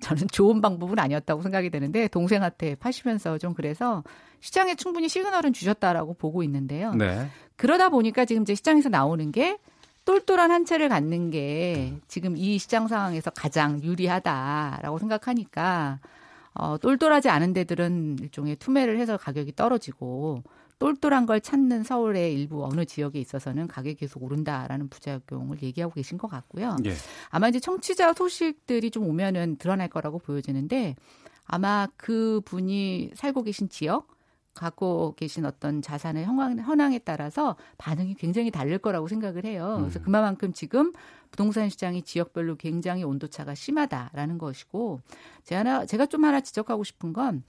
저는 0.00 0.26
좋은 0.28 0.60
방법은 0.60 0.98
아니었다고 0.98 1.42
생각이 1.42 1.70
되는데 1.70 2.08
동생한테 2.08 2.74
파시면서 2.74 3.38
좀 3.38 3.54
그래서 3.54 4.02
시장에 4.40 4.74
충분히 4.74 5.08
시그널은 5.08 5.52
주셨다라고 5.52 6.14
보고 6.14 6.42
있는데요. 6.42 6.92
네. 6.94 7.28
그러다 7.56 7.88
보니까 7.88 8.24
지금 8.24 8.42
이제 8.42 8.54
시장에서 8.54 8.88
나오는 8.88 9.30
게 9.30 9.58
똘똘한 10.04 10.50
한 10.50 10.64
채를 10.64 10.88
갖는 10.88 11.30
게 11.30 11.94
지금 12.08 12.36
이 12.36 12.58
시장 12.58 12.88
상황에서 12.88 13.30
가장 13.30 13.80
유리하다라고 13.82 14.98
생각하니까 14.98 16.00
어, 16.54 16.76
똘똘하지 16.78 17.28
않은 17.28 17.52
데들은 17.52 18.18
일종의 18.20 18.56
투매를 18.56 18.98
해서 18.98 19.16
가격이 19.16 19.54
떨어지고 19.54 20.42
똘똘한 20.78 21.26
걸 21.26 21.40
찾는 21.40 21.84
서울의 21.84 22.34
일부 22.34 22.64
어느 22.64 22.84
지역에 22.84 23.20
있어서는 23.20 23.68
가격이 23.68 23.96
계속 23.96 24.22
오른다라는 24.22 24.88
부작용을 24.88 25.62
얘기하고 25.62 25.94
계신 25.94 26.18
것 26.18 26.28
같고요. 26.28 26.76
예. 26.84 26.94
아마 27.30 27.48
이제 27.48 27.60
청취자 27.60 28.12
소식들이 28.14 28.90
좀 28.90 29.06
오면은 29.06 29.56
드러날 29.56 29.88
거라고 29.88 30.18
보여지는데 30.18 30.96
아마 31.44 31.86
그 31.96 32.40
분이 32.44 33.12
살고 33.14 33.42
계신 33.42 33.68
지역 33.68 34.08
갖고 34.54 35.14
계신 35.16 35.46
어떤 35.46 35.80
자산의 35.80 36.24
현황, 36.24 36.58
현황에 36.58 36.98
따라서 36.98 37.56
반응이 37.78 38.14
굉장히 38.14 38.50
다를 38.50 38.78
거라고 38.78 39.08
생각을 39.08 39.44
해요. 39.44 39.78
그래서 39.80 40.00
음. 40.00 40.04
그만큼 40.04 40.52
지금 40.52 40.92
부동산 41.30 41.70
시장이 41.70 42.02
지역별로 42.02 42.56
굉장히 42.56 43.02
온도차가 43.02 43.54
심하다라는 43.54 44.38
것이고 44.38 45.00
제가, 45.44 45.86
제가 45.86 46.06
좀 46.06 46.24
하나 46.24 46.40
지적하고 46.40 46.84
싶은 46.84 47.12
건 47.12 47.42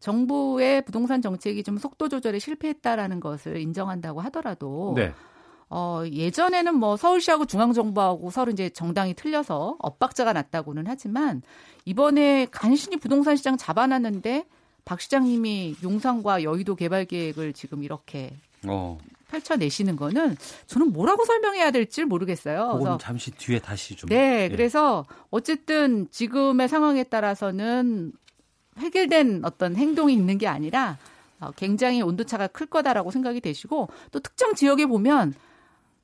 정부의 0.00 0.82
부동산 0.84 1.22
정책이 1.22 1.62
좀 1.62 1.78
속도 1.78 2.08
조절에 2.08 2.38
실패했다라는 2.38 3.20
것을 3.20 3.58
인정한다고 3.58 4.20
하더라도 4.22 4.94
네. 4.96 5.12
어, 5.68 6.02
예전에는 6.10 6.74
뭐 6.74 6.96
서울시하고 6.96 7.44
중앙정부하고 7.46 8.30
서로 8.30 8.50
이제 8.50 8.70
정당이 8.70 9.14
틀려서 9.14 9.76
엇박자가 9.78 10.32
났다고는 10.32 10.84
하지만 10.88 11.42
이번에 11.84 12.46
간신히 12.50 12.96
부동산 12.96 13.36
시장 13.36 13.56
잡아놨는데 13.56 14.46
박 14.84 15.00
시장님이 15.00 15.76
용산과 15.82 16.42
여의도 16.42 16.74
개발 16.74 17.04
계획을 17.04 17.52
지금 17.52 17.84
이렇게 17.84 18.32
어. 18.66 18.98
펼쳐내시는 19.28 19.94
거는 19.94 20.36
저는 20.66 20.92
뭐라고 20.92 21.24
설명해야 21.24 21.70
될지 21.70 22.04
모르겠어요. 22.04 22.78
그건 22.78 22.98
잠시 22.98 23.30
뒤에 23.30 23.60
다시 23.60 23.94
좀. 23.94 24.08
네, 24.08 24.44
예. 24.44 24.48
그래서 24.48 25.04
어쨌든 25.30 26.08
지금의 26.10 26.68
상황에 26.68 27.04
따라서는 27.04 28.12
해결된 28.78 29.42
어떤 29.44 29.76
행동이 29.76 30.12
있는 30.12 30.38
게 30.38 30.46
아니라 30.46 30.98
어, 31.40 31.50
굉장히 31.52 32.02
온도차가 32.02 32.48
클 32.48 32.66
거다라고 32.66 33.10
생각이 33.10 33.40
되시고 33.40 33.88
또 34.10 34.20
특정 34.20 34.54
지역에 34.54 34.86
보면 34.86 35.34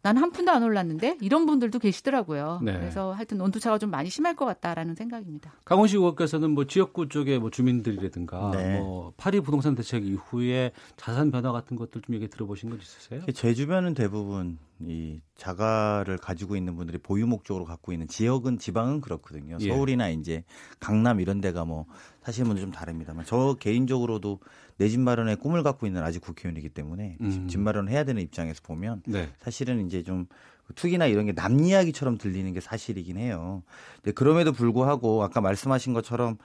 난 0.06 0.18
한 0.18 0.30
푼도 0.30 0.52
안 0.52 0.62
올랐는데 0.62 1.18
이런 1.20 1.46
분들도 1.46 1.80
계시더라고요. 1.80 2.60
네. 2.62 2.74
그래서 2.74 3.12
하여튼 3.12 3.40
온도차가 3.40 3.78
좀 3.78 3.90
많이 3.90 4.08
심할 4.08 4.36
것 4.36 4.44
같다라는 4.44 4.94
생각입니다. 4.94 5.52
강원시 5.64 5.96
의원께서는 5.96 6.52
뭐 6.52 6.64
지역구 6.64 7.08
쪽에 7.08 7.40
뭐 7.40 7.50
주민들이라든가 7.50 8.52
네. 8.54 8.78
뭐 8.78 9.12
파리 9.16 9.40
부동산 9.40 9.74
대책 9.74 10.06
이후에 10.06 10.70
자산 10.96 11.32
변화 11.32 11.50
같은 11.50 11.76
것들 11.76 12.02
좀 12.02 12.14
얘기 12.14 12.28
들어보신 12.28 12.70
것 12.70 12.80
있으세요? 12.80 13.22
제 13.34 13.52
주변은 13.52 13.94
대부분 13.94 14.58
이 14.78 15.18
자가를 15.34 16.18
가지고 16.18 16.54
있는 16.54 16.76
분들이 16.76 16.98
보유 16.98 17.26
목적으로 17.26 17.64
갖고 17.64 17.92
있는 17.92 18.06
지역은 18.06 18.58
지방은 18.58 19.00
그렇거든요. 19.00 19.56
예. 19.60 19.68
서울이나 19.68 20.10
이제 20.10 20.44
강남 20.78 21.18
이런 21.18 21.40
데가 21.40 21.64
뭐 21.64 21.86
사실 22.26 22.44
문제 22.44 22.60
좀 22.60 22.72
다릅니다만 22.72 23.24
저 23.24 23.54
개인적으로도 23.60 24.40
내 24.78 24.88
집 24.88 24.98
마련의 25.00 25.36
꿈을 25.36 25.62
갖고 25.62 25.86
있는 25.86 26.02
아직 26.02 26.20
국회의원이기 26.20 26.70
때문에 26.70 27.16
음. 27.20 27.46
집 27.48 27.60
마련을 27.60 27.90
해야 27.90 28.02
되는 28.02 28.20
입장에서 28.20 28.60
보면 28.64 29.02
네. 29.06 29.28
사실은 29.40 29.86
이제 29.86 30.02
좀 30.02 30.26
투기나 30.74 31.06
이런 31.06 31.26
게 31.26 31.32
남 31.32 31.60
이야기처럼 31.60 32.18
들리는 32.18 32.52
게 32.52 32.60
사실이긴 32.60 33.16
해요. 33.16 33.62
근데 34.02 34.12
그럼에도 34.12 34.52
불구하고 34.52 35.22
아까 35.22 35.40
말씀하신 35.40 35.92
것처럼 35.94 36.36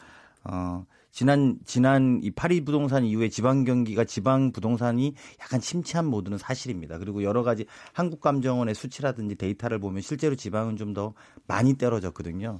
어 0.43 0.85
지난 1.11 1.57
지난 1.65 2.21
이 2.23 2.31
파리 2.31 2.63
부동산 2.63 3.03
이후에 3.03 3.27
지방 3.27 3.65
경기가 3.65 4.05
지방 4.05 4.51
부동산이 4.53 5.13
약간 5.41 5.59
침체한 5.59 6.05
모드는 6.05 6.37
사실입니다. 6.37 6.99
그리고 6.99 7.23
여러 7.23 7.43
가지 7.43 7.65
한국감정원의 7.93 8.75
수치라든지 8.75 9.35
데이터를 9.35 9.79
보면 9.79 10.01
실제로 10.03 10.35
지방은 10.35 10.77
좀 10.77 10.93
더 10.93 11.13
많이 11.47 11.77
떨어졌거든요. 11.77 12.59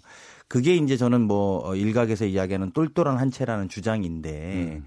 그게 0.52 0.76
이제 0.76 0.98
저는 0.98 1.22
뭐 1.22 1.66
어, 1.66 1.76
일각에서 1.78 2.26
이야기하는 2.26 2.72
똘똘한 2.72 3.18
한 3.18 3.32
채라는 3.32 3.70
주장인데 3.70 4.82
음. 4.82 4.86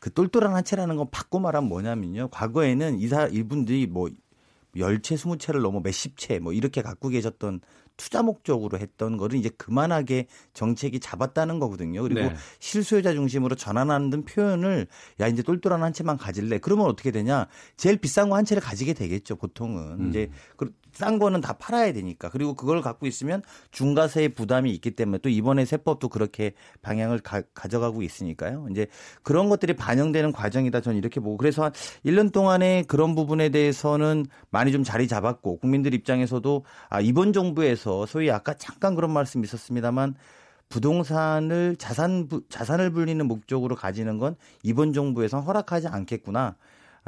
그 0.00 0.12
똘똘한 0.12 0.52
한 0.52 0.64
채라는 0.64 0.96
건 0.96 1.06
바꿔 1.12 1.38
말하면 1.38 1.68
뭐냐면요. 1.68 2.26
과거에는 2.32 2.98
이사 2.98 3.28
이분들이 3.28 3.86
뭐 3.86 4.10
열채 4.76 5.16
스무 5.16 5.38
채를 5.38 5.62
넘어 5.62 5.78
몇십 5.78 6.18
채 6.18 6.40
뭐 6.40 6.52
이렇게 6.52 6.82
갖고 6.82 7.08
계셨던 7.08 7.60
투자 7.96 8.22
목적으로 8.22 8.78
했던 8.78 9.16
거를 9.16 9.38
이제 9.38 9.48
그만하게 9.48 10.26
정책이 10.54 10.98
잡았다는 10.98 11.60
거거든요. 11.60 12.02
그리고 12.02 12.22
네. 12.22 12.34
실수요자 12.58 13.12
중심으로 13.12 13.54
전환하는 13.54 14.24
표현을 14.24 14.88
야 15.20 15.28
이제 15.28 15.44
똘똘한 15.44 15.84
한 15.84 15.92
채만 15.92 16.16
가질래. 16.16 16.58
그러면 16.58 16.86
어떻게 16.86 17.12
되냐? 17.12 17.46
제일 17.76 17.96
비싼 17.96 18.28
거 18.28 18.34
한 18.34 18.44
채를 18.44 18.60
가지게 18.60 18.92
되겠죠. 18.92 19.36
보통은 19.36 20.00
음. 20.00 20.08
이제 20.10 20.30
그 20.56 20.74
싼 20.96 21.18
거는 21.18 21.42
다 21.42 21.52
팔아야 21.52 21.92
되니까. 21.92 22.30
그리고 22.30 22.54
그걸 22.54 22.80
갖고 22.80 23.06
있으면 23.06 23.42
중과세 23.70 24.28
부담이 24.28 24.70
있기 24.72 24.92
때문에 24.92 25.18
또 25.18 25.28
이번에 25.28 25.66
세법도 25.66 26.08
그렇게 26.08 26.54
방향을 26.80 27.18
가, 27.18 27.42
져가고 27.68 28.02
있으니까요. 28.02 28.68
이제 28.70 28.86
그런 29.22 29.50
것들이 29.50 29.74
반영되는 29.74 30.32
과정이다 30.32 30.80
저는 30.80 30.96
이렇게 30.96 31.20
보고 31.20 31.36
그래서 31.36 31.64
한 31.64 31.72
1년 32.06 32.32
동안에 32.32 32.84
그런 32.88 33.14
부분에 33.14 33.50
대해서는 33.50 34.24
많이 34.48 34.72
좀 34.72 34.84
자리 34.84 35.06
잡았고 35.06 35.58
국민들 35.58 35.92
입장에서도 35.92 36.64
아 36.88 37.00
이번 37.02 37.34
정부에서 37.34 38.06
소위 38.06 38.30
아까 38.30 38.54
잠깐 38.54 38.94
그런 38.94 39.10
말씀 39.12 39.44
있었습니다만 39.44 40.14
부동산을 40.70 41.76
자산 41.76 42.28
자산을 42.48 42.90
불리는 42.90 43.24
목적으로 43.26 43.76
가지는 43.76 44.18
건 44.18 44.34
이번 44.62 44.94
정부에서 44.94 45.40
허락하지 45.40 45.88
않겠구나. 45.88 46.56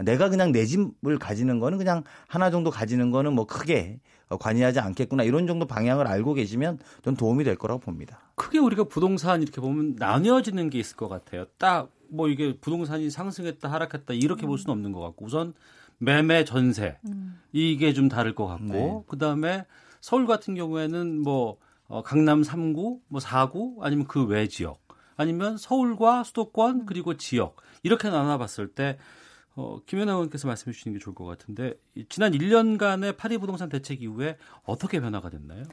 내가 0.04 0.28
그냥 0.28 0.52
내 0.52 0.64
집을 0.64 1.18
가지는 1.18 1.58
거는 1.60 1.78
그냥 1.78 2.04
하나 2.28 2.50
정도 2.50 2.70
가지는 2.70 3.10
거는 3.10 3.34
뭐 3.34 3.46
크게 3.46 4.00
관여하지 4.28 4.80
않겠구나 4.80 5.22
이런 5.22 5.46
정도 5.46 5.66
방향을 5.66 6.06
알고 6.06 6.34
계시면 6.34 6.78
좀 7.02 7.16
도움이 7.16 7.44
될 7.44 7.56
거라고 7.56 7.80
봅니다. 7.80 8.20
크게 8.34 8.58
우리가 8.58 8.84
부동산 8.84 9.42
이렇게 9.42 9.60
보면 9.60 9.96
나뉘어지는 9.98 10.70
게 10.70 10.78
있을 10.78 10.96
것 10.96 11.08
같아요. 11.08 11.44
딱 11.58 11.90
뭐 12.08 12.28
이게 12.28 12.56
부동산이 12.58 13.10
상승했다 13.10 13.70
하락했다 13.70 14.14
이렇게 14.14 14.46
볼 14.46 14.58
수는 14.58 14.72
없는 14.72 14.92
것 14.92 15.00
같고 15.00 15.26
우선 15.26 15.54
매매 15.98 16.44
전세 16.44 16.98
음. 17.06 17.40
이게 17.52 17.92
좀 17.92 18.08
다를 18.08 18.34
것 18.34 18.46
같고 18.46 18.66
네. 18.72 19.02
그 19.06 19.18
다음에 19.18 19.66
서울 20.00 20.26
같은 20.26 20.54
경우에는 20.54 21.20
뭐 21.20 21.58
어, 21.86 22.02
강남 22.02 22.42
3구, 22.42 23.00
뭐 23.08 23.20
4구 23.20 23.76
아니면 23.80 24.06
그 24.06 24.24
외 24.26 24.46
지역 24.46 24.80
아니면 25.16 25.56
서울과 25.56 26.24
수도권 26.24 26.86
그리고 26.86 27.16
지역 27.16 27.56
이렇게 27.82 28.08
나눠봤을 28.08 28.68
때 28.68 28.98
어, 29.58 29.80
김연아 29.86 30.12
의원께서 30.12 30.46
말씀해 30.46 30.72
주시는 30.72 30.96
게 30.96 31.02
좋을 31.02 31.16
것 31.16 31.24
같은데 31.24 31.74
지난 32.08 32.30
1년간의 32.30 33.16
파리 33.16 33.38
부동산 33.38 33.68
대책 33.68 34.02
이후에 34.02 34.36
어떻게 34.62 35.00
변화가 35.00 35.30
됐나요? 35.30 35.64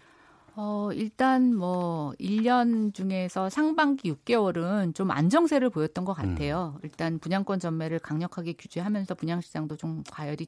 어, 0.56 0.90
일단 0.94 1.56
뭐 1.56 2.12
1년 2.20 2.96
중에서 2.96 3.48
상반기 3.52 4.12
6개월은 4.12 4.96
좀 4.96 5.12
안정세를 5.12 5.70
보였던 5.70 6.04
것 6.04 6.14
같아요. 6.14 6.74
음. 6.78 6.80
일단 6.82 7.20
분양권 7.20 7.60
전매를 7.60 8.00
강력하게 8.00 8.54
규제하면서 8.54 9.14
분양 9.14 9.40
시장도 9.40 9.78
좀 9.78 10.04
과열이 10.10 10.48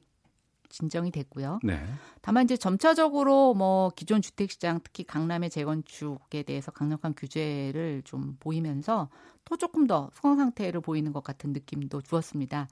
진정이 0.68 1.10
됐고요. 1.10 1.60
네. 1.62 1.80
다만 2.20 2.44
이제 2.44 2.56
점차적으로 2.56 3.54
뭐 3.54 3.90
기존 3.96 4.22
주택 4.22 4.50
시장 4.50 4.80
특히 4.82 5.04
강남의 5.04 5.50
재건축에 5.50 6.42
대해서 6.42 6.70
강력한 6.70 7.14
규제를 7.14 8.02
좀 8.04 8.36
보이면서 8.40 9.08
또 9.48 9.56
조금 9.56 9.86
더 9.86 10.10
성장 10.12 10.36
상태를 10.36 10.82
보이는 10.82 11.10
것 11.12 11.24
같은 11.24 11.54
느낌도 11.54 12.02
주었습니다. 12.02 12.68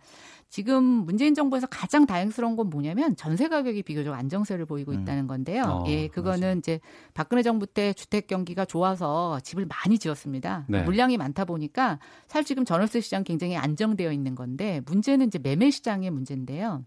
지금 0.50 0.84
문재인 0.84 1.34
정부에서 1.34 1.66
가장 1.66 2.06
다행스러운 2.06 2.54
건 2.54 2.68
뭐냐면 2.68 3.16
전세 3.16 3.48
가격이 3.48 3.82
비교적 3.82 4.12
안정세를 4.12 4.66
보이고 4.66 4.92
음. 4.92 5.00
있다는 5.00 5.26
건데요. 5.26 5.62
어, 5.64 5.84
예, 5.88 6.08
그거는 6.08 6.40
맞아요. 6.40 6.58
이제 6.58 6.80
박근혜 7.14 7.42
정부 7.42 7.66
때 7.66 7.94
주택 7.94 8.26
경기가 8.26 8.66
좋아서 8.66 9.40
집을 9.40 9.66
많이 9.66 9.98
지었습니다. 9.98 10.66
네. 10.68 10.82
물량이 10.82 11.16
많다 11.16 11.46
보니까 11.46 11.98
사실 12.28 12.44
지금 12.44 12.64
전월세 12.66 13.00
시장 13.00 13.24
굉장히 13.24 13.56
안정되어 13.56 14.12
있는 14.12 14.34
건데 14.34 14.82
문제는 14.84 15.28
이제 15.28 15.38
매매 15.38 15.70
시장의 15.70 16.10
문제인데요. 16.10 16.84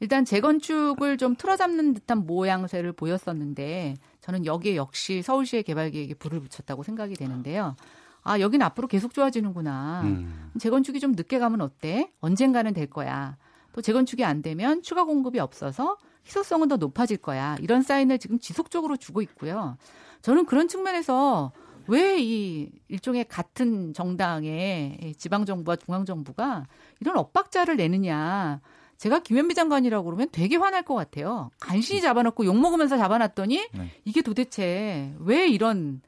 일단 0.00 0.24
재건축을 0.24 1.16
좀 1.16 1.34
틀어잡는 1.36 1.94
듯한 1.94 2.26
모양새를 2.26 2.92
보였었는데 2.92 3.96
저는 4.20 4.46
여기에 4.46 4.76
역시 4.76 5.22
서울시의 5.22 5.64
개발 5.64 5.90
계획에 5.90 6.14
불을 6.14 6.40
붙였다고 6.40 6.82
생각이 6.82 7.14
되는데요. 7.14 7.76
아, 8.22 8.40
여기는 8.40 8.64
앞으로 8.66 8.88
계속 8.88 9.14
좋아지는구나. 9.14 10.02
음. 10.04 10.50
재건축이 10.58 11.00
좀 11.00 11.12
늦게 11.12 11.38
가면 11.38 11.60
어때? 11.60 12.12
언젠가는 12.20 12.72
될 12.74 12.86
거야. 12.86 13.36
또 13.72 13.80
재건축이 13.80 14.24
안 14.24 14.42
되면 14.42 14.82
추가 14.82 15.04
공급이 15.04 15.38
없어서 15.38 15.96
희소성은 16.26 16.68
더 16.68 16.76
높아질 16.76 17.18
거야. 17.18 17.56
이런 17.60 17.82
사인을 17.82 18.18
지금 18.18 18.38
지속적으로 18.38 18.96
주고 18.96 19.22
있고요. 19.22 19.76
저는 20.22 20.46
그런 20.46 20.68
측면에서 20.68 21.52
왜 21.86 22.18
이 22.20 22.70
일종의 22.88 23.24
같은 23.28 23.94
정당의 23.94 25.14
지방정부와 25.16 25.76
중앙정부가 25.76 26.66
이런 27.00 27.16
엇박자를 27.16 27.76
내느냐. 27.76 28.60
제가 28.98 29.20
김현미 29.20 29.54
장관이라고 29.54 30.04
그러면 30.04 30.28
되게 30.32 30.56
화날 30.56 30.82
것 30.82 30.94
같아요. 30.94 31.50
간신히 31.60 32.00
잡아놓고 32.00 32.44
욕 32.44 32.58
먹으면서 32.58 32.98
잡아놨더니 32.98 33.68
네. 33.72 33.90
이게 34.04 34.22
도대체 34.22 35.14
왜 35.20 35.48
이런 35.48 36.02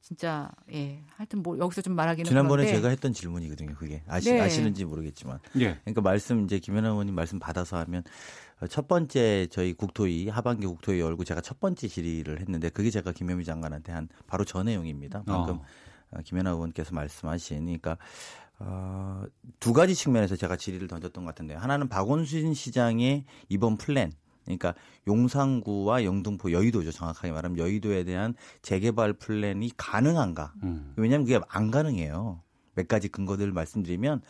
진짜 0.00 0.50
예 0.72 1.00
하여튼 1.16 1.42
뭐 1.42 1.56
여기서 1.58 1.80
좀 1.80 1.94
말하기는 1.94 2.28
지난번에 2.28 2.64
그런데. 2.64 2.76
제가 2.76 2.88
했던 2.90 3.12
질문이거든요. 3.12 3.74
그게 3.76 4.02
아시, 4.06 4.32
네. 4.32 4.40
아시는지 4.40 4.84
모르겠지만 4.84 5.38
예. 5.60 5.78
그러니까 5.84 6.02
말씀 6.02 6.44
이제 6.44 6.58
김현아 6.58 6.88
의원님 6.88 7.14
말씀 7.14 7.38
받아서 7.38 7.78
하면 7.78 8.02
첫 8.68 8.88
번째 8.88 9.46
저희 9.50 9.72
국토위 9.72 10.28
하반기 10.28 10.66
국토위 10.66 11.00
열고 11.00 11.24
제가 11.24 11.40
첫 11.40 11.60
번째 11.60 11.88
질의를 11.88 12.40
했는데 12.40 12.68
그게 12.68 12.90
제가 12.90 13.12
김현미 13.12 13.44
장관한테 13.44 13.92
한 13.92 14.08
바로 14.26 14.44
전 14.44 14.66
내용입니다. 14.66 15.22
방금 15.24 15.60
어. 16.10 16.18
김현아 16.22 16.50
의원께서 16.50 16.94
말씀하신 16.94 17.64
그러니까 17.64 17.96
어, 18.58 19.24
두 19.60 19.72
가지 19.72 19.94
측면에서 19.94 20.36
제가 20.36 20.56
질의를 20.56 20.88
던졌던 20.88 21.24
것 21.24 21.30
같은데요. 21.30 21.58
하나는 21.58 21.88
박원순 21.88 22.54
시장의 22.54 23.24
이번 23.48 23.76
플랜, 23.76 24.12
그러니까 24.44 24.74
용산구와 25.06 26.04
영등포, 26.04 26.52
여의도죠. 26.52 26.92
정확하게 26.92 27.32
말하면 27.32 27.58
여의도에 27.58 28.04
대한 28.04 28.34
재개발 28.62 29.14
플랜이 29.14 29.70
가능한가? 29.76 30.54
음. 30.62 30.92
왜냐하면 30.96 31.26
그게 31.26 31.40
안 31.48 31.70
가능해요. 31.70 32.42
몇 32.74 32.88
가지 32.88 33.08
근거들을 33.08 33.52
말씀드리면 33.52 34.22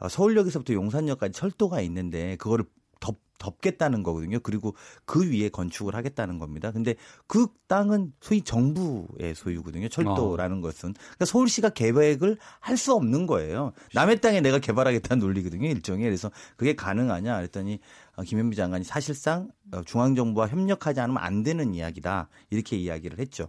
어, 0.00 0.08
서울역에서부터 0.08 0.74
용산역까지 0.74 1.32
철도가 1.32 1.80
있는데 1.82 2.36
그거를 2.36 2.64
덮, 3.00 3.18
덮겠다는 3.42 4.02
거거든요. 4.04 4.38
그리고 4.40 4.74
그 5.04 5.28
위에 5.30 5.48
건축을 5.48 5.94
하겠다는 5.96 6.38
겁니다. 6.38 6.70
근데 6.70 6.94
그 7.26 7.48
땅은 7.66 8.12
소위 8.20 8.42
정부의 8.42 9.34
소유거든요. 9.34 9.88
철도라는 9.88 10.58
어. 10.58 10.60
것은. 10.60 10.94
그러니까 10.94 11.24
서울시가 11.24 11.70
계획을 11.70 12.38
할 12.60 12.76
수 12.76 12.94
없는 12.94 13.26
거예요. 13.26 13.72
남의 13.94 14.20
땅에 14.20 14.40
내가 14.40 14.58
개발하겠다는 14.58 15.24
논리거든요. 15.24 15.68
일종의. 15.68 16.04
그래서 16.04 16.30
그게 16.56 16.74
가능하냐 16.74 17.36
그랬더니 17.36 17.78
어, 18.16 18.22
김현미 18.22 18.56
장관이 18.56 18.84
사실상 18.84 19.48
어, 19.72 19.82
중앙정부와 19.82 20.48
협력하지 20.48 21.00
않으면 21.00 21.22
안 21.22 21.42
되는 21.42 21.74
이야기다. 21.74 22.28
이렇게 22.50 22.76
이야기를 22.76 23.18
했죠. 23.18 23.48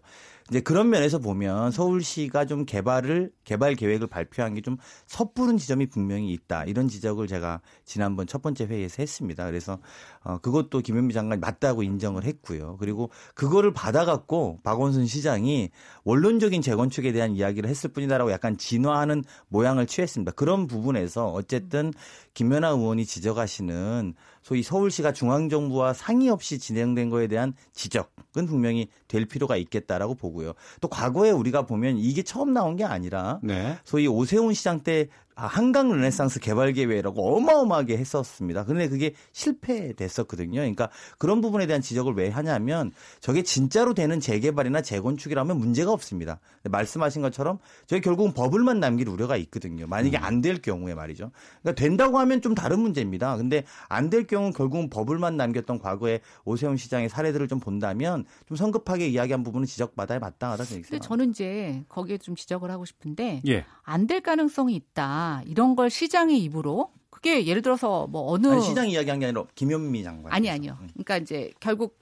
이제 0.50 0.60
그런 0.60 0.90
면에서 0.90 1.20
보면 1.20 1.72
서울시가 1.72 2.46
좀 2.46 2.66
개발을 2.66 3.32
개발 3.46 3.76
계획을 3.76 4.08
발표한 4.08 4.54
게 4.56 4.62
좀 4.64 4.78
섣부른 5.08 5.58
지점이 5.58 5.88
분명히 5.88 6.32
있다. 6.32 6.64
이런 6.66 6.88
지적을 6.88 7.28
제가 7.28 7.62
지난번 7.84 8.28
첫 8.28 8.42
번째 8.42 8.66
회의에서 8.66 8.96
했습니다. 9.04 9.46
그래서 9.46 9.80
어, 10.24 10.38
그것도 10.38 10.80
김현미 10.80 11.14
장관이 11.14 11.40
맞다고 11.40 11.84
인정을 11.84 12.24
했고요. 12.24 12.78
그리고 12.80 13.10
그거를 13.36 13.74
받아갖고 13.74 14.60
박원순 14.64 15.06
시장이 15.06 15.70
원론적인 16.04 16.62
재건축에 16.62 17.12
대한 17.12 17.36
이야기를 17.36 17.70
했을 17.70 17.92
뿐이다라고 17.92 18.32
약간 18.32 18.58
진화하는 18.58 19.24
모양을 19.50 19.86
취했습니다. 19.86 20.32
그런 20.34 20.68
부분에서 20.68 21.28
어쨌든 21.28 21.94
김연아 22.34 22.70
의원이 22.70 23.06
지적하시는 23.06 24.14
소위 24.42 24.62
서울시가 24.62 25.14
중앙정부와 25.14 25.94
상의 25.94 26.30
없이 26.30 26.60
진행된 26.60 27.10
거에 27.10 27.28
대한 27.28 27.54
지적은 27.74 28.46
분명히 28.46 28.90
될 29.08 29.26
필요가 29.26 29.56
있겠다라고 29.56 30.16
보고요. 30.16 30.54
또 30.82 30.88
과거에 30.90 31.32
우리가 31.32 31.66
보면 31.66 31.98
이게 31.98 32.24
처음 32.24 32.54
나온 32.54 32.76
게 32.76 32.84
아니라 32.84 33.40
네. 33.42 33.78
소위 33.86 34.08
오세훈 34.08 34.54
시장 34.54 34.82
때 34.82 35.08
아, 35.36 35.48
한강 35.48 35.90
르네상스 35.92 36.40
개발 36.40 36.72
계획이라고 36.74 37.36
어마어마하게 37.38 37.98
했었습니다. 37.98 38.64
근데 38.66 38.88
그게 38.88 39.14
실패됐었거든요. 39.32 40.60
그러니까 40.62 40.90
그런 41.18 41.42
부분에 41.42 41.66
대한 41.68 41.82
지적을 41.82 42.14
왜 42.14 42.30
하냐면 42.30 42.92
저게 43.20 43.44
진짜로 43.44 43.94
되는 43.94 44.20
재개발이나 44.20 44.82
재건축이라면 44.82 45.58
문제가 45.58 45.92
없습니다. 45.92 46.40
말씀하신 46.64 47.22
것처럼 47.22 47.60
저희 47.88 48.00
결국은 48.00 48.34
버블만 48.34 48.80
남길 48.80 49.10
우려가 49.10 49.36
있거든요. 49.38 49.88
만약에 49.88 50.18
음. 50.18 50.24
안될 50.24 50.62
경우에 50.62 50.94
말이죠. 50.94 51.32
그러니까 51.62 51.82
된다고 51.82 52.20
하면 52.20 52.42
좀 52.42 52.56
다른 52.56 52.80
문제입니다. 52.80 53.36
근데 53.38 53.64
안 53.90 54.14
될 54.14 54.28
경우는 54.28 54.54
결국은 54.54 54.92
버블만 54.92 55.38
남겼던 55.38 55.80
과거의 55.80 56.22
오세훈 56.46 56.78
시장의 56.78 57.10
사례들을 57.10 57.48
좀 57.48 57.60
본다면 57.60 58.26
좀 58.48 58.56
성급하게 58.56 59.08
이야기한 59.08 59.42
부분은 59.42 59.66
지적받아야 59.66 60.20
마땅하다 60.20 60.64
생각합니다. 60.66 60.90
근데 60.90 61.08
저는 61.08 61.30
이제 61.32 61.84
거기에 61.90 62.20
좀 62.20 62.36
지적을 62.36 62.70
하고 62.70 62.86
싶은데 62.86 63.42
예. 63.48 63.66
안될 63.82 64.22
가능성이 64.22 64.76
있다. 64.76 65.23
이런 65.48 65.76
걸 65.76 65.90
시장의 65.90 66.40
입으로 66.44 66.92
그게 67.10 67.46
예를 67.46 67.62
들어서 67.62 68.08
뭐 68.08 68.32
어느 68.32 68.48
아니, 68.48 68.62
시장 68.62 68.90
이야기한 68.90 69.20
게 69.20 69.28
아니라 69.28 69.44
김현미 69.56 70.04
장관 70.04 70.32
아니 70.34 70.50
아니요. 70.50 70.78
그러니까 70.94 71.18
이제 71.18 71.52
결국 71.60 71.98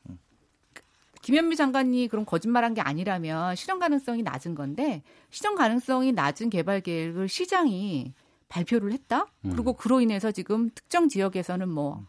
김현미 1.21 1.55
장관이 1.55 2.07
그런 2.07 2.25
거짓말한 2.25 2.73
게 2.73 2.81
아니라면 2.81 3.55
실현 3.55 3.79
가능성이 3.79 4.23
낮은 4.23 4.55
건데 4.55 5.03
실현 5.29 5.55
가능성이 5.55 6.11
낮은 6.11 6.49
개발 6.49 6.81
계획을 6.81 7.29
시장이 7.29 8.13
발표를 8.49 8.91
했다. 8.91 9.27
음. 9.45 9.51
그리고 9.51 9.73
그로 9.73 10.01
인해서 10.01 10.31
지금 10.31 10.69
특정 10.73 11.07
지역에서는 11.07 11.69
뭐 11.69 12.05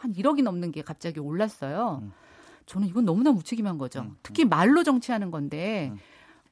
한 0.00 0.14
1억이 0.14 0.42
넘는 0.42 0.72
게 0.72 0.82
갑자기 0.82 1.20
올랐어요. 1.20 2.00
음. 2.02 2.12
저는 2.66 2.88
이건 2.88 3.04
너무나 3.04 3.32
무책임한 3.32 3.78
거죠. 3.78 4.00
음. 4.00 4.16
특히 4.22 4.44
말로 4.44 4.82
정치하는 4.82 5.30
건데 5.30 5.92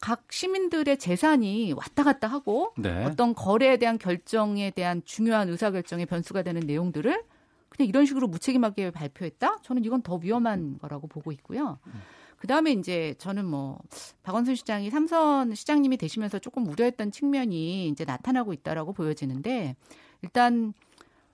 각 0.00 0.24
시민들의 0.30 0.98
재산이 0.98 1.72
왔다 1.72 2.04
갔다 2.04 2.28
하고 2.28 2.72
네. 2.76 3.04
어떤 3.04 3.34
거래에 3.34 3.76
대한 3.78 3.98
결정에 3.98 4.70
대한 4.70 5.02
중요한 5.04 5.48
의사결정의 5.48 6.06
변수가 6.06 6.42
되는 6.42 6.60
내용들을 6.60 7.24
그냥 7.68 7.88
이런 7.88 8.06
식으로 8.06 8.28
무책임하게 8.28 8.90
발표했다? 8.92 9.58
저는 9.62 9.84
이건 9.84 10.02
더 10.02 10.16
위험한 10.16 10.78
거라고 10.78 11.06
보고 11.06 11.32
있고요. 11.32 11.78
그 12.38 12.46
다음에 12.46 12.72
이제 12.72 13.14
저는 13.18 13.44
뭐 13.44 13.78
박원순 14.22 14.54
시장이 14.54 14.90
삼선 14.90 15.54
시장님이 15.54 15.96
되시면서 15.96 16.38
조금 16.38 16.66
우려했던 16.66 17.10
측면이 17.10 17.88
이제 17.88 18.04
나타나고 18.04 18.52
있다라고 18.52 18.92
보여지는데 18.92 19.74
일단 20.22 20.72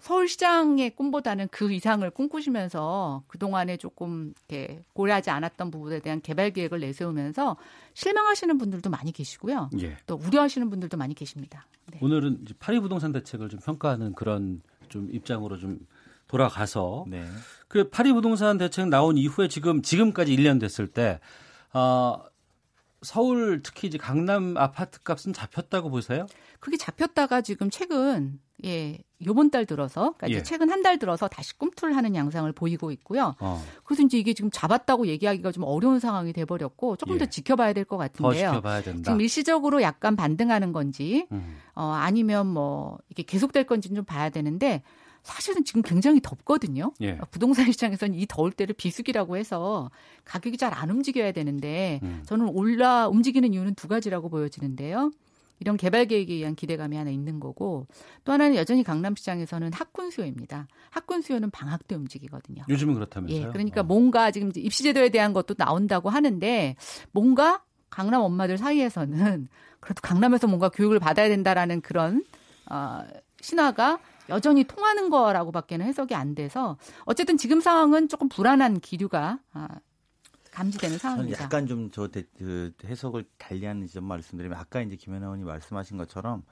서울시장의 0.04 0.90
꿈보다는 0.96 1.48
그 1.50 1.72
이상을 1.72 2.08
꿈꾸시면서 2.10 3.22
그동안에 3.26 3.78
조금 3.78 4.34
이렇게 4.48 4.82
고려하지 4.92 5.30
않았던 5.30 5.70
부분에 5.70 6.00
대한 6.00 6.20
개발 6.20 6.50
계획을 6.50 6.80
내세우면서 6.80 7.56
실망하시는 7.94 8.58
분들도 8.58 8.90
많이 8.90 9.12
계시고요. 9.12 9.70
예. 9.80 9.96
또 10.06 10.16
우려하시는 10.16 10.68
분들도 10.68 10.98
많이 10.98 11.14
계십니다. 11.14 11.66
네. 11.90 11.98
오늘은 12.02 12.44
파리 12.58 12.80
부동산 12.80 13.12
대책을 13.12 13.48
좀 13.48 13.60
평가하는 13.60 14.12
그런 14.12 14.60
좀 14.90 15.08
입장으로 15.10 15.56
좀 15.56 15.78
돌아가서 16.28 17.06
네. 17.08 17.24
그 17.66 17.88
파리 17.88 18.12
부동산 18.12 18.58
대책 18.58 18.88
나온 18.88 19.16
이후에 19.16 19.48
지금 19.48 19.80
지금까지 19.80 20.36
1년 20.36 20.60
됐을 20.60 20.86
때 20.86 21.18
어, 21.72 22.22
서울 23.04 23.62
특히 23.62 23.88
이제 23.88 23.98
강남 23.98 24.56
아파트 24.56 25.00
값은 25.02 25.32
잡혔다고 25.32 25.90
보세요? 25.90 26.26
그게 26.60 26.76
잡혔다가 26.76 27.40
지금 27.42 27.70
최근 27.70 28.40
예 28.64 28.98
요번 29.26 29.50
달 29.50 29.66
들어서 29.66 30.14
그러니까 30.16 30.30
예. 30.38 30.42
최근 30.42 30.70
한 30.70 30.82
달 30.82 30.98
들어서 30.98 31.28
다시 31.28 31.56
꿈틀하는 31.58 32.14
양상을 32.14 32.50
보이고 32.52 32.90
있고요. 32.92 33.34
어. 33.40 33.62
그래서 33.84 34.02
이제 34.02 34.18
이게 34.18 34.32
지금 34.34 34.50
잡았다고 34.50 35.06
얘기하기가 35.06 35.50
좀 35.52 35.64
어려운 35.64 35.98
상황이 35.98 36.32
돼버렸고 36.32 36.96
조금 36.96 37.14
예. 37.14 37.18
더 37.18 37.26
지켜봐야 37.26 37.72
될 37.72 37.84
것 37.84 37.96
같은데요. 37.96 38.46
더 38.46 38.52
지켜봐야 38.52 38.82
된다. 38.82 39.02
지금 39.04 39.20
일시적으로 39.20 39.82
약간 39.82 40.14
반등하는 40.16 40.72
건지 40.72 41.26
음. 41.32 41.56
어, 41.74 41.84
아니면 41.94 42.46
뭐 42.46 42.98
이게 43.08 43.22
계속될 43.22 43.64
건지는 43.64 43.96
좀 43.96 44.04
봐야 44.04 44.30
되는데 44.30 44.82
사실은 45.24 45.64
지금 45.64 45.82
굉장히 45.82 46.20
덥거든요. 46.22 46.92
예. 47.00 47.18
부동산 47.30 47.72
시장에서는 47.72 48.14
이 48.14 48.26
더울 48.28 48.52
때를 48.52 48.74
비수기라고 48.74 49.36
해서 49.36 49.90
가격이 50.24 50.56
잘 50.58 50.72
안 50.74 50.90
움직여야 50.90 51.32
되는데 51.32 52.00
음. 52.02 52.22
저는 52.26 52.48
올라 52.48 53.08
움직이는 53.08 53.52
이유는 53.54 53.74
두 53.74 53.88
가지라고 53.88 54.28
보여지는데요. 54.28 55.10
이런 55.60 55.76
개발 55.76 56.06
계획에 56.06 56.34
의한 56.34 56.56
기대감이 56.56 56.96
하나 56.96 57.10
있는 57.10 57.38
거고 57.40 57.86
또 58.24 58.32
하나는 58.32 58.56
여전히 58.56 58.82
강남시장에서는 58.82 59.72
학군 59.72 60.10
수요입니다. 60.10 60.66
학군 60.90 61.22
수요는 61.22 61.50
방학 61.52 61.86
때 61.86 61.94
움직이거든요. 61.94 62.64
요즘은 62.68 62.94
그렇다면서요? 62.94 63.40
예, 63.40 63.46
그러니까 63.52 63.80
어. 63.82 63.84
뭔가 63.84 64.30
지금 64.32 64.50
입시제도에 64.54 65.10
대한 65.10 65.32
것도 65.32 65.54
나온다고 65.54 66.10
하는데 66.10 66.76
뭔가 67.12 67.62
강남 67.88 68.20
엄마들 68.22 68.58
사이에서는 68.58 69.48
그래도 69.78 70.00
강남에서 70.02 70.48
뭔가 70.48 70.68
교육을 70.68 70.98
받아야 70.98 71.28
된다라는 71.28 71.80
그런 71.82 72.24
어, 72.68 73.02
신화가 73.40 74.00
여전히 74.28 74.64
통하는 74.64 75.10
거라고밖에는 75.10 75.84
해석이 75.86 76.14
안 76.14 76.34
돼서 76.34 76.76
어쨌든 77.04 77.36
지금 77.36 77.60
상황은 77.60 78.08
조금 78.08 78.28
불안한 78.28 78.80
기류가 78.80 79.38
아, 79.52 79.68
감지되는 80.50 80.98
상황입니다. 80.98 81.44
약간 81.44 81.66
좀 81.66 81.90
저 81.90 82.08
그 82.38 82.72
해석을 82.84 83.24
달리하는 83.38 83.86
점 83.88 84.04
말씀드리면 84.04 84.56
아까 84.58 84.80
이제 84.80 84.96
김현 84.96 85.22
의원이 85.22 85.44
말씀하신 85.44 85.96
것처럼 85.98 86.42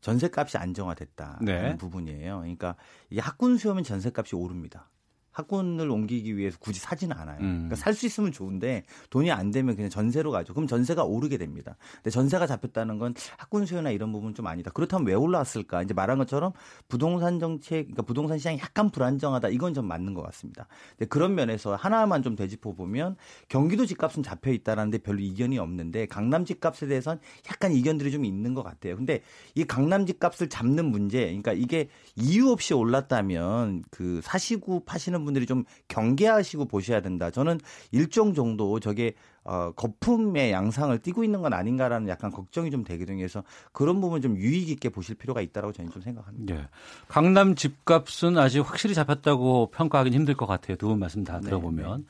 전세값이 0.00 0.58
안정화됐다는 0.58 1.44
네. 1.44 1.76
부분이에요. 1.78 2.38
그러니까 2.40 2.76
이 3.10 3.18
학군 3.18 3.56
수요면 3.56 3.84
전세값이 3.84 4.36
오릅니다. 4.36 4.90
학군을 5.34 5.90
옮기기 5.90 6.36
위해서 6.36 6.56
굳이 6.58 6.80
사지는 6.80 7.16
않아요. 7.16 7.38
음. 7.40 7.68
그러니까 7.68 7.76
살 7.76 7.94
수 7.94 8.06
있으면 8.06 8.32
좋은데 8.32 8.84
돈이 9.10 9.30
안 9.30 9.50
되면 9.50 9.76
그냥 9.76 9.90
전세로 9.90 10.30
가죠. 10.32 10.52
그럼 10.54 10.66
전세가 10.66 11.04
오르게 11.04 11.36
됩니다. 11.38 11.76
근데 11.96 12.10
전세가 12.10 12.46
잡혔다는 12.46 12.98
건 12.98 13.14
학군 13.36 13.66
수요나 13.66 13.90
이런 13.90 14.10
부분 14.10 14.34
좀 14.34 14.46
아니다. 14.46 14.70
그렇다면 14.72 15.06
왜 15.06 15.14
올라왔을까? 15.14 15.82
이제 15.82 15.94
말한 15.94 16.18
것처럼 16.18 16.52
부동산 16.88 17.38
정책, 17.38 17.84
그러니까 17.84 18.02
부동산 18.02 18.38
시장이 18.38 18.58
약간 18.58 18.90
불안정하다. 18.90 19.48
이건 19.50 19.74
좀 19.74 19.86
맞는 19.86 20.14
것 20.14 20.22
같습니다. 20.22 20.66
근데 20.90 21.06
그런 21.08 21.34
면에서 21.34 21.74
하나만 21.76 22.22
좀 22.22 22.34
되짚어 22.36 22.72
보면 22.74 23.16
경기도 23.48 23.86
집값은 23.86 24.22
잡혀 24.22 24.50
있다라는데 24.52 24.98
별로 24.98 25.20
이견이 25.20 25.58
없는데 25.58 26.06
강남 26.06 26.44
집값에 26.44 26.86
대해서는 26.86 27.20
약간 27.48 27.72
이견들이 27.72 28.10
좀 28.10 28.24
있는 28.24 28.54
것 28.54 28.62
같아요. 28.62 28.96
근데 28.96 29.22
이 29.54 29.64
강남 29.64 30.06
집값을 30.06 30.48
잡는 30.48 30.86
문제, 30.86 31.20
그러니까 31.26 31.52
이게 31.52 31.88
이유 32.16 32.50
없이 32.50 32.74
올랐다면 32.74 33.84
그 33.90 34.20
사시고 34.22 34.84
파시는 34.84 35.20
분들이 35.24 35.46
좀 35.46 35.64
경계하시고 35.88 36.66
보셔야 36.66 37.00
된다. 37.00 37.30
저는 37.30 37.60
일정 37.92 38.34
정도 38.34 38.80
저게 38.80 39.14
어, 39.44 39.72
거품의 39.76 40.52
양상을 40.52 40.96
띠고 41.00 41.22
있는 41.22 41.42
건 41.42 41.52
아닌가라는 41.52 42.08
약간 42.08 42.30
걱정이 42.30 42.70
좀 42.70 42.82
되거든요. 42.84 43.18
그래서 43.18 43.42
그런 43.72 44.00
부분 44.00 44.22
좀 44.22 44.36
유의 44.38 44.64
깊게 44.64 44.88
보실 44.88 45.16
필요가 45.16 45.40
있다고 45.42 45.72
저는 45.72 45.90
좀 45.90 46.00
생각합니다. 46.00 46.54
네. 46.54 46.68
강남 47.08 47.54
집값은 47.54 48.38
아직 48.38 48.60
확실히 48.60 48.94
잡혔다고 48.94 49.70
평가하기는 49.70 50.16
힘들 50.18 50.34
것 50.34 50.46
같아요. 50.46 50.76
두 50.76 50.88
분 50.88 50.98
말씀 50.98 51.24
다 51.24 51.38
네, 51.40 51.44
들어보면. 51.46 52.06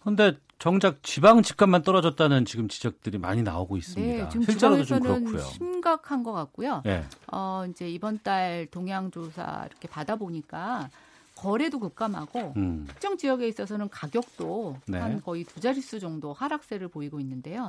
그런데 0.00 0.32
네. 0.32 0.38
정작 0.58 1.02
지방 1.02 1.42
집값만 1.42 1.82
떨어졌다는 1.82 2.44
지금 2.46 2.68
지적들이 2.68 3.18
많이 3.18 3.42
나오고 3.42 3.76
있습니다. 3.76 4.24
네, 4.24 4.28
지금 4.30 4.44
실제로도 4.46 4.84
좀 4.84 5.00
그렇고요. 5.00 5.38
심각한 5.40 6.22
것 6.22 6.32
같고요. 6.32 6.80
네. 6.84 7.04
어, 7.32 7.64
이제 7.68 7.88
이번 7.90 8.20
달 8.22 8.66
동향 8.70 9.10
조사 9.10 9.66
이렇게 9.70 9.86
받아 9.88 10.16
보니까 10.16 10.88
거래도 11.36 11.78
급감하고 11.78 12.54
음. 12.56 12.86
특정 12.88 13.16
지역에 13.16 13.46
있어서는 13.46 13.88
가격도 13.90 14.78
네. 14.86 14.98
한 14.98 15.20
거의 15.20 15.44
두 15.44 15.60
자릿수 15.60 16.00
정도 16.00 16.32
하락세를 16.32 16.88
보이고 16.88 17.20
있는데요. 17.20 17.68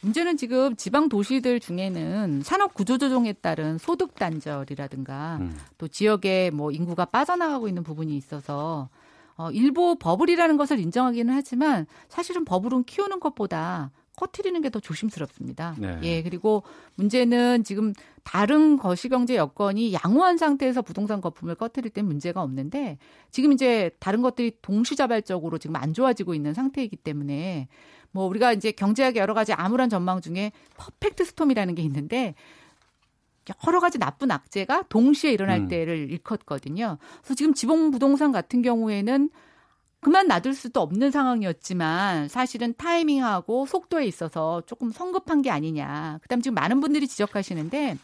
문제는 0.00 0.36
지금 0.36 0.76
지방 0.76 1.08
도시들 1.08 1.58
중에는 1.58 2.42
산업 2.44 2.72
구조 2.72 2.96
조정에 2.96 3.32
따른 3.34 3.76
소득 3.76 4.14
단절이라든가 4.14 5.38
음. 5.40 5.58
또 5.76 5.88
지역에 5.88 6.50
뭐 6.50 6.70
인구가 6.70 7.04
빠져나가고 7.04 7.66
있는 7.66 7.82
부분이 7.82 8.16
있어서 8.16 8.88
어, 9.36 9.50
일부 9.50 9.96
버블이라는 9.98 10.56
것을 10.56 10.78
인정하기는 10.78 11.34
하지만 11.34 11.86
사실은 12.08 12.44
버블은 12.44 12.84
키우는 12.84 13.18
것보다 13.20 13.90
꺼트리는 14.18 14.60
게 14.62 14.68
더 14.68 14.80
조심스럽습니다. 14.80 15.76
네. 15.78 15.98
예, 16.02 16.22
그리고 16.22 16.64
문제는 16.96 17.62
지금 17.64 17.94
다른 18.24 18.76
거시경제 18.76 19.36
여건이 19.36 19.94
양호한 19.94 20.36
상태에서 20.36 20.82
부동산 20.82 21.20
거품을 21.20 21.54
꺼트릴 21.54 21.90
땐 21.90 22.04
문제가 22.04 22.42
없는데 22.42 22.98
지금 23.30 23.52
이제 23.52 23.90
다른 24.00 24.20
것들이 24.20 24.52
동시다발적으로 24.60 25.58
지금 25.58 25.76
안 25.76 25.94
좋아지고 25.94 26.34
있는 26.34 26.52
상태이기 26.52 26.96
때문에 26.96 27.68
뭐 28.10 28.26
우리가 28.26 28.52
이제 28.52 28.72
경제학의 28.72 29.20
여러 29.20 29.34
가지 29.34 29.52
암울한 29.52 29.88
전망 29.88 30.20
중에 30.20 30.52
perfect 30.76 31.24
storm이라는 31.24 31.74
게 31.74 31.82
있는데 31.82 32.34
여러 33.66 33.80
가지 33.80 33.98
나쁜 33.98 34.30
악재가 34.30 34.84
동시에 34.88 35.32
일어날 35.32 35.60
음. 35.60 35.68
때를 35.68 36.10
일컫거든요. 36.10 36.98
그래서 37.22 37.34
지금 37.34 37.54
지금 37.54 37.90
부동산 37.90 38.32
같은 38.32 38.60
경우에는 38.62 39.30
그만 40.00 40.28
놔둘 40.28 40.54
수도 40.54 40.80
없는 40.80 41.10
상황이었지만 41.10 42.28
사실은 42.28 42.74
타이밍하고 42.76 43.66
속도에 43.66 44.06
있어서 44.06 44.62
조금 44.66 44.90
성급한 44.90 45.42
게 45.42 45.50
아니냐. 45.50 46.18
그다음 46.22 46.40
지금 46.40 46.54
많은 46.54 46.80
분들이 46.80 47.08
지적하시는데 47.08 47.98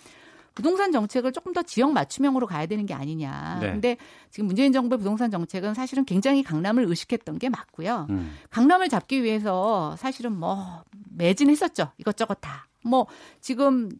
부동산 0.55 0.92
정책을 0.92 1.32
조금 1.32 1.53
더 1.53 1.62
지역 1.62 1.92
맞춤형으로 1.92 2.47
가야 2.47 2.66
되는 2.66 2.86
게 2.86 2.95
아니냐. 2.95 3.59
네. 3.61 3.72
근데 3.72 3.97
지금 4.30 4.47
문재인 4.47 4.72
정부의 4.72 4.99
부동산 4.99 5.30
정책은 5.30 5.74
사실은 5.74 6.05
굉장히 6.05 6.42
강남을 6.42 6.84
의식했던 6.88 7.38
게 7.38 7.49
맞고요. 7.49 8.07
음. 8.11 8.36
강남을 8.51 8.88
잡기 8.88 9.22
위해서 9.22 9.97
사실은 9.97 10.32
뭐 10.32 10.84
매진했었죠. 11.16 11.90
이것저것 11.99 12.34
다. 12.40 12.66
뭐 12.84 13.07
지금 13.40 13.90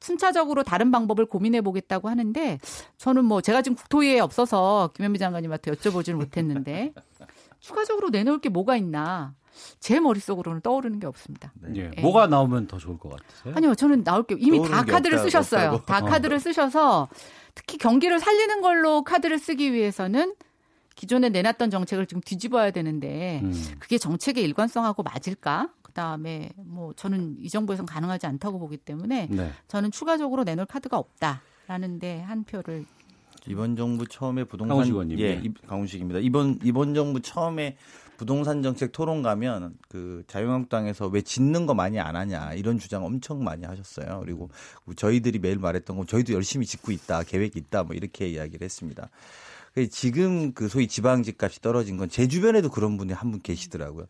순차적으로 0.00 0.62
다른 0.62 0.90
방법을 0.90 1.26
고민해 1.26 1.60
보겠다고 1.60 2.08
하는데 2.08 2.58
저는 2.96 3.24
뭐 3.24 3.40
제가 3.40 3.62
지금 3.62 3.76
국토위에 3.76 4.20
없어서 4.20 4.90
김현미 4.96 5.18
장관님한테 5.18 5.70
여쭤보지는 5.72 6.14
못했는데 6.14 6.92
추가적으로 7.60 8.10
내놓을 8.10 8.40
게 8.40 8.48
뭐가 8.48 8.76
있나 8.76 9.34
제 9.78 10.00
머릿속으로는 10.00 10.62
떠오르는 10.62 10.98
게 11.00 11.06
없습니다. 11.06 11.52
네. 11.60 11.72
예. 11.76 11.90
네. 11.90 12.02
뭐가 12.02 12.26
나오면 12.26 12.66
더 12.66 12.78
좋을 12.78 12.98
것 12.98 13.10
같으세요? 13.10 13.54
아니요, 13.56 13.74
저는 13.74 14.04
나올 14.04 14.24
게 14.24 14.36
이미 14.38 14.60
다 14.68 14.84
카드를 14.84 15.18
없다, 15.18 15.24
쓰셨어요. 15.24 15.70
없다고. 15.72 15.86
다 15.86 16.00
카드를 16.00 16.36
어. 16.36 16.38
쓰셔서 16.38 17.08
특히 17.54 17.78
경기를 17.78 18.20
살리는 18.20 18.60
걸로 18.62 19.02
카드를 19.02 19.38
쓰기 19.38 19.72
위해서는 19.72 20.34
기존에 20.94 21.28
내놨던 21.30 21.70
정책을 21.70 22.06
좀 22.06 22.20
뒤집어야 22.20 22.70
되는데 22.70 23.40
음. 23.42 23.52
그게 23.78 23.98
정책의 23.98 24.42
일관성하고 24.44 25.02
맞을까? 25.02 25.70
그다음에 25.82 26.50
뭐 26.56 26.92
저는 26.94 27.36
이 27.40 27.48
정부에선 27.48 27.86
가능하지 27.86 28.26
않다고 28.26 28.58
보기 28.58 28.76
때문에 28.76 29.28
네. 29.30 29.52
저는 29.68 29.90
추가적으로 29.90 30.44
내놓을 30.44 30.66
카드가 30.66 30.98
없다라는데 30.98 32.20
한 32.20 32.44
표를 32.44 32.84
이번 33.48 33.76
정부 33.76 34.06
처음에 34.06 34.44
부동산 34.44 34.76
강훈식 34.76 34.94
예, 35.24 35.42
강훈식입니다. 35.66 36.20
이번 36.20 36.58
이번 36.62 36.94
정부 36.94 37.20
처음에 37.20 37.76
부동산 38.18 38.62
정책 38.62 38.92
토론 38.92 39.22
가면 39.22 39.76
그 39.88 40.22
자유한국당에서 40.26 41.06
왜 41.08 41.22
짓는 41.22 41.64
거 41.66 41.72
많이 41.74 41.98
안 41.98 42.16
하냐 42.16 42.52
이런 42.52 42.78
주장 42.78 43.04
엄청 43.04 43.42
많이 43.42 43.64
하셨어요. 43.64 44.20
그리고 44.24 44.50
저희들이 44.94 45.38
매일 45.38 45.58
말했던 45.58 45.96
건 45.96 46.06
저희도 46.06 46.34
열심히 46.34 46.66
짓고 46.66 46.92
있다 46.92 47.22
계획이 47.22 47.58
있다 47.58 47.84
뭐 47.84 47.96
이렇게 47.96 48.28
이야기를 48.28 48.64
했습니다. 48.64 49.08
지금 49.90 50.52
그 50.52 50.68
소위 50.68 50.88
지방 50.88 51.22
집값이 51.22 51.60
떨어진 51.62 51.96
건 51.96 52.08
제 52.08 52.26
주변에도 52.28 52.68
그런 52.70 52.96
분이 52.98 53.12
한 53.12 53.30
분 53.30 53.40
계시더라고요. 53.40 54.06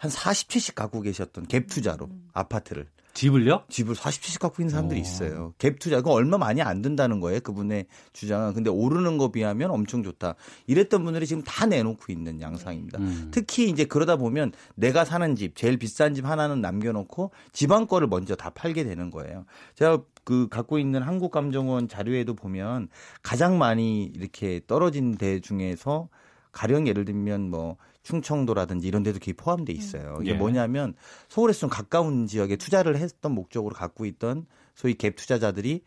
한 0.00 0.10
40채씩 0.10 0.74
갖고 0.74 1.02
계셨던 1.02 1.46
갭 1.46 1.68
투자로 1.68 2.08
아파트를 2.32 2.86
집을요? 3.12 3.64
집을 3.68 3.94
40채씩 3.94 4.40
갖고 4.40 4.62
있는 4.62 4.70
사람들이 4.70 4.98
어. 4.98 5.02
있어요. 5.02 5.54
갭 5.58 5.78
투자. 5.78 5.96
그거 5.96 6.12
얼마 6.12 6.38
많이 6.38 6.62
안 6.62 6.80
든다는 6.80 7.20
거예요. 7.20 7.40
그분의 7.40 7.84
주장은. 8.14 8.54
근데 8.54 8.70
오르는 8.70 9.18
거 9.18 9.30
비하면 9.30 9.70
엄청 9.70 10.02
좋다. 10.02 10.36
이랬던 10.68 11.04
분들이 11.04 11.26
지금 11.26 11.42
다 11.42 11.66
내놓고 11.66 12.12
있는 12.12 12.40
양상입니다. 12.40 12.98
음. 12.98 13.28
특히 13.30 13.68
이제 13.68 13.84
그러다 13.84 14.16
보면 14.16 14.52
내가 14.74 15.04
사는 15.04 15.36
집, 15.36 15.54
제일 15.54 15.76
비싼 15.76 16.14
집 16.14 16.24
하나는 16.24 16.62
남겨놓고 16.62 17.32
지방 17.52 17.86
거를 17.86 18.06
먼저 18.06 18.36
다 18.36 18.48
팔게 18.48 18.84
되는 18.84 19.10
거예요. 19.10 19.44
제가 19.74 20.02
그 20.24 20.48
갖고 20.48 20.78
있는 20.78 21.02
한국감정원 21.02 21.88
자료에도 21.88 22.34
보면 22.34 22.88
가장 23.22 23.58
많이 23.58 24.04
이렇게 24.04 24.60
떨어진 24.66 25.18
데 25.18 25.40
중에서 25.40 26.08
가령 26.52 26.86
예를 26.86 27.04
들면 27.04 27.50
뭐 27.50 27.76
충청도라든지 28.02 28.86
이런 28.88 29.02
데도 29.02 29.18
거의 29.18 29.34
포함돼 29.34 29.72
있어요. 29.72 30.18
이게 30.22 30.32
예. 30.32 30.34
뭐냐면 30.34 30.94
서울에서 31.28 31.60
좀 31.60 31.70
가까운 31.70 32.26
지역에 32.26 32.56
투자를 32.56 32.96
했던 32.96 33.32
목적으로 33.32 33.74
갖고 33.74 34.06
있던 34.06 34.46
소위 34.74 34.94
갭 34.94 35.16
투자자들이 35.16 35.82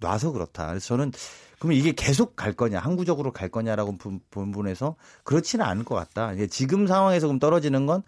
놔, 0.00 0.18
서 0.18 0.32
그렇다. 0.32 0.68
그래서 0.68 0.86
저는 0.86 1.12
그러면 1.58 1.78
이게 1.78 1.92
계속 1.92 2.36
갈 2.36 2.52
거냐, 2.52 2.78
항구적으로 2.78 3.32
갈 3.32 3.48
거냐라고 3.48 3.96
부분에서 4.30 4.96
그렇지는 5.24 5.64
않을 5.64 5.84
것 5.84 5.94
같다. 5.94 6.32
지금 6.50 6.86
상황에서 6.86 7.26
그럼 7.26 7.38
떨어지는 7.38 7.86
건 7.86 7.98
어, 7.98 8.02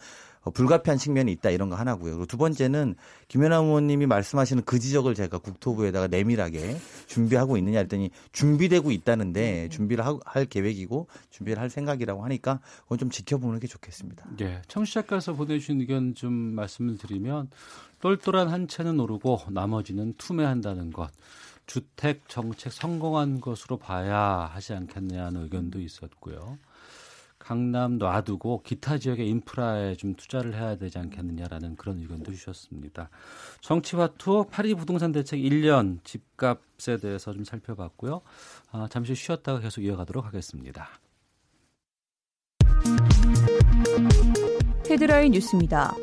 불가피한 0.51 0.99
측면이 0.99 1.33
있다 1.33 1.51
이런 1.51 1.69
거 1.69 1.77
하나고요. 1.77 2.13
그리고 2.13 2.27
두 2.27 2.37
번째는 2.37 2.95
김연아 3.29 3.57
의원님이 3.57 4.07
말씀하시는 4.07 4.63
그 4.65 4.79
지적을 4.79 5.15
제가 5.15 5.39
국토부에다가 5.39 6.07
내밀하게 6.09 6.77
준비하고 7.07 7.57
있느냐 7.59 7.79
했더니 7.81 8.11
준비되고 8.33 8.91
있다는데 8.91 9.65
음. 9.65 9.71
준비를 9.71 10.05
할 10.25 10.47
계획이고 10.47 11.09
준비를 11.31 11.61
할 11.61 11.71
생각이라고 11.71 12.25
하니까 12.25 12.61
그건 12.83 12.99
좀 12.99 13.11
지켜보는 13.11 13.61
게 13.61 13.67
좋겠습니다. 13.67 14.27
네, 14.37 14.63
청취자께서 14.69 15.35
보내주신 15.35 15.81
의견 15.81 16.15
좀 16.15 16.33
말씀을 16.33 16.99
드리면 16.99 17.51
똘똘한 18.01 18.49
한 18.49 18.69
채는 18.69 19.01
오르고 19.01 19.41
나머지는 19.51 20.15
투매한다는 20.19 20.93
것. 20.93 21.11
주택 21.67 22.27
정책 22.29 22.73
성공한 22.73 23.41
것으로 23.41 23.77
봐야 23.77 24.51
하지 24.53 24.73
않겠냐는 24.73 25.43
의견도 25.43 25.81
있었고요. 25.81 26.59
강남 27.49 27.97
놔두고 27.97 28.61
기타 28.63 28.99
지역의 28.99 29.27
인프라에 29.27 29.95
좀 29.95 30.15
투자를 30.15 30.53
해야 30.53 30.77
되지 30.77 30.99
않겠느냐라는 30.99 31.77
그런 31.77 31.99
의견도 31.99 32.31
주셨습니다. 32.31 33.09
정치화투 33.63 34.49
파리 34.51 34.75
부동산 34.75 35.13
대책 35.13 35.39
1년 35.39 36.05
집값에 36.05 36.99
대해서 36.99 37.33
좀 37.33 37.45
살펴봤고요. 37.45 38.21
아, 38.71 38.87
잠시 38.91 39.15
쉬었다가 39.15 39.61
계속 39.61 39.83
이어가도록 39.83 40.27
하겠습니다. 40.27 40.91
헤드라인 44.91 45.33
뉴스입니다. 45.33 45.95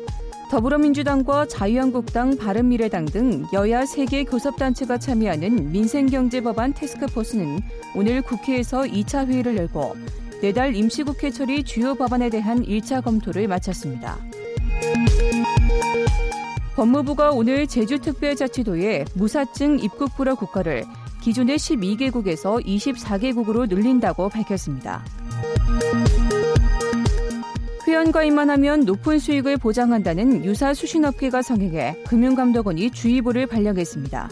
더불어민주당과 0.50 1.46
자유한국당, 1.46 2.36
바른미래당 2.38 3.04
등 3.04 3.44
여야 3.52 3.84
3개 3.84 4.28
교섭단체가 4.28 4.98
참여하는 4.98 5.70
민생경제법안 5.70 6.74
테스크포스는 6.74 7.60
오늘 7.94 8.20
국회에서 8.22 8.82
2차 8.82 9.28
회의를 9.28 9.56
열고 9.56 9.94
내달 10.40 10.76
임시국회 10.76 11.30
처리 11.30 11.62
주요 11.62 11.94
법안에 11.94 12.30
대한 12.30 12.64
1차 12.64 13.02
검토를 13.02 13.48
마쳤습니다. 13.48 14.18
법무부가 16.74 17.30
오늘 17.30 17.66
제주특별자치도에 17.66 19.06
무사증 19.14 19.78
입국 19.78 20.14
불허 20.14 20.34
국가를 20.34 20.84
기존의 21.22 21.56
12개국에서 21.56 22.62
24개국으로 22.64 23.66
늘린다고 23.68 24.28
밝혔습니다. 24.28 25.02
회원가입만 27.86 28.50
하면 28.50 28.80
높은 28.80 29.18
수익을 29.18 29.56
보장한다는 29.56 30.44
유사 30.44 30.74
수신업계가 30.74 31.40
성행해 31.40 31.96
금융감독원이 32.06 32.90
주의보를 32.90 33.46
발령했습니다. 33.46 34.28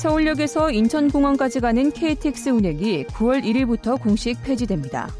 서울역에서 0.00 0.70
인천공항까지 0.70 1.60
가는 1.60 1.92
KTX 1.92 2.48
운행이 2.48 3.04
9월 3.04 3.44
1일부터 3.44 4.00
공식 4.00 4.42
폐지됩니다. 4.42 5.10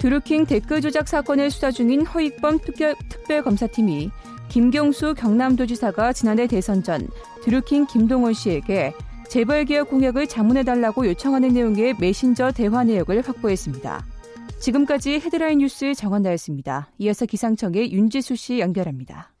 드루킹 0.00 0.46
댓글 0.46 0.80
조작 0.80 1.06
사건을 1.06 1.52
수사 1.52 1.70
중인 1.70 2.04
허익범 2.04 2.58
특별, 2.58 2.96
특별검사팀이 3.08 4.10
김경수 4.48 5.14
경남도지사가 5.14 6.12
지난해 6.12 6.48
대선 6.48 6.82
전 6.82 7.06
드루킹 7.44 7.86
김동원 7.86 8.32
씨에게 8.32 8.92
재벌개혁 9.28 9.90
공약을 9.90 10.26
자문해달라고 10.26 11.06
요청하는 11.06 11.50
내용의 11.50 11.94
메신저 12.00 12.50
대화 12.50 12.82
내역을 12.82 13.22
확보했습니다. 13.22 14.04
지금까지 14.58 15.20
헤드라인 15.20 15.58
뉴스 15.58 15.94
정원나였습니다. 15.94 16.90
이어서 16.98 17.24
기상청의 17.24 17.92
윤지수 17.92 18.34
씨 18.34 18.58
연결합니다. 18.58 19.31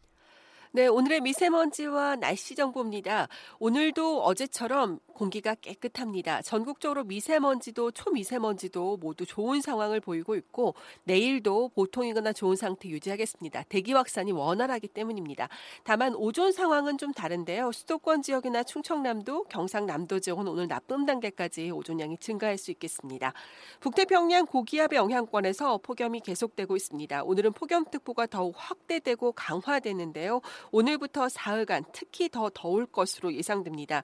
네, 0.74 0.86
오늘의 0.86 1.20
미세먼지와 1.20 2.16
날씨 2.16 2.54
정보입니다. 2.54 3.28
오늘도 3.58 4.22
어제처럼 4.22 5.00
공기가 5.22 5.54
깨끗합니다. 5.54 6.42
전국적으로 6.42 7.04
미세먼지도 7.04 7.92
초미세먼지도 7.92 8.96
모두 8.96 9.24
좋은 9.24 9.60
상황을 9.60 10.00
보이고 10.00 10.34
있고 10.34 10.74
내일도 11.04 11.68
보통이거나 11.76 12.32
좋은 12.32 12.56
상태 12.56 12.88
유지하겠습니다. 12.88 13.62
대기 13.68 13.92
확산이 13.92 14.32
원활하기 14.32 14.88
때문입니다. 14.88 15.48
다만 15.84 16.16
오존 16.16 16.50
상황은 16.50 16.98
좀 16.98 17.12
다른데요. 17.12 17.70
수도권 17.70 18.22
지역이나 18.22 18.64
충청남도, 18.64 19.44
경상남도 19.44 20.18
지역은 20.18 20.48
오늘 20.48 20.66
나쁨 20.66 21.06
단계까지 21.06 21.70
오존량이 21.70 22.18
증가할 22.18 22.58
수 22.58 22.72
있겠습니다. 22.72 23.32
북태평양 23.78 24.46
고기압의 24.46 24.96
영향권에서 24.96 25.78
폭염이 25.84 26.18
계속되고 26.18 26.74
있습니다. 26.74 27.22
오늘은 27.22 27.52
폭염특보가 27.52 28.26
더욱 28.26 28.56
확대되고 28.56 29.30
강화되는데요. 29.32 30.40
오늘부터 30.72 31.28
사흘간 31.28 31.84
특히 31.92 32.28
더 32.28 32.50
더울 32.52 32.86
것으로 32.86 33.32
예상됩니다. 33.32 34.02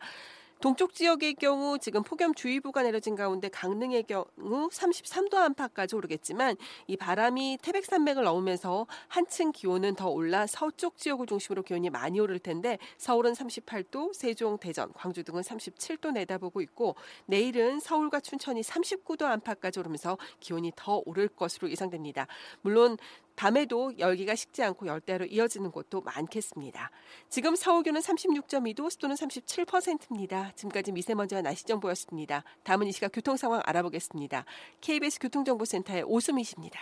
동쪽 0.60 0.92
지역의 0.92 1.34
경우 1.34 1.78
지금 1.78 2.02
폭염주의보가 2.02 2.82
내려진 2.82 3.14
가운데 3.14 3.48
강릉의 3.48 4.02
경우 4.04 4.26
33도 4.36 5.34
안팎까지 5.34 5.94
오르겠지만 5.94 6.56
이 6.88 6.96
바람이 6.96 7.58
태백산맥을 7.62 8.24
넘으면서 8.24 8.88
한층 9.06 9.52
기온은 9.52 9.94
더 9.94 10.08
올라 10.08 10.48
서쪽 10.48 10.96
지역을 10.96 11.26
중심으로 11.26 11.62
기온이 11.62 11.90
많이 11.90 12.18
오를 12.18 12.40
텐데 12.40 12.78
서울은 12.96 13.34
38도, 13.34 14.12
세종, 14.12 14.58
대전, 14.58 14.92
광주 14.94 15.22
등은 15.22 15.42
37도 15.42 16.10
내다보고 16.12 16.60
있고 16.62 16.96
내일은 17.26 17.78
서울과 17.78 18.18
춘천이 18.18 18.62
39도 18.62 19.26
안팎까지 19.26 19.78
오르면서 19.78 20.18
기온이 20.40 20.72
더 20.74 21.02
오를 21.06 21.28
것으로 21.28 21.70
예상됩니다. 21.70 22.26
물론 22.62 22.96
밤에도 23.38 23.96
열기가 24.00 24.34
식지 24.34 24.64
않고 24.64 24.88
열대로 24.88 25.24
이어지는 25.24 25.70
곳도 25.70 26.00
많겠습니다. 26.00 26.90
지금 27.28 27.54
서울 27.54 27.84
기온은 27.84 28.00
36.2도, 28.00 28.90
습도는 28.90 29.14
37%입니다. 29.14 30.50
지금까지 30.56 30.90
미세먼지와 30.90 31.42
날씨 31.42 31.64
정보였습니다. 31.64 32.42
다음은 32.64 32.88
이 32.88 32.92
시각 32.92 33.12
교통 33.12 33.36
상황 33.36 33.62
알아보겠습니다. 33.64 34.44
KBS 34.80 35.20
교통정보센터의 35.20 36.02
오수미 36.02 36.42
씨입니다. 36.42 36.80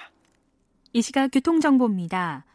이 0.95 1.03
시각 1.03 1.29
교통정보입니다. 1.29 2.47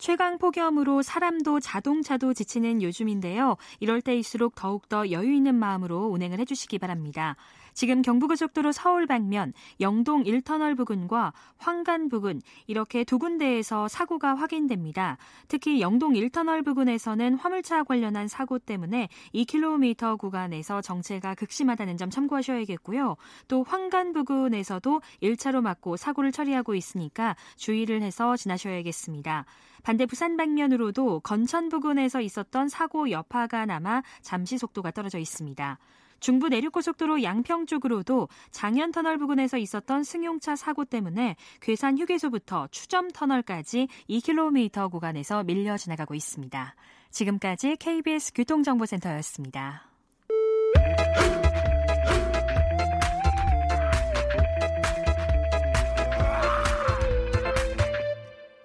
최강 0.00 0.38
폭염으로 0.38 1.02
사람도 1.02 1.60
자동차도 1.60 2.32
지치는 2.32 2.80
요즘인데요. 2.80 3.58
이럴 3.80 4.00
때일수록 4.00 4.54
더욱더 4.54 5.10
여유 5.10 5.30
있는 5.30 5.54
마음으로 5.54 6.06
운행을 6.06 6.38
해주시기 6.40 6.78
바랍니다. 6.78 7.36
지금 7.74 8.00
경부고속도로 8.00 8.72
서울 8.72 9.06
방면 9.06 9.52
영동 9.78 10.24
1터널 10.24 10.74
부근과 10.74 11.34
황간 11.58 12.08
부근 12.08 12.40
이렇게 12.66 13.04
두 13.04 13.18
군데에서 13.18 13.88
사고가 13.88 14.34
확인됩니다. 14.34 15.18
특히 15.48 15.82
영동 15.82 16.14
1터널 16.14 16.64
부근에서는 16.64 17.34
화물차 17.34 17.84
관련한 17.84 18.26
사고 18.26 18.58
때문에 18.58 19.10
2km 19.34 20.18
구간에서 20.18 20.80
정체가 20.80 21.34
극심하다는 21.34 21.98
점 21.98 22.08
참고하셔야겠고요. 22.08 23.16
또 23.48 23.64
황간 23.64 24.14
부근에서도 24.14 25.02
1차로 25.22 25.60
막고 25.60 25.98
사고를 25.98 26.32
처리하고 26.32 26.74
있으니까 26.74 27.36
주의를 27.56 28.00
해서 28.00 28.34
지나셔야겠습니다. 28.34 29.44
반대 29.82 30.06
부산 30.06 30.36
방면으로도 30.36 31.20
건천 31.20 31.68
부근에서 31.68 32.20
있었던 32.20 32.68
사고 32.68 33.10
여파가 33.10 33.66
남아 33.66 34.02
잠시 34.22 34.58
속도가 34.58 34.90
떨어져 34.90 35.18
있습니다. 35.18 35.78
중부 36.20 36.48
내륙고속도로 36.48 37.22
양평 37.22 37.66
쪽으로도 37.66 38.28
장현 38.50 38.92
터널 38.92 39.18
부근에서 39.18 39.56
있었던 39.58 40.04
승용차 40.04 40.54
사고 40.54 40.84
때문에 40.84 41.36
괴산 41.60 41.98
휴게소부터 41.98 42.68
추점 42.70 43.10
터널까지 43.10 43.88
2km 44.08 44.90
구간에서 44.90 45.42
밀려 45.44 45.76
지나가고 45.76 46.14
있습니다. 46.14 46.74
지금까지 47.10 47.76
KBS 47.76 48.32
교통정보센터였습니다. 48.34 49.86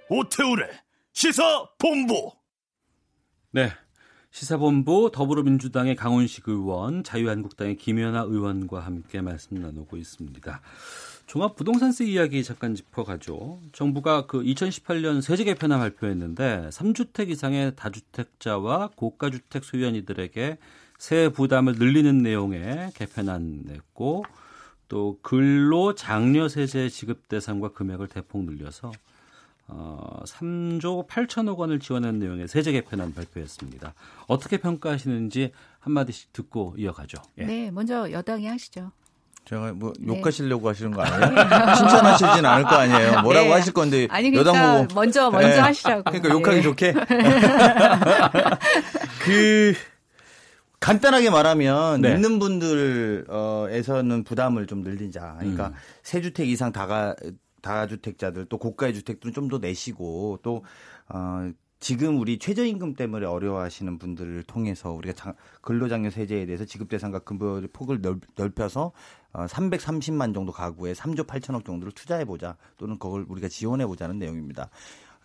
오태우래 0.08 0.85
시사 1.16 1.70
본부. 1.78 2.34
네, 3.52 3.72
시사본부 4.32 5.12
더불어민주당의 5.14 5.96
강훈식 5.96 6.50
의원, 6.50 7.06
자유한국당의 7.06 7.78
김연아 7.78 8.24
의원과 8.24 8.82
함께 8.82 9.22
말씀 9.22 9.56
나누고 9.56 9.96
있습니다. 9.96 10.62
종합 11.26 11.56
부동산세 11.56 12.04
이야기 12.04 12.44
잠깐 12.44 12.76
짚어가죠. 12.76 13.62
정부가 13.72 14.26
그 14.28 14.44
2018년 14.44 15.22
세제 15.22 15.46
개편안 15.46 15.80
발표했는데 15.80 16.68
3주택 16.74 17.30
이상의 17.30 17.78
다주택자와 17.78 18.90
고가주택 18.98 19.64
소유인들에게 19.64 20.58
세 20.98 21.30
부담을 21.30 21.76
늘리는 21.76 22.18
내용의 22.18 22.92
개편안 22.94 23.62
냈고 23.68 24.26
또 24.90 25.18
근로 25.22 25.96
장려 25.96 26.50
세제 26.50 26.90
지급 26.90 27.30
대상과 27.30 27.70
금액을 27.70 28.10
대폭 28.10 28.44
늘려서 28.44 28.92
어, 29.68 30.20
3조 30.26 31.08
8천억 31.08 31.58
원을 31.58 31.80
지원한 31.80 32.20
내용의 32.20 32.48
세제 32.48 32.72
개편안 32.72 33.14
발표했습니다. 33.14 33.94
어떻게 34.28 34.58
평가하시는지 34.58 35.52
한마디씩 35.80 36.34
듣고 36.34 36.76
이어가죠. 36.78 37.18
예. 37.40 37.46
네, 37.46 37.72
먼저 37.72 38.12
여당이 38.12 38.48
하시죠. 38.48 38.92
제가 39.46 39.74
뭐 39.74 39.94
네. 40.00 40.18
욕하시려고 40.18 40.68
하시는 40.68 40.92
거 40.92 41.04
아니에요? 41.04 41.22
칭찬하시진 41.78 42.46
않을 42.46 42.64
거 42.64 42.76
아니에요? 42.76 43.22
뭐라고 43.22 43.48
네. 43.48 43.54
하실 43.54 43.74
건데 43.74 44.08
아니, 44.10 44.32
그러니까 44.32 44.58
여당 44.58 44.88
보고 44.88 44.96
먼저 44.96 45.30
먼저 45.30 45.50
네. 45.50 45.60
하시라고. 45.60 46.04
그러니까 46.04 46.30
욕하기 46.30 46.58
네. 46.58 46.64
좋게. 46.64 46.94
그 49.24 49.74
간단하게 50.80 51.30
말하면 51.30 52.02
네. 52.02 52.14
있는 52.14 52.40
분들에서는 52.40 54.24
부담을 54.24 54.68
좀 54.68 54.82
늘리자. 54.82 55.38
그러니까 55.40 55.68
음. 55.68 55.74
세 56.04 56.22
주택 56.22 56.50
이상 56.50 56.72
다가 56.72 57.16
다주택자들 57.66 58.46
또 58.46 58.58
고가의 58.58 58.94
주택들은 58.94 59.34
좀 59.34 59.50
더 59.50 59.58
내시고 59.60 60.40
또 60.44 60.64
어, 61.10 61.52
지금 61.80 62.20
우리 62.20 62.40
최저임금 62.40 62.96
때문에 62.96 63.28
어려워하시는 63.28 64.00
분들을 64.00 64.44
통해서 64.44 64.92
우리가 64.92 65.14
장, 65.14 65.36
근로장려 65.62 66.10
세제에 66.10 66.46
대해서 66.48 66.66
지급 66.66 66.90
대상과 66.90 67.20
근본의 67.20 67.70
폭을 67.74 68.02
넓, 68.02 68.60
혀서 68.60 68.92
어, 69.34 69.46
330만 69.46 70.34
정도 70.34 70.52
가구에 70.52 70.94
3조 70.94 71.28
8천억 71.28 71.66
정도를 71.66 71.92
투자해 71.92 72.26
보자 72.26 72.58
또는 72.78 72.98
그걸 72.98 73.26
우리가 73.28 73.50
지원해 73.50 73.86
보자는 73.86 74.18
내용입니다. 74.18 74.70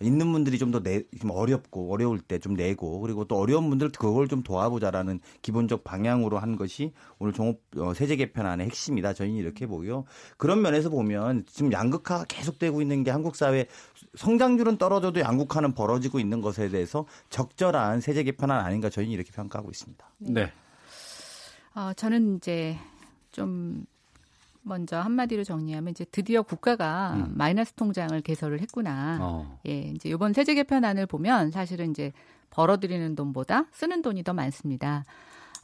있는 0.03 0.33
분들이 0.33 0.59
좀더 0.59 0.83
내, 0.83 1.03
좀 1.21 1.31
어렵고 1.31 1.93
어려울 1.93 2.19
때 2.21 2.41
좀 2.41 2.55
내고 2.55 3.01
그리고 3.01 3.25
또 3.25 3.37
어려운 3.39 3.69
분들 3.69 3.91
그걸 3.91 4.27
좀 4.27 4.43
도와보자라는 4.43 5.21
기본적 5.43 5.85
방향으로 5.85 6.39
한 6.39 6.57
것이 6.57 6.93
오늘 7.19 7.33
종업 7.33 7.61
어, 7.77 7.95
세제 7.95 8.17
개편안의 8.17 8.67
핵심이다. 8.67 9.13
저희는 9.13 9.39
이렇게 9.39 9.67
보고요. 9.67 10.05
그런 10.37 10.63
면에서 10.63 10.89
보면 10.89 11.45
지금 11.47 11.71
양극화가 11.73 12.25
계속되고 12.25 12.81
있는 12.83 13.05
게 13.05 13.11
한국 13.11 13.37
사회 13.37 13.67
성장률은 14.15 14.79
떨어져도 14.79 15.21
양극화는 15.21 15.75
벌어지고 15.75 16.19
있는 16.19 16.41
것에 16.41 16.69
대해서 16.69 17.07
적절한 17.29 18.01
세제 18.01 18.23
개편안 18.25 18.65
아닌가 18.65 18.89
저희는 18.89 19.13
이렇게 19.13 19.31
평가하고 19.33 19.71
있습니다. 19.71 20.11
네. 20.19 20.53
어, 21.75 21.93
저는 21.95 22.37
이제 22.37 22.77
좀 23.31 23.85
먼저 24.63 24.99
한마디로 25.01 25.45
정리하면 25.45 25.91
이제 25.91 26.05
드디어 26.05 26.43
국가가 26.43 27.15
음. 27.15 27.33
마이너스 27.35 27.73
통장을 27.75 28.19
개설을 28.21 28.61
했구나. 28.61 29.19
어. 29.21 29.59
예, 29.67 29.81
이제 29.95 30.09
이번 30.09 30.33
세제 30.33 30.55
개편안을 30.55 31.07
보면 31.07 31.51
사실은 31.51 31.91
이제 31.91 32.13
벌어들이는 32.51 33.15
돈보다 33.15 33.67
쓰는 33.73 34.03
돈이 34.03 34.23
더 34.25 34.33
많습니다. 34.33 35.05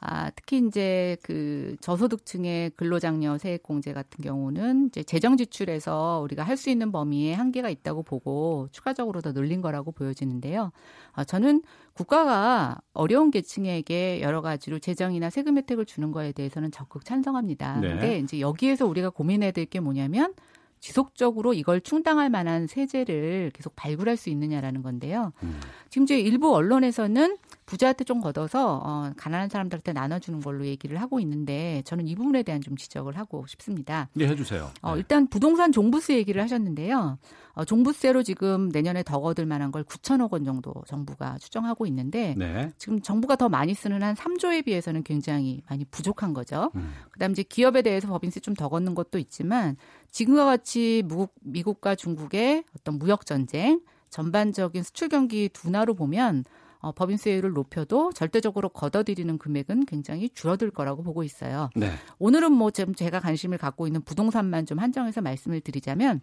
아, 0.01 0.31
특히 0.31 0.59
이제 0.67 1.17
그 1.23 1.77
저소득층의 1.81 2.71
근로장려 2.77 3.39
세액공제 3.39 3.93
같은 3.95 4.23
경우는 4.23 4.89
이제 4.89 5.03
재정 5.03 5.37
지출에서 5.37 6.21
우리가 6.23 6.43
할 6.43 6.57
수 6.57 6.71
있는 6.71 6.91
범위에 6.93 7.35
한계가 7.35 7.69
있다고 7.71 8.03
보고 8.03 8.69
추가적으로 8.73 9.21
더 9.21 9.33
늘린 9.33 9.61
거라고 9.61 9.93
보여지는데요. 9.93 10.71
아, 11.13 11.25
저는 11.25 11.63
국가가 11.93 12.79
어려운 12.93 13.31
계층에게 13.31 14.21
여러 14.23 14.41
가지로 14.43 14.79
재정이나 14.79 15.29
세금 15.31 15.57
혜택을 15.59 15.85
주는 15.87 16.13
거에 16.13 16.33
대해서는 16.33 16.71
적극 16.71 17.05
찬성합니다. 17.05 17.81
네. 17.81 17.89
근데 17.89 18.19
이제 18.19 18.41
여기에서 18.41 18.87
우리가 18.87 19.11
고민해야 19.11 19.51
될 19.51 19.67
게 19.67 19.81
뭐냐면 19.81 20.33
지속적으로 20.79 21.53
이걸 21.55 21.81
충당할 21.81 22.31
만한 22.31 22.67
세제를 22.67 23.51
계속 23.55 23.75
발굴할 23.77 24.17
수 24.17 24.31
있느냐라는 24.31 24.83
건데요. 24.83 25.33
음. 25.43 25.59
지금 25.91 26.05
이제 26.05 26.21
일부 26.21 26.55
언론에서는 26.55 27.37
부자한테 27.67 28.05
좀 28.05 28.21
걷어서 28.21 28.81
어, 28.83 29.13
가난한 29.17 29.49
사람들한테 29.49 29.93
나눠주는 29.93 30.41
걸로 30.41 30.67
얘기를 30.67 31.01
하고 31.01 31.21
있는데 31.21 31.83
저는 31.85 32.09
이 32.09 32.15
부분에 32.15 32.43
대한 32.43 32.61
좀 32.61 32.77
지적을 32.77 33.17
하고 33.17 33.47
싶습니다. 33.47 34.09
네, 34.15 34.27
해주세요. 34.27 34.71
어, 34.83 34.95
네. 34.95 34.99
일단 34.99 35.29
부동산 35.29 35.71
종부세 35.73 36.17
얘기를 36.17 36.43
하셨는데요. 36.43 37.19
어, 37.53 37.65
종부세로 37.65 38.23
지금 38.23 38.69
내년에 38.69 39.03
더 39.03 39.17
얻을 39.19 39.47
만한 39.47 39.73
걸 39.73 39.85
9천억 39.85 40.33
원 40.33 40.45
정도 40.45 40.75
정부가 40.87 41.39
추정하고 41.39 41.87
있는데 41.87 42.35
네. 42.37 42.73
지금 42.79 43.01
정부가 43.01 43.37
더 43.37 43.49
많이 43.49 43.75
쓰는 43.75 44.03
한 44.03 44.15
3조에 44.15 44.65
비해서는 44.65 45.03
굉장히 45.03 45.63
많이 45.69 45.85
부족한 45.87 46.35
거죠. 46.35 46.71
음. 46.75 46.93
그다음 47.11 47.33
이제 47.33 47.43
기업에 47.43 47.83
대해서 47.83 48.09
법인세 48.09 48.41
좀 48.41 48.57
더 48.57 48.69
걷는 48.69 48.95
것도 48.95 49.19
있지만 49.19 49.77
지금과 50.11 50.47
같이 50.47 51.03
미국, 51.07 51.35
미국과 51.43 51.95
중국의 51.95 52.65
어떤 52.75 52.99
무역 52.99 53.27
전쟁 53.27 53.81
전반적인 54.11 54.83
수출 54.83 55.09
경기 55.09 55.49
둔화로 55.51 55.95
보면 55.95 56.45
어, 56.87 56.93
법인세율을 56.93 57.53
높여도 57.53 58.13
절대적으로 58.13 58.69
걷어들이는 58.69 59.39
금액은 59.39 59.87
굉장히 59.87 60.29
줄어들 60.29 60.71
거라고 60.71 61.03
보고 61.03 61.25
있어요. 61.25 61.69
네. 61.75 61.91
오늘은 62.21 62.53
뭐 62.53 62.71
지금 62.71 62.95
제가 62.95 63.19
관심을 63.19 63.59
갖고 63.59 63.89
있는 63.89 64.03
부동산만 64.03 64.67
좀 64.67 64.79
한정해서 64.79 65.21
말씀을 65.21 65.61
드리자면 65.61 66.21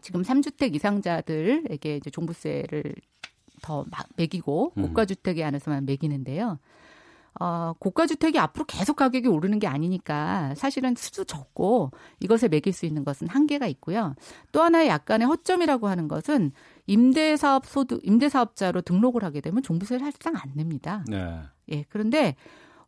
지금 0.00 0.22
3주택 0.22 0.76
이상자들에게 0.76 1.96
이제 1.96 2.10
종부세를 2.10 2.94
더 3.60 3.84
매기고 4.16 4.74
음. 4.76 4.82
고가주택에 4.82 5.42
안에서만 5.42 5.84
매기는데요. 5.84 6.60
어, 7.40 7.72
고가주택이 7.80 8.38
앞으로 8.38 8.66
계속 8.66 8.94
가격이 8.94 9.26
오르는 9.26 9.58
게 9.58 9.66
아니니까 9.66 10.54
사실은 10.56 10.94
수도 10.96 11.24
적고 11.24 11.90
이것에 12.20 12.46
매길 12.46 12.72
수 12.72 12.86
있는 12.86 13.04
것은 13.04 13.28
한계가 13.28 13.66
있고요. 13.66 14.14
또 14.52 14.62
하나의 14.62 14.88
약간의 14.88 15.26
허점이라고 15.26 15.88
하는 15.88 16.06
것은 16.06 16.52
임대사업 16.88 17.66
소득, 17.66 18.00
임대사업자로 18.02 18.80
등록을 18.80 19.22
하게 19.22 19.40
되면 19.40 19.62
종부세를 19.62 20.00
사실상 20.04 20.34
안 20.36 20.50
냅니다. 20.54 21.04
네. 21.06 21.40
예. 21.70 21.84
그런데 21.90 22.34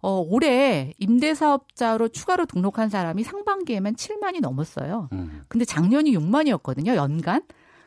어, 0.00 0.24
올해 0.26 0.94
임대사업자로 0.98 2.08
추가로 2.08 2.46
등록한 2.46 2.88
사람이 2.88 3.22
상반기에만 3.22 3.94
7만이 3.94 4.40
넘었어요. 4.40 5.10
음. 5.12 5.42
근데 5.48 5.66
작년이 5.66 6.16
6만이었거든요, 6.16 6.96
연간. 6.96 7.42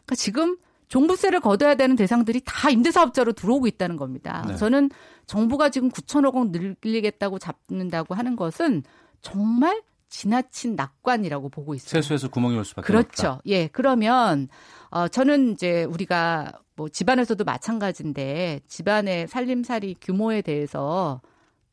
그러니까 0.06 0.16
지금 0.16 0.58
종부세를 0.90 1.40
걷어야 1.40 1.74
되는 1.74 1.96
대상들이 1.96 2.42
다 2.46 2.70
임대사업자로 2.70 3.34
들어오고 3.34 3.66
있다는 3.66 3.98
겁니다. 3.98 4.46
네. 4.48 4.56
저는 4.56 4.92
정부가 5.26 5.70
지금 5.70 5.90
9천억 5.90 6.36
원 6.36 6.52
늘리겠다고 6.52 7.40
잡는다고 7.40 8.14
하는 8.14 8.36
것은 8.36 8.84
정말 9.22 9.82
지나친 10.10 10.76
낙관이라고 10.76 11.50
보고 11.50 11.74
있어요. 11.74 12.00
세수에서 12.00 12.28
구멍이 12.30 12.56
올 12.56 12.64
수밖에 12.64 12.86
그렇죠. 12.86 13.08
없다. 13.08 13.22
그렇죠. 13.24 13.42
예. 13.48 13.68
그러면 13.68 14.48
어 14.94 15.08
저는 15.08 15.54
이제 15.54 15.86
우리가 15.86 16.52
뭐 16.76 16.88
집안에서도 16.88 17.44
마찬가지인데 17.44 18.62
집안의 18.68 19.28
살림살이 19.28 19.96
규모에 20.00 20.44
대해서 20.44 21.20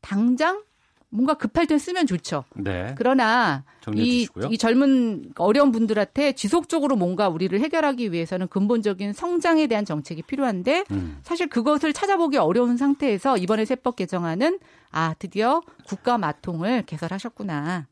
당장 0.01 0.63
뭔가 1.09 1.35
급할 1.35 1.67
때 1.67 1.77
쓰면 1.77 2.07
좋죠. 2.07 2.45
네. 2.55 2.95
그러나 2.97 3.63
이, 3.93 4.27
이 4.49 4.57
젊은 4.57 5.33
어려운 5.35 5.71
분들한테 5.71 6.31
지속적으로 6.31 6.95
뭔가 6.95 7.29
우리를 7.29 7.59
해결하기 7.59 8.11
위해서는 8.11 8.47
근본적인 8.47 9.13
성장에 9.13 9.67
대한 9.67 9.85
정책이 9.85 10.23
필요한데 10.23 10.85
음. 10.89 11.19
사실 11.21 11.47
그것을 11.47 11.93
찾아보기 11.93 12.37
어려운 12.37 12.75
상태에서 12.75 13.37
이번에 13.37 13.65
세법 13.65 13.97
개정안은 13.97 14.57
아 14.89 15.13
드디어 15.19 15.61
국가 15.85 16.17
마통을 16.17 16.83
개설하셨구나 16.87 17.85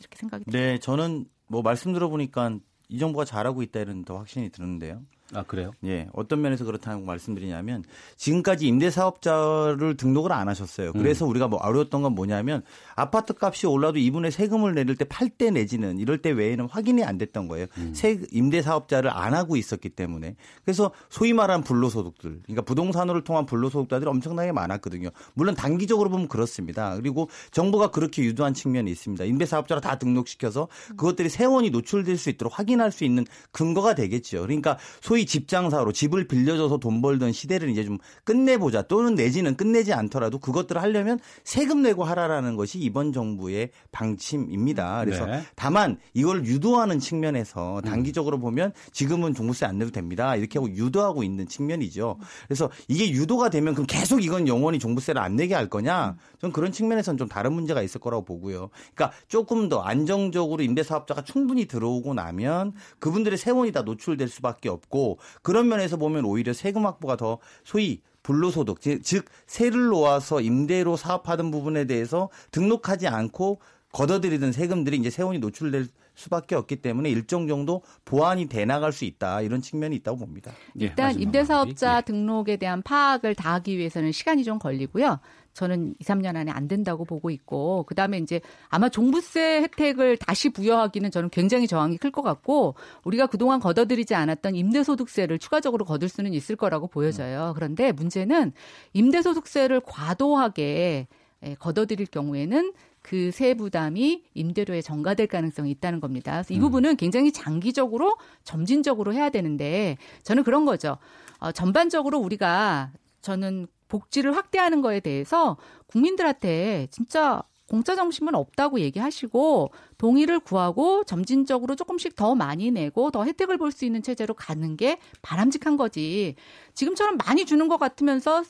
이렇게 0.00 0.16
생각이 0.16 0.44
듭니다. 0.44 0.58
네, 0.58 0.78
저는 0.78 1.26
뭐 1.48 1.60
말씀 1.60 1.92
들어보니까 1.92 2.58
이 2.92 2.98
정부가 2.98 3.24
잘하고 3.24 3.62
있다 3.62 3.80
이런 3.80 4.04
더 4.04 4.18
확신이 4.18 4.50
드는데요. 4.50 5.02
아 5.34 5.42
그래요? 5.44 5.72
예, 5.84 6.08
어떤 6.12 6.40
면에서 6.42 6.64
그렇다고 6.64 7.04
말씀드리냐면 7.04 7.84
지금까지 8.16 8.66
임대사업자를 8.66 9.96
등록을 9.96 10.32
안 10.32 10.48
하셨어요. 10.48 10.92
그래서 10.92 11.24
음. 11.24 11.30
우리가 11.30 11.48
뭐 11.48 11.58
어려웠던 11.60 12.02
건 12.02 12.14
뭐냐면 12.14 12.62
아파트 12.94 13.34
값이 13.38 13.66
올라도 13.66 13.98
이분의 13.98 14.30
세금을 14.30 14.74
내릴 14.74 14.96
때 14.96 15.04
팔 15.04 15.30
때 15.30 15.50
내지는 15.50 15.98
이럴 15.98 16.18
때 16.18 16.30
외에는 16.30 16.66
확인이 16.66 17.04
안 17.04 17.18
됐던 17.18 17.48
거예요. 17.48 17.66
음. 17.78 17.92
세 17.94 18.20
임대사업자를 18.30 19.10
안 19.10 19.34
하고 19.34 19.56
있었기 19.56 19.90
때문에 19.90 20.36
그래서 20.64 20.90
소위 21.08 21.32
말하는 21.32 21.64
불로소득들, 21.64 22.40
그러니까 22.44 22.62
부동산으로 22.62 23.24
통한 23.24 23.46
불로소득자들이 23.46 24.08
엄청나게 24.08 24.52
많았거든요. 24.52 25.10
물론 25.34 25.54
단기적으로 25.54 26.10
보면 26.10 26.28
그렇습니다. 26.28 26.94
그리고 26.96 27.28
정부가 27.50 27.90
그렇게 27.90 28.22
유도한 28.22 28.54
측면이 28.54 28.90
있습니다. 28.90 29.24
임대사업자로 29.24 29.80
다 29.80 29.98
등록시켜서 29.98 30.68
그것들이 30.90 31.28
세원이 31.28 31.70
노출될 31.70 32.16
수 32.16 32.30
있도록 32.30 32.58
확인할 32.58 32.92
수 32.92 33.04
있는 33.04 33.24
근거가 33.50 33.94
되겠죠. 33.94 34.42
그러니까 34.42 34.78
소위 35.00 35.21
소위 35.22 35.26
집장사로 35.26 35.92
집을 35.92 36.26
빌려줘서 36.26 36.78
돈 36.78 37.00
벌던 37.00 37.32
시대를 37.32 37.68
이제 37.70 37.84
좀 37.84 37.98
끝내보자 38.24 38.82
또는 38.82 39.14
내지는 39.14 39.56
끝내지 39.56 39.92
않더라도 39.92 40.38
그것들을 40.38 40.80
하려면 40.82 41.18
세금 41.44 41.82
내고 41.82 42.04
하라라는 42.04 42.56
것이 42.56 42.78
이번 42.78 43.12
정부의 43.12 43.70
방침입니다. 43.92 45.04
그래서 45.04 45.26
네. 45.26 45.42
다만 45.54 45.98
이걸 46.14 46.44
유도하는 46.44 46.98
측면에서 46.98 47.78
음. 47.78 47.82
단기적으로 47.82 48.38
보면 48.38 48.72
지금은 48.92 49.34
종부세 49.34 49.66
안 49.66 49.78
내도 49.78 49.90
됩니다. 49.90 50.34
이렇게 50.36 50.58
하고 50.58 50.70
유도하고 50.70 51.22
있는 51.22 51.46
측면이죠. 51.46 52.18
그래서 52.46 52.70
이게 52.88 53.10
유도가 53.10 53.48
되면 53.48 53.74
그럼 53.74 53.86
계속 53.86 54.24
이건 54.24 54.48
영원히 54.48 54.78
종부세를 54.78 55.20
안 55.20 55.36
내게 55.36 55.54
할 55.54 55.68
거냐? 55.68 56.16
전 56.40 56.52
그런 56.52 56.72
측면에서는 56.72 57.18
좀 57.18 57.28
다른 57.28 57.52
문제가 57.52 57.82
있을 57.82 58.00
거라고 58.00 58.24
보고요. 58.24 58.70
그러니까 58.94 59.16
조금 59.28 59.68
더 59.68 59.80
안정적으로 59.80 60.62
임대사업자가 60.62 61.22
충분히 61.22 61.66
들어오고 61.66 62.14
나면 62.14 62.72
그분들의 62.98 63.38
세원이 63.38 63.72
다 63.72 63.82
노출될 63.82 64.28
수밖에 64.28 64.68
없고 64.68 65.11
그런 65.42 65.68
면에서 65.68 65.96
보면 65.96 66.24
오히려 66.24 66.52
세금 66.52 66.86
확보가 66.86 67.16
더 67.16 67.38
소위 67.64 68.00
불로소득 68.22 68.80
즉 68.80 69.24
세를 69.46 69.86
놓아서 69.86 70.40
임대로 70.40 70.96
사업하던 70.96 71.50
부분에 71.50 71.86
대해서 71.86 72.28
등록하지 72.50 73.08
않고 73.08 73.60
걷어들이던 73.92 74.52
세금들이 74.52 74.96
이제 74.96 75.10
세원이 75.10 75.38
노출될 75.38 75.86
수밖에 76.14 76.54
없기 76.54 76.76
때문에 76.76 77.10
일정 77.10 77.46
정도 77.48 77.82
보완이 78.04 78.46
돼 78.46 78.64
나갈 78.64 78.92
수 78.92 79.04
있다 79.04 79.40
이런 79.40 79.62
측면이 79.62 79.96
있다고 79.96 80.18
봅니다. 80.18 80.52
예, 80.80 80.84
일단 80.84 81.18
임대사업자 81.18 81.98
예. 81.98 82.02
등록에 82.02 82.56
대한 82.56 82.82
파악을 82.82 83.34
다 83.34 83.54
하기 83.54 83.78
위해서는 83.78 84.12
시간이 84.12 84.44
좀 84.44 84.58
걸리고요. 84.58 85.20
저는 85.54 85.94
2, 85.98 86.04
3년 86.04 86.36
안에 86.36 86.50
안 86.50 86.68
된다고 86.68 87.04
보고 87.04 87.30
있고 87.30 87.84
그다음에 87.84 88.18
이제 88.18 88.40
아마 88.68 88.88
종부세 88.88 89.62
혜택을 89.62 90.16
다시 90.16 90.48
부여하기는 90.50 91.10
저는 91.10 91.30
굉장히 91.30 91.66
저항이 91.66 91.98
클 91.98 92.10
것 92.10 92.22
같고 92.22 92.74
우리가 93.04 93.26
그동안 93.26 93.58
걷어들이지 93.60 94.14
않았던 94.14 94.54
임대소득세를 94.54 95.38
추가적으로 95.38 95.84
거둘 95.84 96.08
수는 96.08 96.34
있을 96.34 96.56
거라고 96.56 96.86
보여져요. 96.86 97.52
그런데 97.54 97.92
문제는 97.92 98.52
임대소득세를 98.92 99.80
과도하게 99.86 101.06
예, 101.44 101.54
걷어들일 101.54 102.06
경우에는 102.06 102.72
그 103.02 103.32
세 103.32 103.54
부담이 103.54 104.22
임대료에 104.34 104.80
전가될 104.80 105.26
가능성이 105.26 105.70
있다는 105.72 106.00
겁니다. 106.00 106.32
그래서 106.32 106.54
이 106.54 106.58
음. 106.58 106.62
부분은 106.62 106.96
굉장히 106.96 107.32
장기적으로 107.32 108.16
점진적으로 108.44 109.12
해야 109.12 109.28
되는데 109.30 109.96
저는 110.22 110.44
그런 110.44 110.64
거죠. 110.64 110.98
어, 111.38 111.50
전반적으로 111.50 112.18
우리가 112.18 112.92
저는 113.20 113.66
복지를 113.92 114.34
확대하는 114.34 114.80
거에 114.80 115.00
대해서 115.00 115.58
국민들한테 115.86 116.88
진짜 116.90 117.42
공짜 117.68 117.94
점심은 117.94 118.34
없다고 118.34 118.80
얘기하시고 118.80 119.70
동의를 119.98 120.40
구하고 120.40 121.04
점진적으로 121.04 121.76
조금씩 121.76 122.16
더 122.16 122.34
많이 122.34 122.70
내고 122.70 123.10
더 123.10 123.24
혜택을 123.24 123.58
볼 123.58 123.70
수 123.70 123.84
있는 123.84 124.02
체제로 124.02 124.34
가는 124.34 124.76
게 124.76 124.98
바람직한 125.20 125.76
거지. 125.76 126.36
지금처럼 126.74 127.18
많이 127.18 127.44
주는 127.44 127.68
것 127.68 127.76
같으면서 127.78 128.44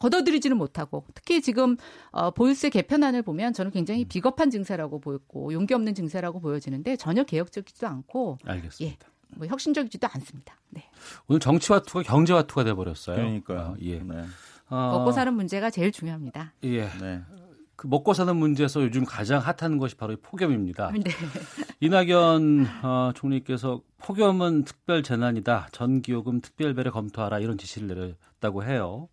걷어들이지는 0.00 0.56
못하고 0.56 1.04
특히 1.14 1.40
지금 1.40 1.76
어, 2.10 2.30
보유세 2.30 2.68
개편안을 2.68 3.22
보면 3.22 3.54
저는 3.54 3.70
굉장히 3.70 4.04
비겁한 4.04 4.50
증세라고 4.50 5.00
보였고 5.00 5.52
용기 5.54 5.72
없는 5.72 5.94
증세라고 5.94 6.40
보여지는데 6.40 6.96
전혀 6.96 7.24
개혁적이지도 7.24 7.86
않고 7.86 8.38
알겠습니다. 8.44 9.06
예, 9.06 9.13
뭐 9.36 9.46
혁신적이지도 9.46 10.08
않습니다. 10.12 10.54
네. 10.70 10.88
오늘 11.26 11.40
정치화투가 11.40 12.02
경제화투가 12.02 12.64
돼 12.64 12.74
버렸어요. 12.74 13.16
그러니까 13.16 13.54
어, 13.54 13.76
예. 13.80 13.98
네. 13.98 14.24
어, 14.68 14.98
먹고 14.98 15.12
사는 15.12 15.32
문제가 15.32 15.70
제일 15.70 15.92
중요합니다. 15.92 16.52
예. 16.64 16.88
네. 17.00 17.22
그 17.76 17.86
먹고 17.86 18.14
사는 18.14 18.34
문제에서 18.36 18.82
요즘 18.82 19.04
가장 19.04 19.40
핫한 19.40 19.78
것이 19.78 19.96
바로 19.96 20.16
폭염입니다. 20.16 20.92
네. 20.92 21.10
이낙연 21.80 22.66
어, 22.82 23.12
총리께서 23.14 23.82
폭염은 23.98 24.64
특별 24.64 25.02
재난이다. 25.02 25.68
전기요금 25.72 26.40
특별배를 26.40 26.92
검토하라 26.92 27.40
이런 27.40 27.58
지시를 27.58 27.88
내렸다고 27.88 28.64
해요. 28.64 29.08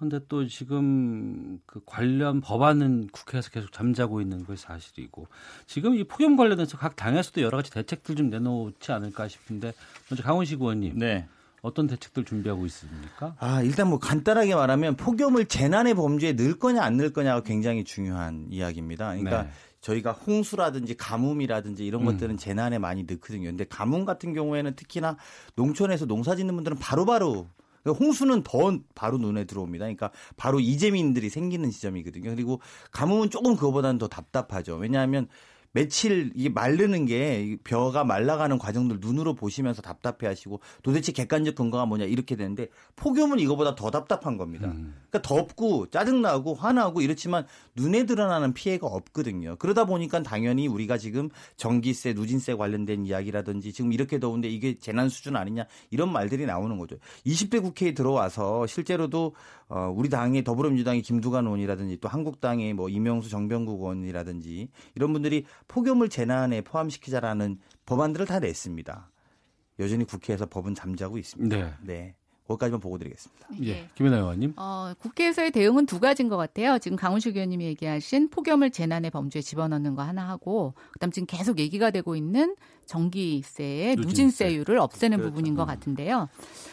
그런데 0.00 0.18
또 0.28 0.46
지금 0.46 1.60
그 1.66 1.82
관련 1.84 2.40
법안은 2.40 3.08
국회에서 3.12 3.50
계속 3.50 3.70
잠자고 3.70 4.22
있는 4.22 4.46
것이 4.46 4.62
사실이고 4.62 5.28
지금 5.66 5.94
이 5.94 6.04
폭염 6.04 6.36
관련해서 6.36 6.78
각 6.78 6.96
당에서도 6.96 7.42
여러 7.42 7.58
가지 7.58 7.70
대책들 7.70 8.16
좀 8.16 8.30
내놓지 8.30 8.92
않을까 8.92 9.28
싶은데 9.28 9.74
먼저 10.08 10.22
강원식 10.22 10.58
의원님. 10.62 10.98
네. 10.98 11.28
어떤 11.60 11.86
대책들 11.86 12.24
준비하고 12.24 12.64
있습니까? 12.64 13.36
아, 13.38 13.60
일단 13.60 13.90
뭐 13.90 13.98
간단하게 13.98 14.54
말하면 14.54 14.96
폭염을 14.96 15.44
재난의 15.44 15.92
범주에 15.92 16.32
넣을 16.32 16.58
거냐 16.58 16.82
안 16.82 16.96
넣을 16.96 17.12
거냐가 17.12 17.42
굉장히 17.42 17.84
중요한 17.84 18.46
이야기입니다. 18.48 19.08
그러니까 19.08 19.42
네. 19.42 19.50
저희가 19.82 20.12
홍수라든지 20.12 20.96
가뭄이라든지 20.96 21.84
이런 21.84 22.00
음. 22.00 22.06
것들은 22.06 22.38
재난에 22.38 22.78
많이 22.78 23.02
넣거든요. 23.02 23.48
근데 23.50 23.64
가뭄 23.64 24.06
같은 24.06 24.32
경우에는 24.32 24.74
특히나 24.74 25.18
농촌에서 25.56 26.06
농사 26.06 26.34
짓는 26.34 26.54
분들은 26.54 26.78
바로바로 26.78 27.32
바로 27.32 27.46
홍수는 27.86 28.42
더 28.42 28.78
바로 28.94 29.18
눈에 29.18 29.44
들어옵니다. 29.44 29.84
그러니까 29.84 30.10
바로 30.36 30.60
이재민들이 30.60 31.28
생기는 31.30 31.70
지점이거든요. 31.70 32.30
그리고 32.30 32.60
가뭄은 32.92 33.30
조금 33.30 33.54
그거보다는 33.54 33.98
더 33.98 34.08
답답하죠. 34.08 34.76
왜냐하면 34.76 35.28
며칠 35.72 36.32
이게 36.34 36.48
마르는 36.48 37.06
게 37.06 37.56
벼가 37.62 38.04
말라가는 38.04 38.58
과정들 38.58 38.98
눈으로 39.00 39.34
보시면서 39.34 39.82
답답해 39.82 40.26
하시고 40.26 40.60
도대체 40.82 41.12
객관적 41.12 41.54
근거가 41.54 41.86
뭐냐 41.86 42.06
이렇게 42.06 42.34
되는데 42.34 42.68
폭염은 42.96 43.38
이거보다 43.38 43.74
더 43.76 43.90
답답한 43.90 44.36
겁니다. 44.36 44.68
음. 44.68 44.94
그러니까 45.10 45.22
덥고 45.22 45.90
짜증나고 45.90 46.54
화나고 46.54 47.02
이렇지만 47.02 47.46
눈에 47.76 48.04
드러나는 48.04 48.52
피해가 48.52 48.86
없거든요. 48.86 49.56
그러다 49.58 49.84
보니까 49.84 50.22
당연히 50.22 50.66
우리가 50.66 50.98
지금 50.98 51.28
전기세, 51.56 52.14
누진세 52.14 52.54
관련된 52.54 53.06
이야기라든지 53.06 53.72
지금 53.72 53.92
이렇게 53.92 54.18
더운데 54.18 54.48
이게 54.48 54.78
재난 54.78 55.08
수준 55.08 55.36
아니냐 55.36 55.66
이런 55.90 56.12
말들이 56.12 56.46
나오는 56.46 56.78
거죠. 56.78 56.96
20대 57.26 57.62
국회에 57.62 57.94
들어와서 57.94 58.66
실제로도 58.66 59.34
어, 59.70 59.88
우리 59.94 60.08
당의 60.08 60.42
더불어민주당의 60.42 61.00
김두관 61.00 61.46
의원이라든지 61.46 61.98
또 61.98 62.08
한국당의 62.08 62.74
뭐 62.74 62.88
이명수 62.88 63.30
정병국 63.30 63.80
의원이라든지 63.80 64.68
이런 64.96 65.12
분들이 65.12 65.44
폭염을 65.68 66.08
재난에 66.08 66.60
포함시키자라는 66.62 67.58
법안들을 67.86 68.26
다 68.26 68.40
냈습니다. 68.40 69.10
여전히 69.78 70.04
국회에서 70.04 70.46
법은 70.46 70.74
잠자고 70.74 71.18
있습니다. 71.18 71.56
네. 71.56 71.74
네. 71.82 72.14
거기까지만 72.50 72.80
보고 72.80 72.98
드리겠습니다. 72.98 73.48
예. 73.64 73.88
김연아 73.94 74.18
의원님. 74.18 74.54
어, 74.56 74.92
국회에서의 74.98 75.50
대응은 75.52 75.86
두 75.86 76.00
가지인 76.00 76.28
것 76.28 76.36
같아요. 76.36 76.78
지금 76.78 76.96
강훈식 76.96 77.36
의원님이 77.36 77.64
얘기하신 77.66 78.30
폭염을 78.30 78.70
재난의 78.70 79.10
범주에 79.10 79.40
집어넣는 79.42 79.94
거 79.94 80.02
하나 80.02 80.28
하고, 80.28 80.74
그다음 80.92 81.10
지금 81.10 81.26
계속 81.26 81.58
얘기가 81.58 81.90
되고 81.90 82.16
있는 82.16 82.56
전기세의 82.86 83.96
누진세. 83.96 84.08
누진세율을 84.08 84.78
없애는 84.78 85.18
그렇죠. 85.18 85.30
부분인 85.30 85.54
것 85.54 85.62
음. 85.62 85.66
같은데요. 85.66 86.28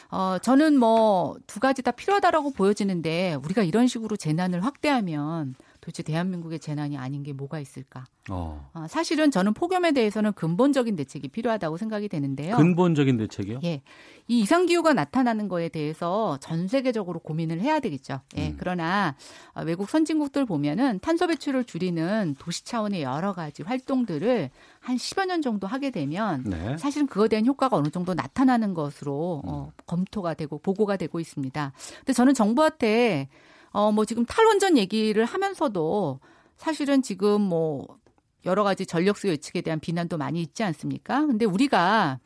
어, 0.10 0.38
저는 0.42 0.78
뭐 0.78 1.36
두 1.48 1.60
가지 1.60 1.82
다 1.82 1.92
필요하다라고 1.92 2.52
보여지는데 2.52 3.36
우리가 3.44 3.64
이런 3.64 3.88
식으로 3.88 4.16
재난을 4.16 4.64
확대하면 4.64 5.56
도대체 5.88 6.04
대한민국의 6.04 6.60
재난이 6.60 6.98
아닌 6.98 7.24
게 7.24 7.32
뭐가 7.32 7.62
있을까? 7.62 8.04
어. 8.30 8.70
어, 8.74 8.88
사실은 8.90 9.32
저는 9.32 9.54
폭염에 9.54 9.94
대해서는 9.94 10.34
근본적인 10.34 10.98
대책이 10.98 11.30
필요하다고 11.30 11.78
생각이 11.78 12.10
되는데요. 12.10 12.58
근본적인 12.58 13.16
대책이요? 13.16 13.62
예. 13.64 13.82
이 14.28 14.42
이상 14.42 14.66
기후가 14.66 14.94
나타나는 14.94 15.48
거에 15.48 15.70
대해서 15.70 16.38
전 16.42 16.68
세계적으로 16.68 17.20
고민을 17.20 17.62
해야 17.62 17.80
되겠죠. 17.80 18.20
예. 18.36 18.50
음. 18.50 18.56
그러나 18.60 19.16
어, 19.54 19.64
외국 19.64 19.90
선진국들 19.90 20.46
보면은 20.46 21.00
탄소 21.00 21.26
배출을 21.26 21.64
줄이는 21.64 22.36
도시 22.38 22.66
차원의 22.66 23.04
여러 23.04 23.32
가지 23.32 23.64
활동들을 23.64 24.50
한 24.82 24.96
10여 24.98 25.26
년 25.26 25.42
정도 25.42 25.68
하게 25.68 25.92
되면 25.92 26.44
네. 26.44 26.78
사실은 26.78 27.08
그거에 27.08 27.30
대한 27.30 27.46
효과가 27.46 27.78
어느 27.78 27.88
정도 27.92 28.14
나타나는 28.14 28.74
것으로 28.74 29.42
어, 29.46 29.72
음. 29.72 29.84
검토가 29.86 30.34
되고 30.34 30.58
보고가 30.58 30.98
되고 30.98 31.22
있습니다. 31.22 31.72
근데 32.00 32.12
저는 32.12 32.34
정부한테 32.34 33.30
어, 33.72 33.92
뭐 33.92 34.06
지금 34.06 34.26
탈원전 34.26 34.78
얘기를 34.78 35.26
하면서도 35.26 36.20
사실은 36.58 37.02
지금 37.02 37.42
뭐 37.42 37.88
여러 38.46 38.64
가지 38.64 38.86
전력 38.86 39.18
수요 39.18 39.32
예측에 39.34 39.62
대한 39.62 39.80
비난도 39.80 40.18
많이 40.18 40.42
있지 40.42 40.64
않습니까? 40.64 41.26
근데 41.26 41.46
우리가 41.46 42.20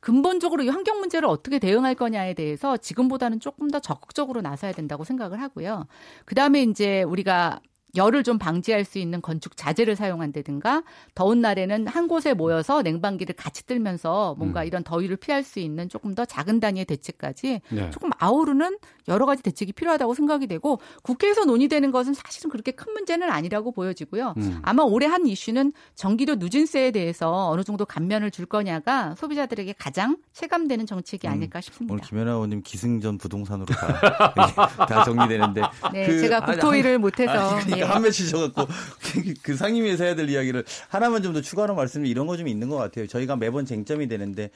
근본적으로 0.00 0.62
이 0.62 0.68
환경 0.68 1.00
문제를 1.00 1.26
어떻게 1.28 1.58
대응할 1.58 1.94
거냐에 1.94 2.34
대해서 2.34 2.76
지금보다는 2.76 3.40
조금 3.40 3.70
더 3.70 3.80
적극적으로 3.80 4.42
나서야 4.42 4.72
된다고 4.72 5.02
생각을 5.02 5.40
하고요. 5.40 5.86
그 6.26 6.34
다음에 6.34 6.62
이제 6.62 7.02
우리가 7.02 7.60
열을 7.96 8.22
좀 8.24 8.38
방지할 8.38 8.84
수 8.84 8.98
있는 8.98 9.22
건축 9.22 9.56
자재를 9.56 9.96
사용한다든가 9.96 10.82
더운 11.14 11.40
날에는 11.40 11.86
한 11.86 12.08
곳에 12.08 12.34
모여서 12.34 12.82
냉방기를 12.82 13.34
같이 13.36 13.66
틀면서 13.66 14.34
뭔가 14.38 14.62
음. 14.62 14.66
이런 14.66 14.84
더위를 14.84 15.16
피할 15.16 15.42
수 15.42 15.60
있는 15.60 15.88
조금 15.88 16.14
더 16.14 16.24
작은 16.24 16.60
단위의 16.60 16.84
대책까지 16.86 17.60
네. 17.70 17.90
조금 17.90 18.10
아우르는 18.18 18.78
여러 19.08 19.26
가지 19.26 19.42
대책이 19.42 19.72
필요하다고 19.72 20.14
생각이 20.14 20.46
되고 20.46 20.80
국회에서 21.02 21.44
논의되는 21.44 21.90
것은 21.90 22.14
사실은 22.14 22.50
그렇게 22.50 22.72
큰 22.72 22.92
문제는 22.92 23.30
아니라고 23.30 23.72
보여지고요. 23.72 24.34
음. 24.36 24.58
아마 24.62 24.82
올해 24.82 25.06
한 25.06 25.26
이슈는 25.26 25.72
전기료 25.94 26.36
누진세에 26.36 26.90
대해서 26.90 27.50
어느 27.50 27.62
정도 27.62 27.84
감면을 27.84 28.30
줄 28.30 28.46
거냐가 28.46 29.14
소비자들에게 29.16 29.74
가장 29.78 30.16
체감되는 30.32 30.86
정책이 30.86 31.26
음. 31.26 31.32
아닐까 31.32 31.60
싶습니다. 31.60 31.92
오늘 31.92 32.02
김연아 32.04 32.32
의원님 32.32 32.62
기승전 32.62 33.18
부동산으로 33.18 33.66
다, 33.66 34.66
다 34.86 35.04
정리되는데 35.04 35.62
네, 35.92 36.06
그, 36.06 36.20
제가 36.20 36.40
국토위를 36.40 36.98
못해서 36.98 37.56
아니, 37.56 37.64
그러니까 37.64 37.83
예. 37.84 37.88
한 37.92 38.02
맺히셔갖고 38.02 38.66
그 39.42 39.56
상임위에서 39.56 40.04
해야 40.04 40.14
될 40.14 40.28
이야기를 40.28 40.64
하나만 40.88 41.22
좀 41.22 41.34
더 41.34 41.40
추가로 41.40 41.74
말씀드리면 41.74 42.10
이런 42.10 42.26
거 42.26 42.36
좀 42.36 42.48
있는 42.48 42.68
것 42.68 42.76
같아요. 42.76 43.06
저희가 43.06 43.36
매번 43.36 43.64
쟁점이 43.66 44.08
되는데 44.08 44.50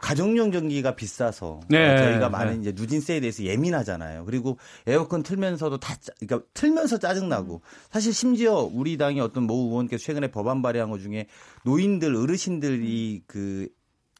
가정용 0.00 0.50
전기가 0.50 0.96
비싸서 0.96 1.60
네. 1.68 1.96
저희가 1.96 2.28
많은 2.28 2.54
네. 2.54 2.60
이제 2.60 2.72
누진세에 2.74 3.20
대해서 3.20 3.44
예민하잖아요. 3.44 4.24
그리고 4.24 4.58
에어컨 4.86 5.22
틀면서도 5.22 5.78
다 5.78 5.94
그러니까 6.18 6.48
틀면서 6.54 6.98
짜증 6.98 7.28
나고 7.28 7.62
사실 7.92 8.12
심지어 8.12 8.68
우리 8.72 8.96
당의 8.96 9.20
어떤 9.20 9.44
모 9.44 9.54
의원께서 9.68 10.02
최근에 10.04 10.28
법안 10.32 10.62
발의한 10.62 10.90
것 10.90 10.98
중에 11.00 11.26
노인들 11.64 12.16
어르신들이 12.16 13.22
그그 13.28 13.68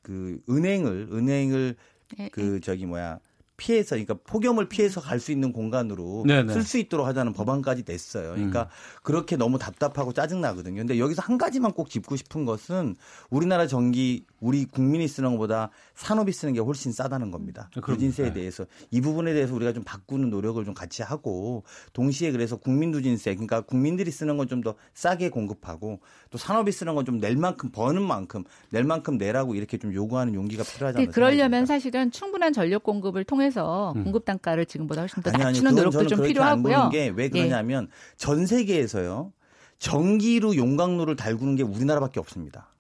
그 0.03 0.39
은행을 0.49 1.09
은행을 1.13 1.75
네, 2.19 2.29
그 2.33 2.41
네. 2.41 2.61
저기 2.61 2.87
뭐야 2.87 3.19
피해서 3.57 3.91
그러니까 3.91 4.15
폭염을 4.27 4.69
피해서 4.69 5.01
갈 5.01 5.21
수 5.21 5.33
있는 5.33 5.53
공간으로 5.53 6.25
쓸 6.53 6.63
수 6.63 6.77
있도록 6.79 7.07
하자는 7.07 7.33
법안까지 7.33 7.85
냈어요. 7.87 8.33
그러니까 8.35 8.63
음. 8.63 8.69
그렇게 9.03 9.37
너무 9.37 9.59
답답하고 9.59 10.13
짜증 10.13 10.41
나거든요. 10.41 10.77
근데 10.77 10.99
여기서 10.99 11.23
한 11.23 11.39
가지만 11.39 11.73
꼭 11.73 11.89
짚고 11.89 12.17
싶은 12.17 12.45
것은 12.45 12.97
우리나라 13.31 13.67
전기 13.67 14.27
우리 14.45 14.67
국민이 14.67 15.09
쓰는 15.09 15.33
것보다 15.33 15.71
산업이 15.95 16.31
쓰는 16.31 16.53
게 16.53 16.61
훨씬 16.61 16.93
싸다는 16.93 17.31
겁니다. 17.31 17.71
누진세에 17.89 18.27
네. 18.27 18.33
대해서 18.35 18.67
이 18.91 19.01
부분에 19.01 19.33
대해서 19.33 19.55
우리가 19.55 19.73
좀 19.73 19.83
바꾸는 19.85 20.29
노력을 20.29 20.63
좀 20.67 20.75
같이 20.75 21.03
하고 21.03 21.65
동시에 21.95 22.31
그래서 22.31 22.57
국민 22.57 22.91
누진세 22.91 23.35
그러니까 23.35 23.63
국민들이 23.63 24.11
쓰는 24.11 24.37
건 24.37 24.47
좀 24.49 24.61
더 24.61 24.75
싸게 24.95 25.31
공급하고 25.31 26.01
또 26.31 26.39
산업이 26.39 26.71
쓰는 26.73 26.95
건 26.95 27.05
좀 27.07 27.19
낼 27.19 27.37
만큼 27.37 27.71
버는 27.73 28.03
만큼 28.03 28.45
낼 28.71 28.85
만큼 28.85 29.17
내라고 29.17 29.55
이렇게 29.55 29.79
좀 29.79 29.95
요구하는 29.95 30.35
용기가 30.35 30.63
필요하잖아요. 30.63 31.11
그러려면 31.11 31.65
사실은 31.65 32.11
충분한 32.11 32.53
전력 32.53 32.83
공급을 32.83 33.25
통해서 33.25 33.93
음. 33.97 34.05
공급 34.05 34.25
단가를 34.27 34.67
지금보다 34.67 35.01
훨씬 35.03 35.23
더 35.23 35.31
아니, 35.31 35.43
낮추는 35.43 35.69
아니, 35.69 35.77
노력도 35.77 36.07
좀 36.07 36.23
필요하고요. 36.23 36.91
게왜 36.93 37.25
예. 37.25 37.29
그러냐면 37.31 37.89
예. 37.91 38.17
전 38.17 38.45
세계에서요. 38.47 39.33
전기로 39.79 40.57
용광로를 40.57 41.17
달구는 41.17 41.57
게 41.57 41.63
우리나라밖에 41.63 42.21
없습니다. 42.21 42.74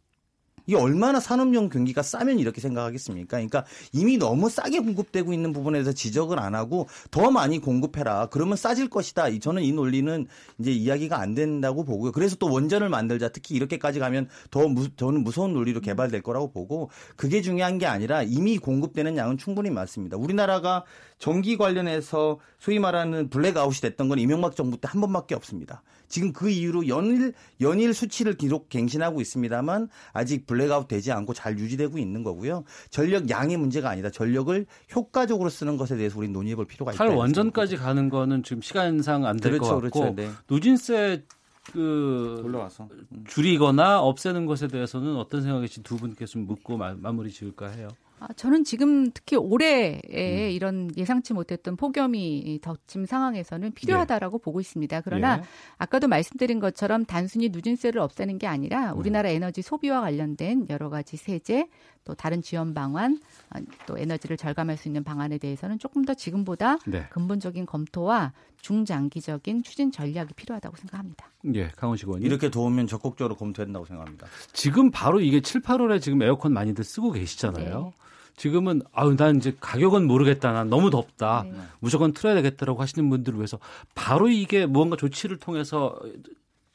이게 0.67 0.77
얼마나 0.77 1.21
산업용 1.21 1.69
전기가 1.69 2.03
싸면 2.03 2.39
이렇게 2.39 2.61
생각하겠습니까? 2.61 3.37
그러니까 3.37 3.65
이미 3.93 4.17
너무 4.17 4.49
싸게 4.49 4.81
공급되고 4.81 5.33
있는 5.35 5.53
부분에서 5.53 5.93
지적을 5.93 6.39
안 6.39 6.55
하고 6.55 6.89
더 7.11 7.31
많이 7.31 7.59
공급해라. 7.59 8.29
그러면 8.31 8.57
싸질 8.57 8.89
것이다. 8.89 9.39
저는 9.41 9.63
이 9.63 9.73
논리는 9.73 10.27
이제 10.59 10.71
이야기가 10.71 11.21
안 11.21 11.35
된다고 11.35 11.85
보고요. 11.85 12.13
그래서 12.13 12.37
또 12.37 12.51
원전을 12.51 12.89
만들자. 12.89 13.29
특히 13.29 13.55
이렇게까지 13.57 13.99
가면 13.99 14.29
더 14.51 14.67
무, 14.69 14.89
저는 14.97 15.23
무서운 15.23 15.53
논리로 15.53 15.81
개발될 15.81 16.23
거라고 16.23 16.51
보고 16.51 16.91
그게 17.17 17.43
중요한 17.43 17.79
게 17.79 17.85
아니라 17.85 18.23
이미 18.23 18.57
공급되는 18.57 19.17
양은 19.19 19.37
충분히 19.37 19.69
많습니다. 19.69 20.17
우리나라가 20.17 20.85
전기 21.19 21.57
관련해서 21.57 22.39
소위 22.59 22.79
말하는 22.79 23.29
blackout이 23.29 23.81
됐던 23.81 24.09
건 24.09 24.19
이명박 24.19 24.57
정부 24.57 24.79
때 24.79 24.89
한 24.95 25.01
번밖에 25.01 25.35
없습니다. 25.35 25.83
지금 26.15 26.33
그 26.33 26.49
이후로 26.49 26.87
연일 26.87 27.33
연일 27.61 27.93
수치를 27.93 28.35
기록 28.35 28.69
갱신하고 28.69 29.21
있습니다만 29.21 29.89
아직 30.13 30.47
블랙아웃 30.47 30.87
되지 30.87 31.11
않고 31.11 31.35
잘 31.35 31.59
유지되고 31.59 31.99
있는 31.99 32.23
거고요. 32.23 32.63
전력 32.89 33.29
양의 33.29 33.57
문제가 33.57 33.91
아니다. 33.91 34.11
전력을 34.11 34.65
효과적으로 34.95 35.51
쓰는 35.51 35.77
것에 35.77 35.97
대해서 35.97 36.17
우리 36.17 36.29
논의해 36.29 36.55
볼 36.55 36.67
필요가 36.67 36.93
있다. 36.93 37.05
탈원전까지 37.05 37.79
가는 37.79 38.09
거는 38.11 38.45
지금 38.45 38.63
시간상 38.63 39.27
안 39.27 39.39
될것 39.39 39.59
그렇죠, 39.59 39.81
같고 39.81 40.01
그렇죠. 40.01 40.15
네. 40.15 40.31
누진세 40.49 41.25
그 41.73 42.41
올라와서 42.45 42.89
음. 42.93 43.25
줄이거나 43.27 44.01
없애는 44.01 44.47
것에 44.47 44.69
대해서는 44.69 45.17
어떤 45.17 45.43
생각이신지 45.43 45.83
두 45.83 45.97
분께 45.97 46.27
좀 46.27 46.47
묻고 46.47 46.77
마, 46.77 46.95
무리 46.95 47.33
지을까 47.33 47.71
해요. 47.71 47.89
아, 48.21 48.33
저는 48.35 48.65
지금 48.65 49.11
특히 49.11 49.37
올해에 49.37 50.01
음. 50.09 50.51
이런 50.51 50.91
예상치 50.97 51.35
못했던 51.35 51.77
폭염이 51.77 52.61
덮친 52.63 53.07
상황에서는 53.07 53.73
필요하다라고 53.73 54.39
네. 54.39 54.43
보고 54.43 54.61
있습니다. 54.61 55.01
그러나 55.03 55.39
예. 55.39 55.43
아까도 55.79 56.09
말씀드린 56.09 56.61
것처럼 56.61 57.05
단순히 57.05 57.49
누진세를 57.51 58.01
없애는 58.01 58.39
게 58.39 58.47
아니라 58.47 58.93
음. 58.93 58.99
우리나라 58.99 59.29
에너지 59.29 59.63
소비와 59.63 60.01
관련된 60.01 60.67
여러 60.71 60.91
가지 60.91 61.17
세제 61.17 61.67
또 62.05 62.15
다른 62.15 62.43
지원 62.43 62.75
방안 62.75 63.21
아, 63.51 63.61
또 63.87 63.99
에너지를 63.99 64.37
절감할 64.37 64.77
수 64.77 64.89
있는 64.89 65.05
방안에 65.05 65.39
대해서는 65.39 65.79
조금 65.79 66.05
더 66.05 66.15
지금보다 66.15 66.79
네. 66.87 67.07
근본적인 67.11 67.67
검토와 67.67 68.33
중장기적인 68.65 69.63
추진 69.63 69.93
전략이 69.93 70.33
필요하다고 70.33 70.77
생각합니다. 70.79 71.29
예, 71.55 71.69
강원식 71.77 72.09
의원님. 72.09 72.27
이렇게 72.27 72.49
도우면 72.49 72.87
적극적으로 72.87 73.37
검토된다고 73.37 73.85
생각합니다. 73.85 74.27
지금 74.55 74.91
바로 74.91 75.21
이게 75.21 75.43
7, 75.43 75.61
8월에 75.61 76.01
지금 76.01 76.23
에어컨 76.23 76.55
많이들 76.55 76.83
쓰고 76.83 77.13
계시잖아요. 77.13 77.85
네. 77.85 77.93
지금은 78.37 78.81
아우 78.91 79.15
난 79.17 79.37
이제 79.37 79.55
가격은 79.61 80.07
모르겠다. 80.07 80.53
난 80.53 80.71
너무 80.71 80.89
덥다. 80.89 81.45
네. 81.47 81.53
무조건 81.79 82.15
틀어야 82.15 82.35
되겠다라고 82.37 82.81
하시는 82.81 83.07
분들을 83.11 83.39
위해서 83.39 83.59
바로 83.95 84.31
이게 84.31 84.65
무언가 84.65 84.97
조치를 84.97 85.37
통해서 85.37 86.01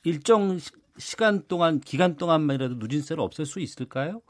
일정 0.03 0.59
시간 0.99 1.43
동안 1.47 1.79
기간 1.79 2.17
동안만이라도 2.17 2.75
누진세를 2.75 3.23
없앨 3.23 3.47
수 3.47 3.59
있을까요? 3.59 4.21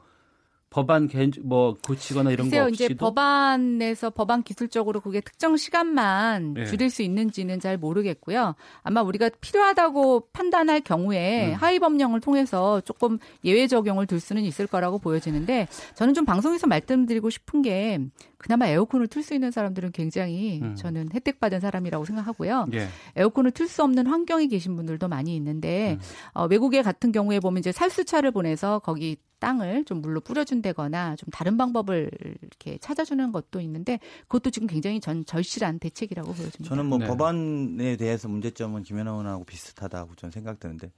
법안 0.70 1.10
뭐 1.42 1.76
고치거나 1.84 2.30
이런 2.30 2.46
글쎄요, 2.46 2.62
거 2.62 2.68
없이도 2.68 2.84
이제 2.84 2.94
법안에서 2.94 4.10
법안 4.10 4.44
기술적으로 4.44 5.00
그게 5.00 5.20
특정 5.20 5.56
시간만 5.56 6.54
네. 6.54 6.64
줄일 6.64 6.90
수 6.90 7.02
있는지는 7.02 7.58
잘 7.58 7.76
모르겠고요. 7.76 8.54
아마 8.82 9.02
우리가 9.02 9.30
필요하다고 9.40 10.28
판단할 10.32 10.80
경우에 10.80 11.50
음. 11.50 11.54
하위 11.54 11.80
법령을 11.80 12.20
통해서 12.20 12.80
조금 12.82 13.18
예외 13.44 13.66
적용을 13.66 14.06
둘 14.06 14.20
수는 14.20 14.42
있을 14.44 14.68
거라고 14.68 15.00
보여지는데 15.00 15.66
저는 15.96 16.14
좀 16.14 16.24
방송에서 16.24 16.68
말씀드리고 16.68 17.30
싶은 17.30 17.62
게 17.62 17.98
그나마 18.38 18.68
에어컨을 18.68 19.08
틀 19.08 19.24
수 19.24 19.34
있는 19.34 19.50
사람들은 19.50 19.90
굉장히 19.90 20.60
음. 20.62 20.76
저는 20.76 21.10
혜택받은 21.12 21.58
사람이라고 21.58 22.04
생각하고요. 22.04 22.66
예. 22.74 22.86
에어컨을 23.16 23.50
틀 23.50 23.66
수 23.66 23.82
없는 23.82 24.06
환경에 24.06 24.46
계신 24.46 24.76
분들도 24.76 25.08
많이 25.08 25.34
있는데 25.36 25.94
음. 25.94 26.00
어, 26.32 26.46
외국에 26.46 26.82
같은 26.82 27.10
경우에 27.10 27.40
보면 27.40 27.58
이제 27.58 27.72
살수차를 27.72 28.30
보내서 28.30 28.78
거기 28.78 29.16
땅을 29.40 29.84
좀 29.84 30.00
물로 30.00 30.20
뿌려준다거나 30.20 31.16
좀 31.16 31.28
다른 31.30 31.56
방법을 31.56 32.10
이렇게 32.42 32.78
찾아주는 32.78 33.32
것도 33.32 33.60
있는데 33.62 33.98
그것도 34.28 34.50
지금 34.50 34.68
굉장히 34.68 35.00
전 35.00 35.24
절실한 35.24 35.80
대책이라고 35.80 36.32
보여집니다. 36.32 36.68
저는 36.68 36.86
뭐 36.86 36.98
네. 36.98 37.06
법안에 37.06 37.96
대해서 37.96 38.28
문제점은 38.28 38.84
김연아 38.84 39.10
의원하고 39.10 39.44
비슷하다고 39.44 40.14
저는 40.14 40.30
생각되는데 40.30 40.92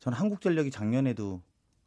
저는 0.00 0.18
한국전력이 0.18 0.70
작년에도 0.70 1.40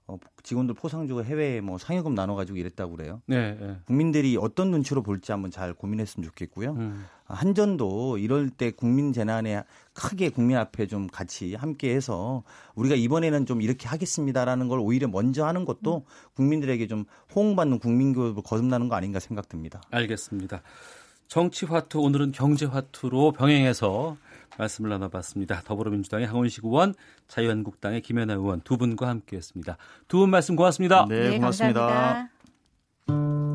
어, 0.09 0.17
직원들 0.41 0.73
포상 0.73 1.07
주고 1.07 1.23
해외에 1.23 1.61
뭐 1.61 1.77
상여금 1.77 2.15
나눠가지고 2.15 2.57
이랬다고 2.57 2.95
그래요. 2.95 3.21
네, 3.27 3.55
네. 3.59 3.77
국민들이 3.85 4.37
어떤 4.37 4.71
눈치로 4.71 5.03
볼지 5.03 5.31
한번 5.31 5.51
잘 5.51 5.73
고민했으면 5.73 6.27
좋겠고요. 6.27 6.71
음. 6.71 7.05
한전도 7.25 8.17
이럴 8.17 8.49
때 8.49 8.71
국민 8.71 9.13
재난에 9.13 9.63
크게 9.93 10.29
국민 10.29 10.57
앞에 10.57 10.87
좀 10.87 11.05
같이 11.05 11.53
함께해서 11.53 12.41
우리가 12.73 12.95
이번에는 12.95 13.45
좀 13.45 13.61
이렇게 13.61 13.87
하겠습니다라는 13.87 14.67
걸 14.67 14.79
오히려 14.79 15.07
먼저 15.07 15.45
하는 15.45 15.63
것도 15.63 15.97
음. 15.97 16.01
국민들에게 16.33 16.87
좀 16.87 17.05
호응받는 17.35 17.77
국민 17.77 18.13
교육을 18.13 18.41
거듭나는 18.41 18.89
거 18.89 18.95
아닌가 18.95 19.19
생각됩니다. 19.19 19.83
알겠습니다. 19.91 20.63
정치 21.27 21.67
화투 21.67 21.99
오늘은 21.99 22.31
경제 22.31 22.65
화투로 22.65 23.33
병행해서 23.33 24.17
말씀을 24.59 24.89
나눠봤습니다. 24.91 25.61
더불어민주당의 25.65 26.27
항원식 26.27 26.65
의원, 26.65 26.93
자유한국당의 27.27 28.01
김연아 28.01 28.33
의원 28.33 28.61
두 28.61 28.77
분과 28.77 29.07
함께했습니다. 29.07 29.77
두 30.07 30.19
분 30.19 30.29
말씀 30.29 30.55
고맙습니다. 30.55 31.05
네, 31.09 31.29
네 31.29 31.35
고맙습니다. 31.37 32.29
감사합니다. 33.07 33.49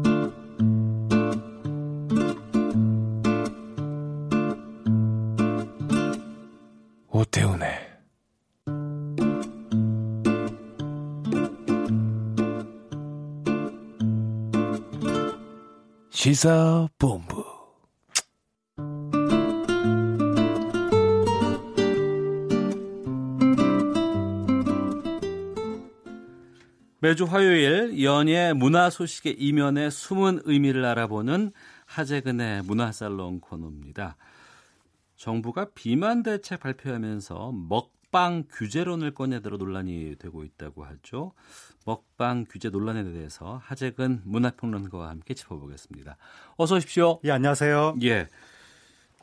오태훈의 7.11 7.71
시사본부 16.11 17.44
매주 27.05 27.25
화요일 27.25 28.03
연예 28.03 28.55
문화 28.55 28.89
소식의 28.89 29.35
이면의 29.39 29.91
숨은 29.91 30.41
의미를 30.45 30.87
알아보는 30.87 31.53
하재근의 31.85 32.63
문화살롱 32.63 33.41
코너입니다. 33.41 34.17
정부가 35.15 35.67
비만 35.75 36.23
대책 36.23 36.61
발표하면서 36.61 37.53
먹방 37.69 38.45
규제론을 38.51 39.13
꺼내들어 39.13 39.59
논란이 39.59 40.17
되고 40.19 40.45
있다고 40.45 40.87
하죠. 40.87 41.33
먹방 41.85 42.47
규제 42.49 42.71
논란에 42.71 43.05
대해서 43.05 43.61
하재근 43.63 44.23
문화평론가와 44.25 45.11
함께 45.11 45.35
짚어보겠습니다. 45.35 46.17
어서 46.57 46.77
오십시오. 46.77 47.21
예, 47.25 47.33
안녕하세요. 47.33 47.97
예. 48.05 48.29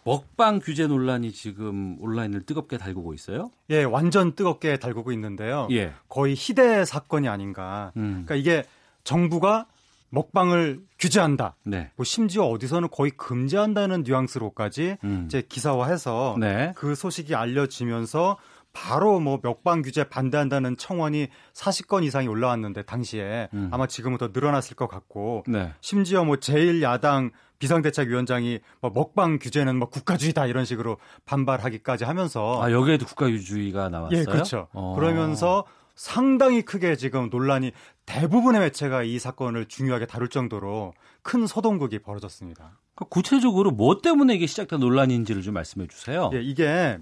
먹방 0.04 0.60
규제 0.60 0.88
논란이 0.88 1.32
지금 1.32 1.98
온라인을 2.00 2.42
뜨겁게 2.42 2.78
달구고 2.78 3.14
있어요? 3.14 3.52
예, 3.70 3.84
완전 3.84 4.36
뜨겁게 4.36 4.78
달구고 4.78 5.12
있는데요. 5.14 5.68
예. 5.72 5.94
거의 6.10 6.34
희대 6.36 6.86
사건이 6.86 7.28
아닌가. 7.28 7.92
음. 7.98 8.24
그러니까 8.26 8.36
이게 8.36 8.64
정부가 9.04 9.68
먹방을 10.10 10.82
규제한다. 11.00 11.56
네. 11.64 11.90
뭐 11.96 12.04
심지어 12.04 12.44
어디서는 12.44 12.90
거의 12.92 13.12
금지한다는 13.12 14.04
뉘앙스로까지 14.04 14.98
음. 15.04 15.24
이제 15.26 15.42
기사화해서 15.48 16.36
네. 16.40 16.74
그 16.76 16.96
소식이 16.96 17.34
알려지면서 17.34 18.38
바로 18.74 19.20
뭐 19.20 19.40
먹방 19.42 19.82
규제 19.82 20.04
반대한다는 20.04 20.78
청원이 20.78 21.28
40건 21.54 22.04
이상이 22.04 22.28
올라왔는데 22.28 22.84
당시에 22.84 23.50
음. 23.54 23.70
아마 23.72 23.88
지금은 23.88 24.18
더 24.18 24.30
늘어났을 24.34 24.76
것 24.76 24.88
같고 24.88 25.44
네. 25.48 25.74
심지어 25.82 26.24
뭐 26.24 26.38
제1야당 26.38 27.32
비상대책위원장이 27.62 28.60
뭐 28.82 28.92
먹방 28.94 29.38
규제는 29.40 29.78
뭐 29.78 29.88
국가주의다 29.88 30.48
이런 30.48 30.66
식으로 30.66 30.98
반발하기까지 31.26 32.04
하면서 32.04 32.62
아 32.62 32.72
여기에도 32.72 33.06
국가주의가 33.06 33.90
나왔어요. 33.90 34.20
예, 34.20 34.26
그렇죠. 34.26 34.68
어. 34.74 34.96
그러면서 34.96 35.66
상당히 35.96 36.64
크게 36.64 36.96
지금 36.96 37.30
논란이 37.30 37.72
대부분의 38.08 38.62
매체가 38.62 39.04
이 39.04 39.20
사건을 39.20 39.68
중요하게 39.68 40.08
다룰 40.08 40.28
정도로 40.28 40.94
큰 41.22 41.46
소동극이 41.46 42.00
벌어졌습니다. 42.00 42.80
그러니까 42.96 43.06
구체적으로 43.10 43.72
뭐 43.72 44.02
때문에 44.02 44.34
이게 44.34 44.48
시작된 44.48 44.80
논란인지를 44.80 45.44
좀 45.44 45.54
말씀해 45.54 45.88
주세요. 45.88 46.32
예, 46.34 46.42
이게 46.42 46.98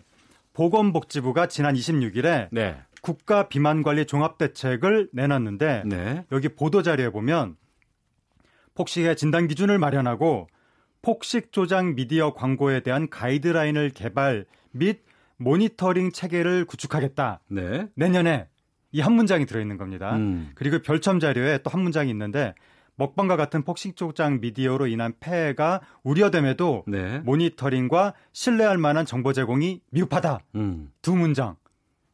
보건복지부가 0.54 1.48
지난 1.48 1.76
26일에 1.76 2.50
네. 2.52 2.76
국가 3.02 3.48
비만 3.48 3.82
관리 3.82 4.06
종합 4.06 4.38
대책을 4.38 5.10
내놨는데 5.14 5.84
네. 5.86 6.26
여기 6.34 6.50
보도 6.50 6.84
자료에 6.84 7.10
보면 7.12 7.56
폭식의 8.80 9.18
진단 9.18 9.48
기준을 9.50 9.78
마련하고 9.78 10.48
폭식 11.02 11.52
조장 11.52 11.96
미디어 11.96 12.34
광고에 12.34 12.80
대한 12.80 13.10
가이드라인을 13.10 13.90
개발 13.90 14.46
및 14.72 15.02
모니터링 15.38 16.12
체계를 16.14 16.64
구축하겠다. 16.66 17.42
네. 17.50 17.88
내년에 17.96 18.48
이 18.92 19.02
한 19.02 19.14
문장이 19.14 19.46
들어있는 19.46 19.78
겁니다. 19.78 20.16
음. 20.16 20.52
그리고 20.56 20.82
별첨 20.82 21.20
자료에 21.20 21.60
또 21.60 21.70
한 21.70 21.82
문장이 21.82 22.10
있는데 22.10 22.56
먹방과 22.96 23.36
같은 23.36 23.64
폭식 23.64 23.96
조장 23.98 24.40
미디어로 24.40 24.88
인한 24.88 25.14
폐해가 25.20 25.82
우려됨에도 26.04 26.84
네. 26.88 27.20
모니터링과 27.20 28.14
신뢰할 28.34 28.78
만한 28.78 29.06
정보 29.06 29.32
제공이 29.34 29.82
미흡하다. 29.92 30.40
음. 30.56 30.92
두 31.02 31.16
문장. 31.16 31.56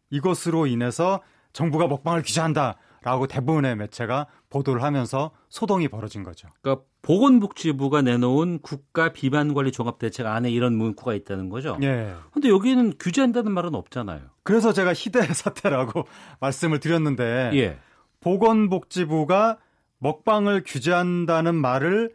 이것으로 0.10 0.68
인해서 0.68 1.22
정부가 1.54 1.88
먹방을 1.88 2.24
규제한다. 2.24 2.76
라고 3.06 3.28
대부분의 3.28 3.76
매체가 3.76 4.26
보도를 4.50 4.82
하면서 4.82 5.30
소동이 5.50 5.88
벌어진 5.90 6.24
거죠. 6.24 6.48
그러니까 6.60 6.84
보건복지부가 7.04 8.02
내놓은 8.02 8.58
국가 8.64 9.14
비만 9.14 9.54
관리 9.54 9.72
종합 9.72 10.00
대책 10.00 10.26
안에 10.26 10.50
이런 10.50 10.76
문구가 10.76 11.14
있다는 11.14 11.50
거죠. 11.50 11.78
예. 11.84 12.16
근데 12.34 12.50
여기는 12.50 12.94
규제한다는 13.00 13.52
말은 13.52 13.76
없잖아요. 13.76 14.22
그래서 14.42 14.74
제가 14.74 14.94
희대 14.96 15.22
사태라고 15.32 16.08
말씀을 16.40 16.80
드렸는데 16.80 17.52
예. 17.54 17.78
보건복지부가 18.22 19.60
먹방을 20.00 20.64
규제한다는 20.66 21.54
말을 21.54 22.12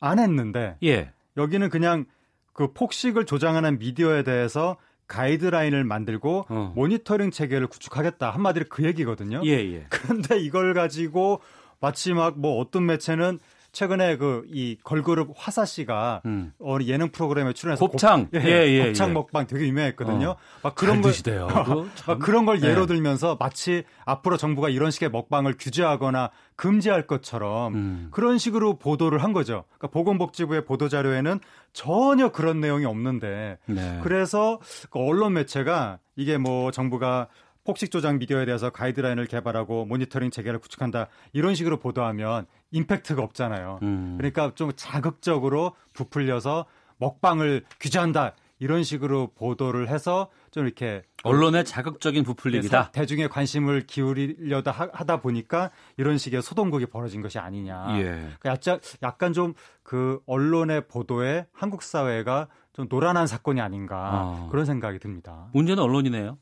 안 0.00 0.18
했는데 0.18 0.76
예. 0.82 1.12
여기는 1.38 1.70
그냥 1.70 2.04
그 2.52 2.74
폭식을 2.74 3.24
조장하는 3.24 3.78
미디어에 3.78 4.22
대해서 4.22 4.76
가이드라인을 5.08 5.84
만들고 5.84 6.46
어. 6.48 6.72
모니터링 6.74 7.30
체계를 7.30 7.66
구축하겠다 7.68 8.30
한마디로 8.30 8.66
그 8.68 8.84
얘기거든요. 8.84 9.42
예, 9.44 9.52
예. 9.52 9.86
그런데 9.90 10.38
이걸 10.38 10.74
가지고 10.74 11.40
마치 11.80 12.12
막 12.12 12.36
뭐 12.36 12.58
어떤 12.60 12.86
매체는 12.86 13.38
최근에 13.76 14.16
그 14.16 14.46
이 14.50 14.78
걸그룹 14.82 15.34
화사 15.36 15.66
씨가 15.66 16.22
음. 16.24 16.50
어, 16.58 16.78
예능 16.86 17.10
프로그램에 17.10 17.52
출연해서 17.52 17.86
곱창 17.86 18.30
곱, 18.30 18.36
예, 18.36 18.40
예, 18.42 18.68
예, 18.68 18.86
곱창 18.86 19.10
예. 19.10 19.12
먹방 19.12 19.46
되게 19.46 19.66
유명했거든요. 19.66 20.30
어. 20.30 20.36
막 20.62 20.74
그런 20.74 21.02
걸 21.02 21.12
막 22.06 22.18
그런 22.18 22.46
걸 22.46 22.62
예로 22.62 22.82
네. 22.82 22.94
들면서 22.94 23.36
마치 23.38 23.84
앞으로 24.06 24.38
정부가 24.38 24.70
이런 24.70 24.90
식의 24.90 25.10
먹방을 25.10 25.56
규제하거나 25.58 26.30
금지할 26.56 27.06
것처럼 27.06 27.74
음. 27.74 28.08
그런 28.12 28.38
식으로 28.38 28.78
보도를 28.78 29.22
한 29.22 29.34
거죠. 29.34 29.64
그러니까 29.76 29.88
보건복지부의 29.88 30.64
보도 30.64 30.88
자료에는 30.88 31.40
전혀 31.74 32.30
그런 32.32 32.60
내용이 32.60 32.86
없는데 32.86 33.58
네. 33.66 34.00
그래서 34.02 34.58
그 34.90 34.98
언론 34.98 35.34
매체가 35.34 35.98
이게 36.16 36.38
뭐 36.38 36.70
정부가 36.70 37.28
폭식 37.66 37.90
조장 37.90 38.18
미디어에 38.18 38.46
대해서 38.46 38.70
가이드라인을 38.70 39.26
개발하고 39.26 39.84
모니터링 39.84 40.30
체계를 40.30 40.58
구축한다 40.60 41.08
이런 41.32 41.54
식으로 41.54 41.78
보도하면 41.78 42.46
임팩트가 42.70 43.22
없잖아요. 43.22 43.80
음. 43.82 44.14
그러니까 44.16 44.52
좀 44.54 44.72
자극적으로 44.76 45.74
부풀려서 45.92 46.64
먹방을 46.98 47.64
규제한다 47.80 48.32
이런 48.58 48.84
식으로 48.84 49.32
보도를 49.34 49.88
해서 49.90 50.30
좀 50.50 50.64
이렇게 50.64 51.02
언론의 51.24 51.66
자극적인 51.66 52.24
부풀리기다. 52.24 52.92
대중의 52.92 53.28
관심을 53.28 53.86
기울이려다 53.86 54.70
하다 54.70 55.20
보니까 55.20 55.70
이런 55.98 56.16
식의 56.16 56.40
소동극이 56.40 56.86
벌어진 56.86 57.20
것이 57.20 57.38
아니냐. 57.38 57.98
예. 57.98 58.04
그러니까 58.40 58.50
약간, 58.50 58.80
약간 59.02 59.32
좀 59.34 59.52
그 59.86 60.20
언론의 60.26 60.88
보도에 60.88 61.46
한국 61.52 61.82
사회가 61.82 62.48
좀 62.72 62.86
노란한 62.88 63.28
사건이 63.28 63.60
아닌가 63.60 63.96
아. 63.96 64.48
그런 64.50 64.64
생각이 64.66 64.98
듭니다. 64.98 65.48
문제는 65.52 65.80
언론이네요. 65.80 66.38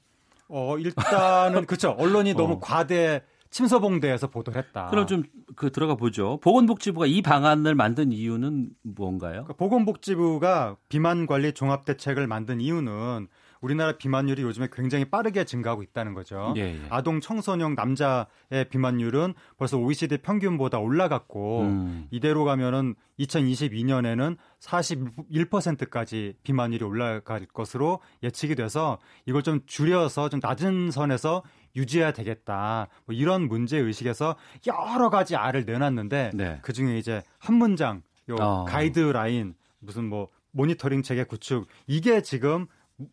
어, 0.48 0.78
일단은 0.78 1.66
그렇죠. 1.66 1.90
언론이 1.90 2.32
어. 2.32 2.34
너무 2.34 2.58
과대 2.60 3.22
침소봉대에서 3.50 4.28
보도를 4.28 4.62
했다. 4.62 4.86
그럼 4.90 5.06
좀 5.06 5.24
그 5.56 5.70
들어가 5.70 5.94
보죠. 5.94 6.38
보건복지부가 6.42 7.06
이 7.06 7.22
방안을 7.22 7.74
만든 7.74 8.12
이유는 8.12 8.70
뭔가요? 8.82 9.32
그러니까 9.32 9.54
보건복지부가 9.54 10.76
비만 10.88 11.26
관리 11.26 11.52
종합 11.52 11.84
대책을 11.84 12.26
만든 12.26 12.60
이유는 12.60 13.28
우리나라 13.64 13.92
비만율이 13.92 14.42
요즘에 14.42 14.68
굉장히 14.70 15.06
빠르게 15.06 15.44
증가하고 15.44 15.82
있다는 15.82 16.12
거죠. 16.12 16.52
예, 16.56 16.74
예. 16.74 16.80
아동 16.90 17.20
청소년 17.20 17.74
남자의 17.74 18.68
비만율은 18.68 19.32
벌써 19.56 19.78
OECD 19.78 20.18
평균보다 20.18 20.78
올라갔고 20.78 21.62
음. 21.62 22.06
이대로 22.10 22.44
가면은 22.44 22.94
2022년에는 23.18 24.36
41%까지 24.60 26.34
비만율이 26.42 26.84
올라갈 26.84 27.46
것으로 27.46 28.00
예측이 28.22 28.54
돼서 28.54 28.98
이걸 29.24 29.42
좀 29.42 29.60
줄여서 29.64 30.28
좀 30.28 30.40
낮은 30.42 30.90
선에서 30.90 31.42
유지해야 31.74 32.12
되겠다. 32.12 32.88
뭐 33.06 33.14
이런 33.14 33.48
문제 33.48 33.78
의식에서 33.78 34.36
여러 34.66 35.08
가지 35.08 35.36
알을 35.36 35.64
내놨는데 35.64 36.32
네. 36.34 36.58
그 36.60 36.74
중에 36.74 36.98
이제 36.98 37.22
한 37.38 37.54
문장 37.54 38.02
요 38.28 38.36
어. 38.38 38.64
가이드라인 38.66 39.54
무슨 39.78 40.04
뭐 40.04 40.28
모니터링 40.50 41.02
체계 41.02 41.24
구축 41.24 41.66
이게 41.86 42.20
지금 42.20 42.66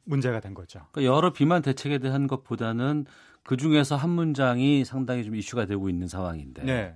문제가 0.05 0.39
된 0.39 0.53
거죠. 0.53 0.81
그러니까 0.91 1.13
여러 1.15 1.31
비만 1.33 1.61
대책에 1.61 1.97
대한 1.99 2.27
것보다는 2.27 3.05
그 3.43 3.57
중에서 3.57 3.95
한 3.95 4.09
문장이 4.11 4.85
상당히 4.85 5.23
좀 5.23 5.35
이슈가 5.35 5.65
되고 5.65 5.89
있는 5.89 6.07
상황인데. 6.07 6.63
네. 6.63 6.95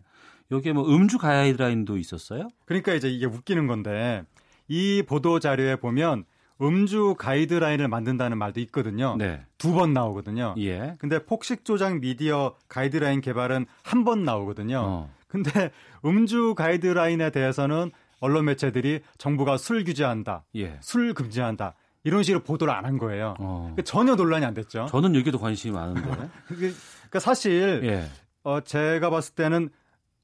여기에 0.51 0.73
뭐 0.73 0.87
음주 0.87 1.17
가이드라인도 1.17 1.97
있었어요? 1.97 2.49
그러니까 2.65 2.93
이제 2.93 3.09
이게 3.09 3.25
웃기는 3.25 3.65
건데 3.65 4.23
이 4.67 5.01
보도 5.07 5.39
자료에 5.39 5.77
보면 5.77 6.25
음주 6.61 7.15
가이드라인을 7.17 7.87
만든다는 7.87 8.37
말도 8.37 8.59
있거든요. 8.61 9.15
네. 9.17 9.43
두 9.57 9.73
번 9.73 9.91
나오거든요. 9.93 10.53
예. 10.59 10.95
근데 10.99 11.25
폭식 11.25 11.65
조장 11.65 11.99
미디어 11.99 12.55
가이드라인 12.69 13.19
개발은 13.21 13.65
한 13.83 14.03
번 14.05 14.23
나오거든요. 14.23 14.81
어. 14.85 15.13
근데 15.27 15.71
음주 16.05 16.53
가이드라인에 16.55 17.31
대해서는 17.31 17.91
언론 18.21 18.45
매체들이 18.45 19.01
정부가 19.17 19.57
술 19.57 19.83
규제한다. 19.83 20.45
예. 20.55 20.77
술 20.81 21.13
금지한다. 21.13 21.73
이런 22.05 22.23
식으로 22.23 22.41
보도를 22.43 22.73
안 22.73 22.85
한 22.85 22.97
거예요. 22.97 23.33
어. 23.39 23.59
그러니까 23.73 23.81
전혀 23.83 24.15
논란이 24.15 24.45
안 24.45 24.53
됐죠. 24.53 24.85
저는 24.89 25.15
여기도 25.15 25.37
관심이 25.39 25.73
많은데. 25.73 26.01
그러니까 26.47 27.19
사실 27.19 27.81
예. 27.83 28.05
어, 28.43 28.61
제가 28.61 29.09
봤을 29.09 29.35
때는 29.35 29.69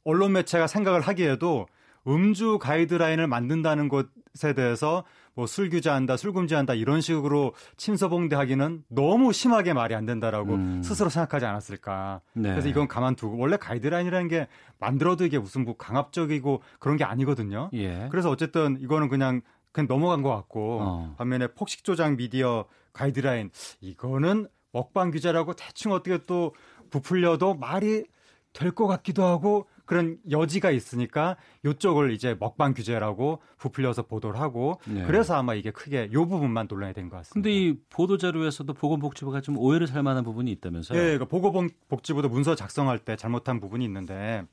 언론 0.04 0.32
매체가 0.34 0.68
생각을 0.68 1.02
하기에도 1.02 1.68
음주 2.08 2.58
가이드라인을 2.60 3.28
만든다는 3.28 3.90
것에 3.90 4.54
대해서 4.56 5.04
뭐 5.34 5.46
술 5.48 5.70
규제한다, 5.70 6.18
술 6.18 6.34
금지한다 6.34 6.74
이런 6.74 7.00
식으로 7.02 7.54
침서봉대하기는 7.78 8.84
너무 8.90 9.32
심하게 9.32 9.74
말이 9.74 9.96
안 9.96 10.06
된다라고 10.06 10.56
음. 10.56 10.82
스스로 10.84 11.10
생각하지 11.10 11.46
않았을까. 11.46 12.22
네. 12.34 12.50
그래서 12.50 12.68
이건 12.68 12.88
가만두고 12.88 13.38
원래 13.38 13.56
가이드라인이라는 13.58 14.28
게 14.28 14.48
만들어도 14.80 15.26
이게 15.26 15.40
무슨 15.40 15.64
뭐 15.64 15.78
강압적이고 15.78 16.62
그런 16.80 16.98
게 16.98 17.04
아니거든요. 17.06 17.70
예. 17.74 18.08
그래서 18.12 18.30
어쨌든 18.30 18.78
이거는 18.82 19.08
그냥 19.08 19.42
그냥 19.72 19.88
넘어간 19.88 20.22
것 20.22 20.30
같고 20.36 20.80
어. 20.82 21.16
반면에 21.18 21.48
폭식 21.48 21.84
조작 21.84 22.16
미디어 22.16 22.66
가이드라인 22.94 23.52
이거는 23.80 24.48
먹방 24.74 25.12
규제라고 25.12 25.54
대충 25.54 25.92
어떻게 25.92 26.18
또 26.26 26.54
부풀려도 26.90 27.56
말이 27.56 28.06
될 28.54 28.72
것 28.74 28.86
같기도 28.88 29.24
하고 29.24 29.68
그런 29.86 30.18
여지가 30.30 30.72
있으니까 30.72 31.38
이쪽을 31.66 32.12
이제 32.12 32.36
먹방 32.40 32.74
규제라고 32.74 33.42
부풀려서 33.58 34.04
보도를 34.04 34.40
하고 34.42 34.80
네. 34.88 35.04
그래서 35.06 35.36
아마 35.36 35.54
이게 35.54 35.72
크게 35.72 36.10
이 36.12 36.16
부분만 36.16 36.68
논란이 36.70 36.94
된 36.94 37.10
것 37.10 37.16
같습니다. 37.18 37.34
근데 37.34 37.52
이 37.54 37.78
보도 37.90 38.18
자료에서도 38.18 38.74
보건복지부가 38.74 39.40
좀 39.42 39.58
오해를 39.58 39.88
살 39.88 40.04
만한 40.04 40.24
부분이 40.26 40.52
있다면서요? 40.52 40.98
네, 40.98 41.04
그러니까 41.18 41.26
보건복지부도 41.26 42.28
문서 42.30 42.56
작성할 42.56 43.00
때 43.00 43.16
잘못한 43.16 43.60
부분이 43.62 43.84
있는데 43.86 44.44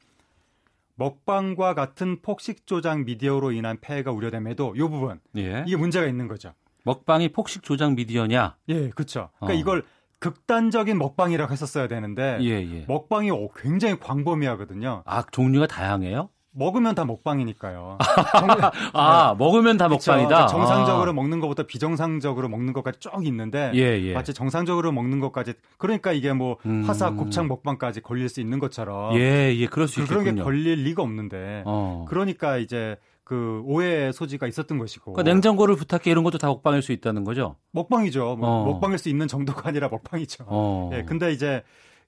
먹방과 0.99 1.75
같은 1.75 2.21
폭식 2.23 2.67
조작 2.67 3.05
미디어로 3.05 3.53
인한 3.53 3.79
폐해가 3.81 4.11
우려됨에도 4.11 4.75
이 4.77 4.81
부분 4.81 5.21
예. 5.37 5.65
이게 5.67 5.77
문제가 5.77 6.07
있는 6.07 6.27
거죠. 6.27 6.53
먹방이 6.85 7.31
폭식 7.31 7.63
조작 7.63 7.95
미디어냐? 7.95 8.57
예, 8.69 8.91
그렇죠. 8.91 9.31
그러니까 9.39 9.57
어. 9.57 9.61
이걸 9.61 9.85
극단적인 10.19 10.99
먹방이라고 10.99 11.53
했었어야 11.53 11.87
되는데 11.87 12.39
예, 12.41 12.49
예. 12.49 12.85
먹방이 12.89 13.31
굉장히 13.57 13.99
광범위하거든요. 14.01 15.05
아 15.07 15.23
종류가 15.31 15.69
다양해요? 15.69 16.31
먹으면 16.59 16.95
다 16.95 17.05
먹방이니까요. 17.05 17.99
아, 18.93 19.31
네. 19.33 19.39
먹으면 19.39 19.77
다 19.77 19.89
먹방이다. 19.89 20.27
그러니까 20.29 20.47
정상적으로 20.47 21.11
아. 21.11 21.13
먹는 21.15 21.41
것부터 21.41 21.63
비정상적으로 21.65 22.49
먹는 22.49 22.73
것까지 22.73 22.99
쭉 22.99 23.25
있는데 23.27 23.71
예, 23.75 24.01
예. 24.01 24.13
마치 24.13 24.35
정상적으로 24.35 24.93
먹는 24.93 25.21
것까지 25.21 25.55
그러니까 25.77 26.13
이게 26.13 26.33
뭐 26.33 26.57
음. 26.67 26.83
화사 26.85 27.11
곱창 27.13 27.49
먹방까지 27.49 28.01
걸릴 28.01 28.29
수 28.29 28.41
있는 28.41 28.59
것처럼 28.59 29.15
예, 29.17 29.55
예, 29.55 29.67
그럴 29.67 29.89
수 29.89 30.01
있겠군요. 30.01 30.23
그런 30.23 30.37
게 30.37 30.43
걸릴 30.43 30.83
리가 30.85 31.03
없는데 31.03 31.63
어. 31.65 32.05
그러니까 32.09 32.59
이제 32.59 32.97
그 33.25 33.63
오해의 33.67 34.13
소지가 34.13 34.47
있었던 34.47 34.79
것이고. 34.79 35.13
그러니까 35.13 35.31
냉장고를 35.33 35.77
부탁해 35.77 36.11
이런 36.11 36.25
것도 36.25 36.39
다 36.39 36.49
먹방일 36.49 36.83
수 36.83 36.93
있다는 36.93 37.25
거죠? 37.25 37.57
먹방이죠. 37.73 38.37
뭐 38.37 38.49
어. 38.49 38.65
먹방일 38.65 38.99
수 38.99 39.09
있는 39.09 39.29
정도가 39.29 39.69
아니라 39.69 39.89
먹방이죠. 39.89 40.45
어. 40.47 40.91
예, 40.95 41.05
근데 41.05 41.31
이제 41.33 41.63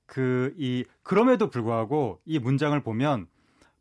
그 0.06 0.52
이 0.58 0.84
그럼에도 1.02 1.48
불구하고 1.50 2.18
이 2.24 2.38
문장을 2.38 2.78
보면 2.82 3.26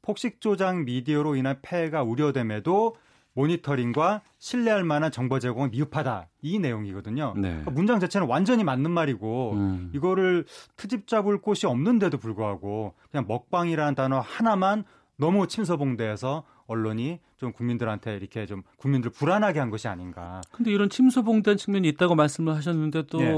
폭식 0.10 0.42
조작 0.42 0.86
미디어로 0.86 1.36
인한 1.36 1.60
폐해가 1.62 2.02
우려됨에도 2.02 2.96
모니터링과 3.34 4.22
신뢰할 4.40 4.84
만한 4.84 5.12
정보 5.12 5.38
제공은 5.38 5.70
미흡하다 5.70 6.30
이 6.42 6.58
내용이거든요. 6.58 7.36
네. 7.36 7.50
그러니까 7.50 7.70
문장 7.70 8.00
자체는 8.00 8.26
완전히 8.26 8.64
맞는 8.64 8.90
말이고 8.90 9.52
음. 9.54 9.92
이거를 9.94 10.46
트집 10.78 11.08
잡을 11.08 11.40
곳이 11.40 11.68
없는데도 11.68 12.18
불구하고 12.18 12.96
그냥 13.12 13.26
먹방이라는 13.28 13.94
단어 13.94 14.20
하나만 14.20 14.84
너무 15.16 15.46
침서봉대해서 15.46 16.44
언론이 16.70 17.20
좀 17.38 17.52
국민들한테 17.52 18.16
이렇게 18.16 18.46
좀 18.46 18.64
국민들 18.78 19.10
불안하게 19.12 19.60
한 19.60 19.70
것이 19.70 19.88
아닌가. 19.88 20.40
근데 20.52 20.72
이런 20.72 20.90
침소봉단 20.90 21.58
측면이 21.58 21.88
있다고 21.90 22.16
말씀을 22.16 22.56
하셨는데 22.56 23.04
또 23.08 23.22
예. 23.22 23.34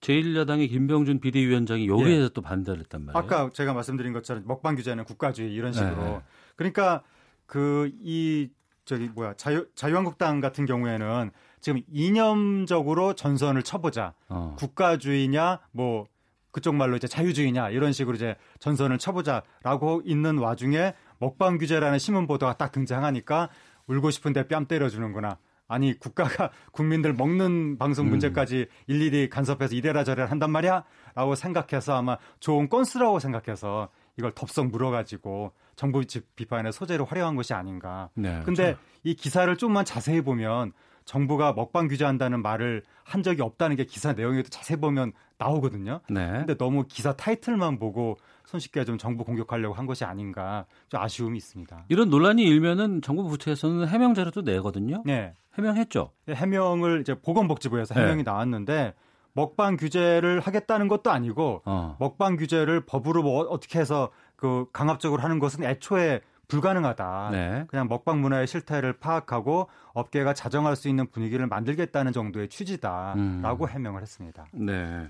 제1야당의 0.00 0.68
김병준 0.68 1.20
비대위원장이 1.20 1.88
여기에 1.88 2.22
예. 2.24 2.28
또 2.34 2.42
반대를 2.42 2.80
했단 2.80 3.06
말이에요. 3.06 3.18
아까 3.24 3.50
제가 3.50 3.72
말씀드린 3.72 4.12
것처럼 4.12 4.42
먹방 4.46 4.74
규제는 4.74 5.04
국가주의 5.04 5.52
이런 5.54 5.72
식으로. 5.72 6.04
네. 6.04 6.22
그러니까 6.56 7.02
그 7.46 7.90
이 8.02 8.50
저기 8.84 9.08
뭐야 9.08 9.34
자유 9.34 9.66
자유한국당 9.74 10.40
같은 10.40 10.66
경우에는 10.66 11.30
지금 11.60 11.80
이념적으로 11.92 13.14
전선을 13.14 13.62
쳐보자. 13.62 14.14
어. 14.28 14.56
국가주의냐 14.58 15.60
뭐 15.70 16.06
그쪽 16.50 16.74
말로 16.74 16.96
이제 16.96 17.06
자유주의냐 17.06 17.70
이런 17.70 17.92
식으로 17.92 18.16
이제 18.16 18.36
전선을 18.58 18.98
쳐보자라고 18.98 20.02
있는 20.04 20.38
와중에 20.38 20.94
먹방 21.22 21.56
규제라는 21.56 22.00
신문 22.00 22.26
보도가 22.26 22.56
딱 22.56 22.72
등장하니까 22.72 23.48
울고 23.86 24.10
싶은데 24.10 24.48
뺨 24.48 24.66
때려주는구나. 24.66 25.38
아니 25.68 25.96
국가가 25.96 26.50
국민들 26.72 27.12
먹는 27.12 27.78
방송 27.78 28.06
음. 28.06 28.10
문제까지 28.10 28.56
음. 28.56 28.66
일일이 28.88 29.30
간섭해서 29.30 29.76
이래라 29.76 30.02
저래라 30.02 30.28
한단 30.28 30.50
말이야? 30.50 30.82
라고 31.14 31.36
생각해서 31.36 31.96
아마 31.96 32.18
좋은 32.40 32.68
건수라고 32.68 33.20
생각해서 33.20 33.88
이걸 34.18 34.32
덥석 34.32 34.66
물어가지고 34.66 35.52
정부 35.76 36.02
비판의 36.34 36.72
소재로 36.72 37.04
활용한 37.04 37.36
것이 37.36 37.54
아닌가. 37.54 38.10
네, 38.14 38.42
근데 38.44 38.74
그렇죠. 38.74 38.80
이 39.04 39.14
기사를 39.14 39.56
좀만 39.56 39.84
자세히 39.84 40.22
보면 40.22 40.72
정부가 41.04 41.52
먹방 41.52 41.86
규제한다는 41.86 42.42
말을 42.42 42.82
한 43.04 43.22
적이 43.22 43.42
없다는 43.42 43.76
게 43.76 43.84
기사 43.84 44.12
내용에도 44.12 44.48
자세히 44.48 44.80
보면 44.80 45.12
나오거든요. 45.42 46.00
네. 46.08 46.30
근데 46.30 46.56
너무 46.56 46.84
기사 46.88 47.12
타이틀만 47.12 47.78
보고 47.78 48.16
손쉽게 48.46 48.84
좀 48.84 48.98
정부 48.98 49.24
공격하려고 49.24 49.74
한 49.74 49.86
것이 49.86 50.04
아닌가 50.04 50.66
좀 50.88 51.00
아쉬움이 51.00 51.36
있습니다. 51.38 51.86
이런 51.88 52.10
논란이 52.10 52.42
일면은 52.42 53.02
정부 53.02 53.24
부처에서는 53.28 53.88
해명 53.88 54.14
자료도 54.14 54.42
내거든요. 54.42 55.02
네. 55.04 55.34
해명했죠. 55.54 56.10
네, 56.26 56.34
해명을 56.34 57.00
이제 57.02 57.14
보건복지부에서 57.14 57.94
해명이 57.94 58.18
네. 58.18 58.22
나왔는데 58.22 58.94
먹방 59.34 59.76
규제를 59.76 60.40
하겠다는 60.40 60.88
것도 60.88 61.10
아니고 61.10 61.62
어. 61.64 61.96
먹방 61.98 62.36
규제를 62.36 62.84
법으로 62.84 63.22
뭐 63.22 63.40
어떻게 63.42 63.78
해서 63.78 64.10
그 64.36 64.66
강압적으로 64.72 65.22
하는 65.22 65.38
것은 65.38 65.64
애초에 65.64 66.20
불가능하다. 66.52 67.28
네. 67.32 67.64
그냥 67.68 67.88
먹방 67.88 68.20
문화의 68.20 68.46
실태를 68.46 68.98
파악하고 68.98 69.68
업계가 69.94 70.34
자정할 70.34 70.76
수 70.76 70.88
있는 70.88 71.06
분위기를 71.06 71.46
만들겠다는 71.46 72.12
정도의 72.12 72.48
취지다라고 72.48 73.64
음. 73.64 73.70
해명을 73.70 74.02
했습니다. 74.02 74.46
네. 74.52 75.08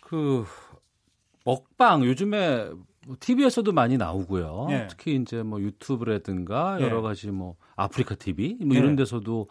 그 0.00 0.44
먹방 1.44 2.04
요즘에 2.04 2.68
TV에서도 3.20 3.70
많이 3.70 3.96
나오고요. 3.96 4.66
네. 4.70 4.86
특히 4.88 5.14
이제 5.14 5.44
뭐 5.44 5.60
유튜브라든가 5.60 6.80
여러 6.80 7.00
가지 7.00 7.30
뭐 7.30 7.54
아프리카 7.76 8.16
TV 8.16 8.58
뭐 8.64 8.76
이런 8.76 8.96
데서도 8.96 9.48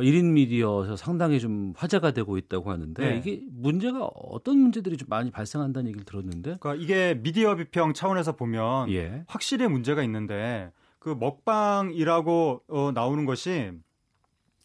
1인 0.00 0.32
미디어에서 0.32 0.96
상당히 0.96 1.40
좀 1.40 1.72
화제가 1.76 2.12
되고 2.12 2.36
있다고 2.38 2.70
하는데 2.70 3.04
네. 3.04 3.18
이게 3.18 3.42
문제가 3.50 4.04
어떤 4.04 4.58
문제들이 4.58 4.96
좀 4.96 5.08
많이 5.08 5.30
발생한다는 5.30 5.88
얘기를 5.88 6.04
들었는데 6.04 6.58
그러니까 6.60 6.74
이게 6.74 7.14
미디어 7.14 7.56
비평 7.56 7.94
차원에서 7.94 8.36
보면 8.36 8.90
예. 8.92 9.24
확실히 9.26 9.66
문제가 9.68 10.02
있는데 10.04 10.72
그 10.98 11.16
먹방이라고 11.18 12.62
어, 12.68 12.90
나오는 12.92 13.24
것이 13.24 13.72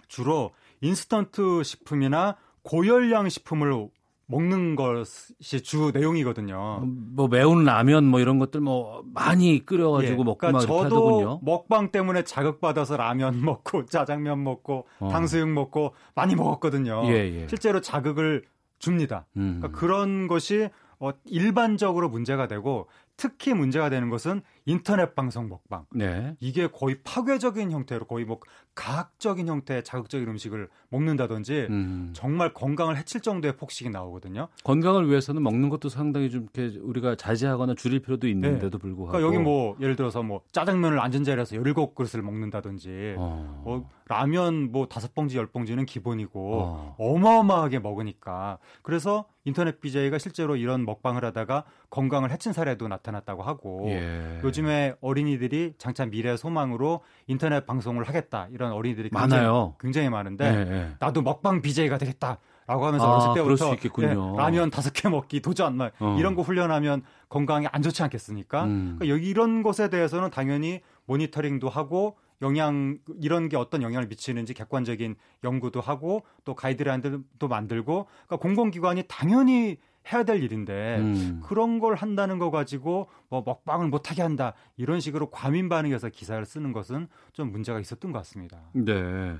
주로 0.08 0.52
인스턴트 0.82 1.64
식품이나 1.64 2.38
고열량 2.64 3.30
식품을 3.30 3.90
먹는 4.28 4.76
것이 4.76 5.62
주 5.62 5.92
내용이거든요. 5.94 6.84
뭐 6.86 7.28
매운 7.28 7.64
라면 7.64 8.06
뭐 8.06 8.20
이런 8.20 8.40
것들 8.40 8.60
뭐 8.60 9.04
많이 9.14 9.66
끓여가지고 9.66 10.22
예, 10.22 10.24
먹고 10.24 10.38
그러니까 10.38 10.52
막 10.52 10.60
저도 10.62 10.84
하더군요. 10.84 11.40
먹방 11.44 11.92
때문에 11.92 12.24
자극받아서 12.24 12.98
라면 12.98 13.42
먹고 13.46 13.86
짜장면 13.86 14.44
먹고 14.44 14.88
어. 15.00 15.10
탕수육 15.10 15.50
먹고 15.50 15.94
많이 16.16 16.36
먹었거든요. 16.36 17.04
예, 17.06 17.42
예. 17.42 17.48
실제로 17.48 17.82
자극을 17.82 18.44
줍니다. 18.80 19.26
음. 19.38 19.60
그러니까 19.60 19.80
그런 19.80 20.28
것이 20.28 20.70
어, 21.00 21.12
일반적으로 21.26 22.10
문제가 22.10 22.48
되고 22.48 22.88
특히 23.18 23.54
문제가 23.54 23.90
되는 23.90 24.10
것은 24.10 24.42
인터넷 24.66 25.14
방송 25.16 25.48
먹방. 25.48 25.86
네. 25.94 26.36
이게 26.40 26.68
거의 26.68 27.00
파괴적인 27.04 27.72
형태로 27.72 28.06
거의 28.06 28.26
뭐 28.26 28.40
가학적인 28.74 29.48
형태의 29.48 29.84
자극적인 29.84 30.28
음식을 30.28 30.70
먹는다든지 30.90 31.68
음. 31.70 32.10
정말 32.14 32.54
건강을 32.54 32.98
해칠 32.98 33.22
정도의 33.22 33.58
폭식이 33.58 33.90
나오거든요. 33.90 34.48
건강을 34.64 35.08
위해서는 35.10 35.44
먹는 35.44 35.70
것도 35.70 35.90
상당히 35.90 36.30
좀 36.30 36.48
이렇게 36.54 36.78
우리가 36.80 37.16
자제하거나 37.16 37.76
줄일 37.76 38.02
필요도 38.02 38.28
있는데도 38.28 38.78
네. 38.78 38.82
불구하고. 38.82 39.12
그러니까 39.12 39.28
여기 39.28 39.44
뭐 39.44 39.78
예를 39.80 39.96
들어서 39.96 40.24
뭐 40.24 40.42
짜장면을 40.52 41.00
앉은 41.00 41.24
자리에서 41.24 41.56
17그릇을 41.56 42.22
먹는다든지 42.22 43.16
어. 43.18 43.62
뭐 43.64 43.90
라면 44.08 44.72
뭐 44.72 44.88
다섯 44.88 45.16
봉지 45.16 45.38
열 45.38 45.48
봉지는 45.48 45.86
기본이고 45.86 46.60
어. 46.62 46.96
어마어마하게 47.00 47.80
먹으니까 47.80 48.60
그래서 48.84 49.26
인터넷 49.46 49.80
BJ가 49.80 50.18
실제로 50.18 50.56
이런 50.56 50.86
먹방을 50.86 51.24
하다가 51.26 51.66
건강을 51.90 52.32
해친 52.32 52.54
사례도 52.54 52.88
나타났다고 52.88 53.42
하고 53.42 53.86
예. 53.90 54.40
요즘에 54.56 54.96
어린이들이 55.02 55.74
장차 55.78 56.06
미래 56.06 56.38
소망으로 56.38 57.02
인터넷 57.28 57.66
방송을 57.66 58.08
하겠다 58.08 58.48
이런 58.52 58.72
어린이들이 58.72 59.10
많아요. 59.12 59.76
굉장히, 59.80 60.08
굉장히 60.08 60.10
많은데 60.10 60.46
예, 60.46 60.74
예. 60.74 60.96
나도 61.00 61.22
먹방 61.22 61.62
BJ가 61.62 61.98
되겠다. 61.98 62.40
라고 62.68 62.88
하면서 62.88 63.06
아, 63.06 63.32
어렸을 63.32 63.34
때부터 63.36 63.76
네, 64.02 64.16
라면 64.38 64.72
다섯 64.72 64.92
개 64.92 65.08
먹기 65.08 65.40
도전 65.40 65.78
막 65.78 65.94
어. 66.00 66.16
이런 66.18 66.34
거 66.34 66.42
훈련하면 66.42 67.04
건강에 67.30 67.68
안 67.72 67.84
좋지 67.84 68.02
않겠습니까? 68.02 68.64
음. 68.64 68.96
그러니까 68.98 69.08
여기 69.10 69.30
이런 69.30 69.62
것에 69.62 69.92
대해서는 69.92 70.32
당연히 70.32 70.82
모니터링도 71.06 71.70
하고 71.70 72.18
영향 72.42 72.98
이런 73.22 73.50
게 73.50 73.56
어떤 73.56 73.84
영향을 73.84 74.08
미치는지 74.08 74.56
객관적인 74.56 75.16
연구도 75.44 75.80
하고 75.80 76.24
또 76.44 76.56
가이드라인들도 76.56 77.48
만들고 77.48 78.08
그러니까 78.26 78.38
공공기관이 78.38 79.04
당연히 79.08 79.78
해야 80.12 80.24
될 80.24 80.44
일인데 80.44 80.98
음. 81.00 81.42
그런 81.44 81.80
걸 81.80 81.96
한다는 81.96 82.38
거 82.38 82.52
가지고 82.52 83.10
뭐 83.30 83.44
먹방을 83.46 83.88
못하게 83.88 84.22
한다 84.22 84.54
이런 84.78 85.00
식으로 85.00 85.30
과민 85.30 85.70
반응해서 85.70 86.10
기사를 86.10 86.44
쓰는 86.46 86.74
것은 86.74 87.08
좀 87.34 87.52
문제가 87.52 87.80
있었던 87.80 88.12
것 88.12 88.20
같습니다. 88.20 88.60
네. 88.74 89.38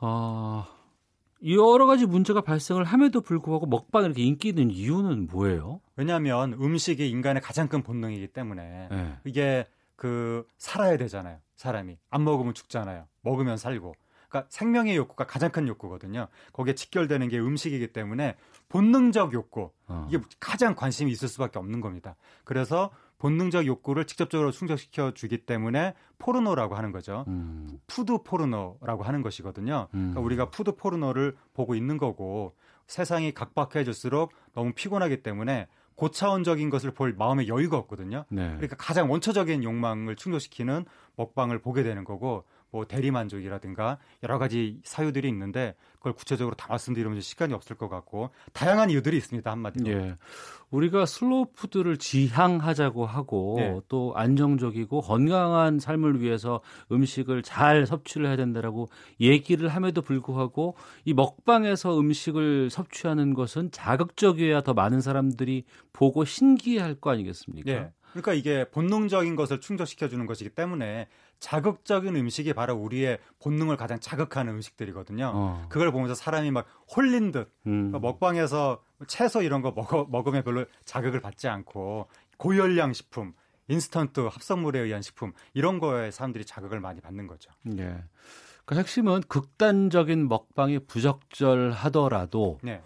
아 0.00 0.68
여러 1.46 1.86
가지 1.86 2.06
문제가 2.06 2.40
발생을 2.40 2.84
함에도 2.84 3.20
불구하고 3.20 3.66
먹방이 3.66 4.06
이렇게 4.06 4.22
인기 4.22 4.48
있는 4.48 4.70
이유는 4.70 5.28
뭐예요? 5.30 5.80
왜냐하면 5.96 6.54
음식이 6.54 7.08
인간의 7.08 7.42
가장 7.42 7.68
큰 7.68 7.82
본능이기 7.82 8.28
때문에 8.28 8.88
네. 8.90 9.16
이게 9.24 9.66
그 9.94 10.46
살아야 10.58 10.96
되잖아요. 10.96 11.38
사람이 11.56 11.98
안 12.10 12.24
먹으면 12.24 12.54
죽잖아요. 12.54 13.06
먹으면 13.22 13.56
살고. 13.56 13.94
그러니까 14.28 14.48
생명의 14.50 14.96
욕구가 14.96 15.26
가장 15.26 15.50
큰 15.50 15.66
욕구거든요. 15.68 16.28
거기에 16.52 16.74
직결되는 16.74 17.28
게 17.28 17.38
음식이기 17.38 17.92
때문에 17.92 18.36
본능적 18.68 19.32
욕구 19.32 19.70
어. 19.86 20.06
이게 20.10 20.22
가장 20.40 20.74
관심이 20.74 21.10
있을 21.10 21.28
수밖에 21.28 21.58
없는 21.58 21.80
겁니다. 21.80 22.16
그래서 22.44 22.90
본능적 23.18 23.66
욕구를 23.66 24.06
직접적으로 24.06 24.50
충족시켜 24.50 25.12
주기 25.12 25.38
때문에 25.38 25.94
포르노라고 26.18 26.76
하는 26.76 26.92
거죠. 26.92 27.24
음. 27.28 27.80
food 27.86 28.18
포르노라고 28.22 29.02
하는 29.02 29.22
것이거든요. 29.22 29.88
음. 29.94 29.98
그러니까 29.98 30.20
우리가 30.20 30.50
food 30.50 30.76
포르노를 30.76 31.36
보고 31.52 31.74
있는 31.74 31.98
거고 31.98 32.54
세상이 32.86 33.32
각박해질수록 33.32 34.32
너무 34.54 34.72
피곤하기 34.72 35.22
때문에 35.22 35.66
고차원적인 35.96 36.70
것을 36.70 36.92
볼 36.92 37.12
마음의 37.12 37.48
여유가 37.48 37.76
없거든요. 37.76 38.24
네. 38.28 38.46
그러니까 38.50 38.76
가장 38.76 39.10
원초적인 39.10 39.64
욕망을 39.64 40.14
충족시키는 40.14 40.84
먹방을 41.16 41.58
보게 41.58 41.82
되는 41.82 42.04
거고 42.04 42.44
뭐 42.70 42.86
대리만족이라든가 42.86 43.98
여러 44.22 44.38
가지 44.38 44.80
사유들이 44.84 45.28
있는데 45.28 45.74
그걸 45.94 46.12
구체적으로 46.12 46.54
다 46.54 46.66
말씀드리면 46.68 47.20
시간이 47.20 47.54
없을 47.54 47.76
것 47.76 47.88
같고 47.88 48.30
다양한 48.52 48.90
이유들이 48.90 49.16
있습니다 49.16 49.50
한마디로. 49.50 49.90
예. 49.90 50.16
우리가 50.70 51.06
슬로우 51.06 51.46
푸드를 51.54 51.96
지향하자고 51.96 53.06
하고 53.06 53.56
예. 53.60 53.80
또 53.88 54.12
안정적이고 54.14 55.00
건강한 55.00 55.78
삶을 55.78 56.20
위해서 56.20 56.60
음식을 56.92 57.42
잘 57.42 57.86
섭취를 57.86 58.26
해야 58.26 58.36
된다라고 58.36 58.88
얘기를 59.20 59.68
함에도 59.68 60.02
불구하고 60.02 60.76
이 61.04 61.14
먹방에서 61.14 61.98
음식을 61.98 62.70
섭취하는 62.70 63.34
것은 63.34 63.70
자극적이어야 63.70 64.60
더 64.60 64.74
많은 64.74 65.00
사람들이 65.00 65.64
보고 65.92 66.24
신기할 66.24 66.96
거 66.96 67.10
아니겠습니까? 67.10 67.72
예. 67.72 67.92
그러니까 68.20 68.34
이게 68.34 68.68
본능적인 68.70 69.36
것을 69.36 69.60
충족시켜 69.60 70.08
주는 70.08 70.26
것이기 70.26 70.50
때문에 70.50 71.08
자극적인 71.38 72.16
음식이 72.16 72.52
바로 72.52 72.74
우리의 72.74 73.18
본능을 73.40 73.76
가장 73.76 74.00
자극하는 74.00 74.54
음식들이거든요. 74.54 75.32
어. 75.34 75.66
그걸 75.68 75.92
보면서 75.92 76.14
사람이 76.14 76.50
막 76.50 76.66
홀린 76.94 77.32
듯 77.32 77.52
음. 77.66 77.90
그러니까 77.90 77.98
먹방에서 78.00 78.82
채소 79.06 79.42
이런 79.42 79.62
거 79.62 79.72
먹어, 79.72 80.06
먹으면 80.10 80.42
별로 80.42 80.64
자극을 80.84 81.20
받지 81.20 81.48
않고 81.48 82.08
고열량 82.38 82.92
식품, 82.92 83.34
인스턴트 83.68 84.20
합성물에 84.20 84.80
의한 84.80 85.02
식품 85.02 85.32
이런 85.54 85.78
거에 85.78 86.10
사람들이 86.10 86.44
자극을 86.44 86.80
많이 86.80 87.00
받는 87.00 87.26
거죠. 87.26 87.50
네. 87.62 88.02
그 88.64 88.74
핵심은 88.74 89.22
극단적인 89.28 90.28
먹방이 90.28 90.80
부적절하더라도 90.80 92.58
네. 92.62 92.82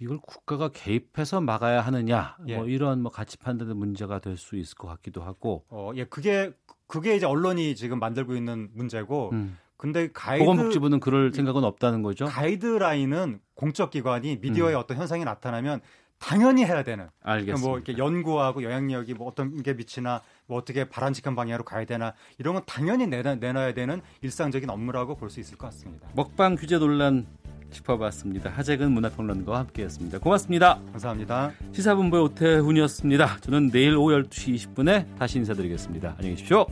이걸 0.00 0.18
국가가 0.18 0.68
개입해서 0.68 1.40
막아야 1.40 1.80
하느냐 1.82 2.36
뭐 2.38 2.48
예. 2.48 2.56
뭐 2.56 2.66
이런 2.66 3.02
뭐 3.02 3.12
가치 3.12 3.36
판단의 3.36 3.74
문제가 3.74 4.18
될 4.18 4.36
수 4.36 4.56
있을 4.56 4.76
것 4.76 4.88
같기도 4.88 5.22
하고. 5.22 5.64
어, 5.68 5.92
예, 5.94 6.04
그게 6.04 6.52
그게 6.86 7.14
이제 7.16 7.26
언론이 7.26 7.74
지금 7.76 7.98
만들고 8.00 8.34
있는 8.34 8.70
문제고. 8.74 9.30
음. 9.32 9.58
근데 9.76 10.10
가이드 10.12 10.44
보건복지부는 10.44 11.00
그럴 11.00 11.32
생각은 11.32 11.64
없다는 11.64 12.02
거죠. 12.02 12.26
가이드라인은 12.26 13.40
공적 13.54 13.90
기관이 13.90 14.38
미디어에 14.40 14.74
음. 14.74 14.78
어떤 14.78 14.96
현상이 14.98 15.24
나타나면 15.24 15.80
당연히 16.18 16.64
해야 16.66 16.82
되는. 16.82 17.08
알겠습니다. 17.22 17.66
뭐 17.66 17.78
이렇게 17.78 17.96
연구하고 17.96 18.62
영향력이 18.62 19.14
뭐 19.14 19.26
어떤 19.28 19.62
게 19.62 19.72
미치나 19.74 20.20
뭐 20.46 20.58
어떻게 20.58 20.86
바람직한 20.88 21.34
방향으로 21.34 21.64
가야 21.64 21.86
되나 21.86 22.12
이런 22.38 22.54
건 22.54 22.62
당연히 22.66 23.06
내놔, 23.06 23.36
내놔야 23.36 23.72
되는 23.72 24.02
일상적인 24.20 24.68
업무라고 24.68 25.16
볼 25.16 25.30
수 25.30 25.40
있을 25.40 25.56
것 25.56 25.66
같습니다. 25.68 26.08
먹방 26.14 26.56
규제 26.56 26.78
논란 26.78 27.26
짚어봤습니다. 27.70 28.50
하재근 28.50 28.92
문화평론가와 28.92 29.60
함께했습니다. 29.60 30.18
고맙습니다. 30.18 30.80
감사합니다. 30.92 31.52
시사본부의 31.72 32.22
오태훈이었습니다. 32.24 33.38
저는 33.40 33.70
내일 33.70 33.96
오후 33.96 34.10
12시 34.22 34.54
20분에 34.54 35.06
다시 35.18 35.38
인사드리겠습니다. 35.38 36.16
안녕히 36.18 36.36
계십시오. 36.36 36.66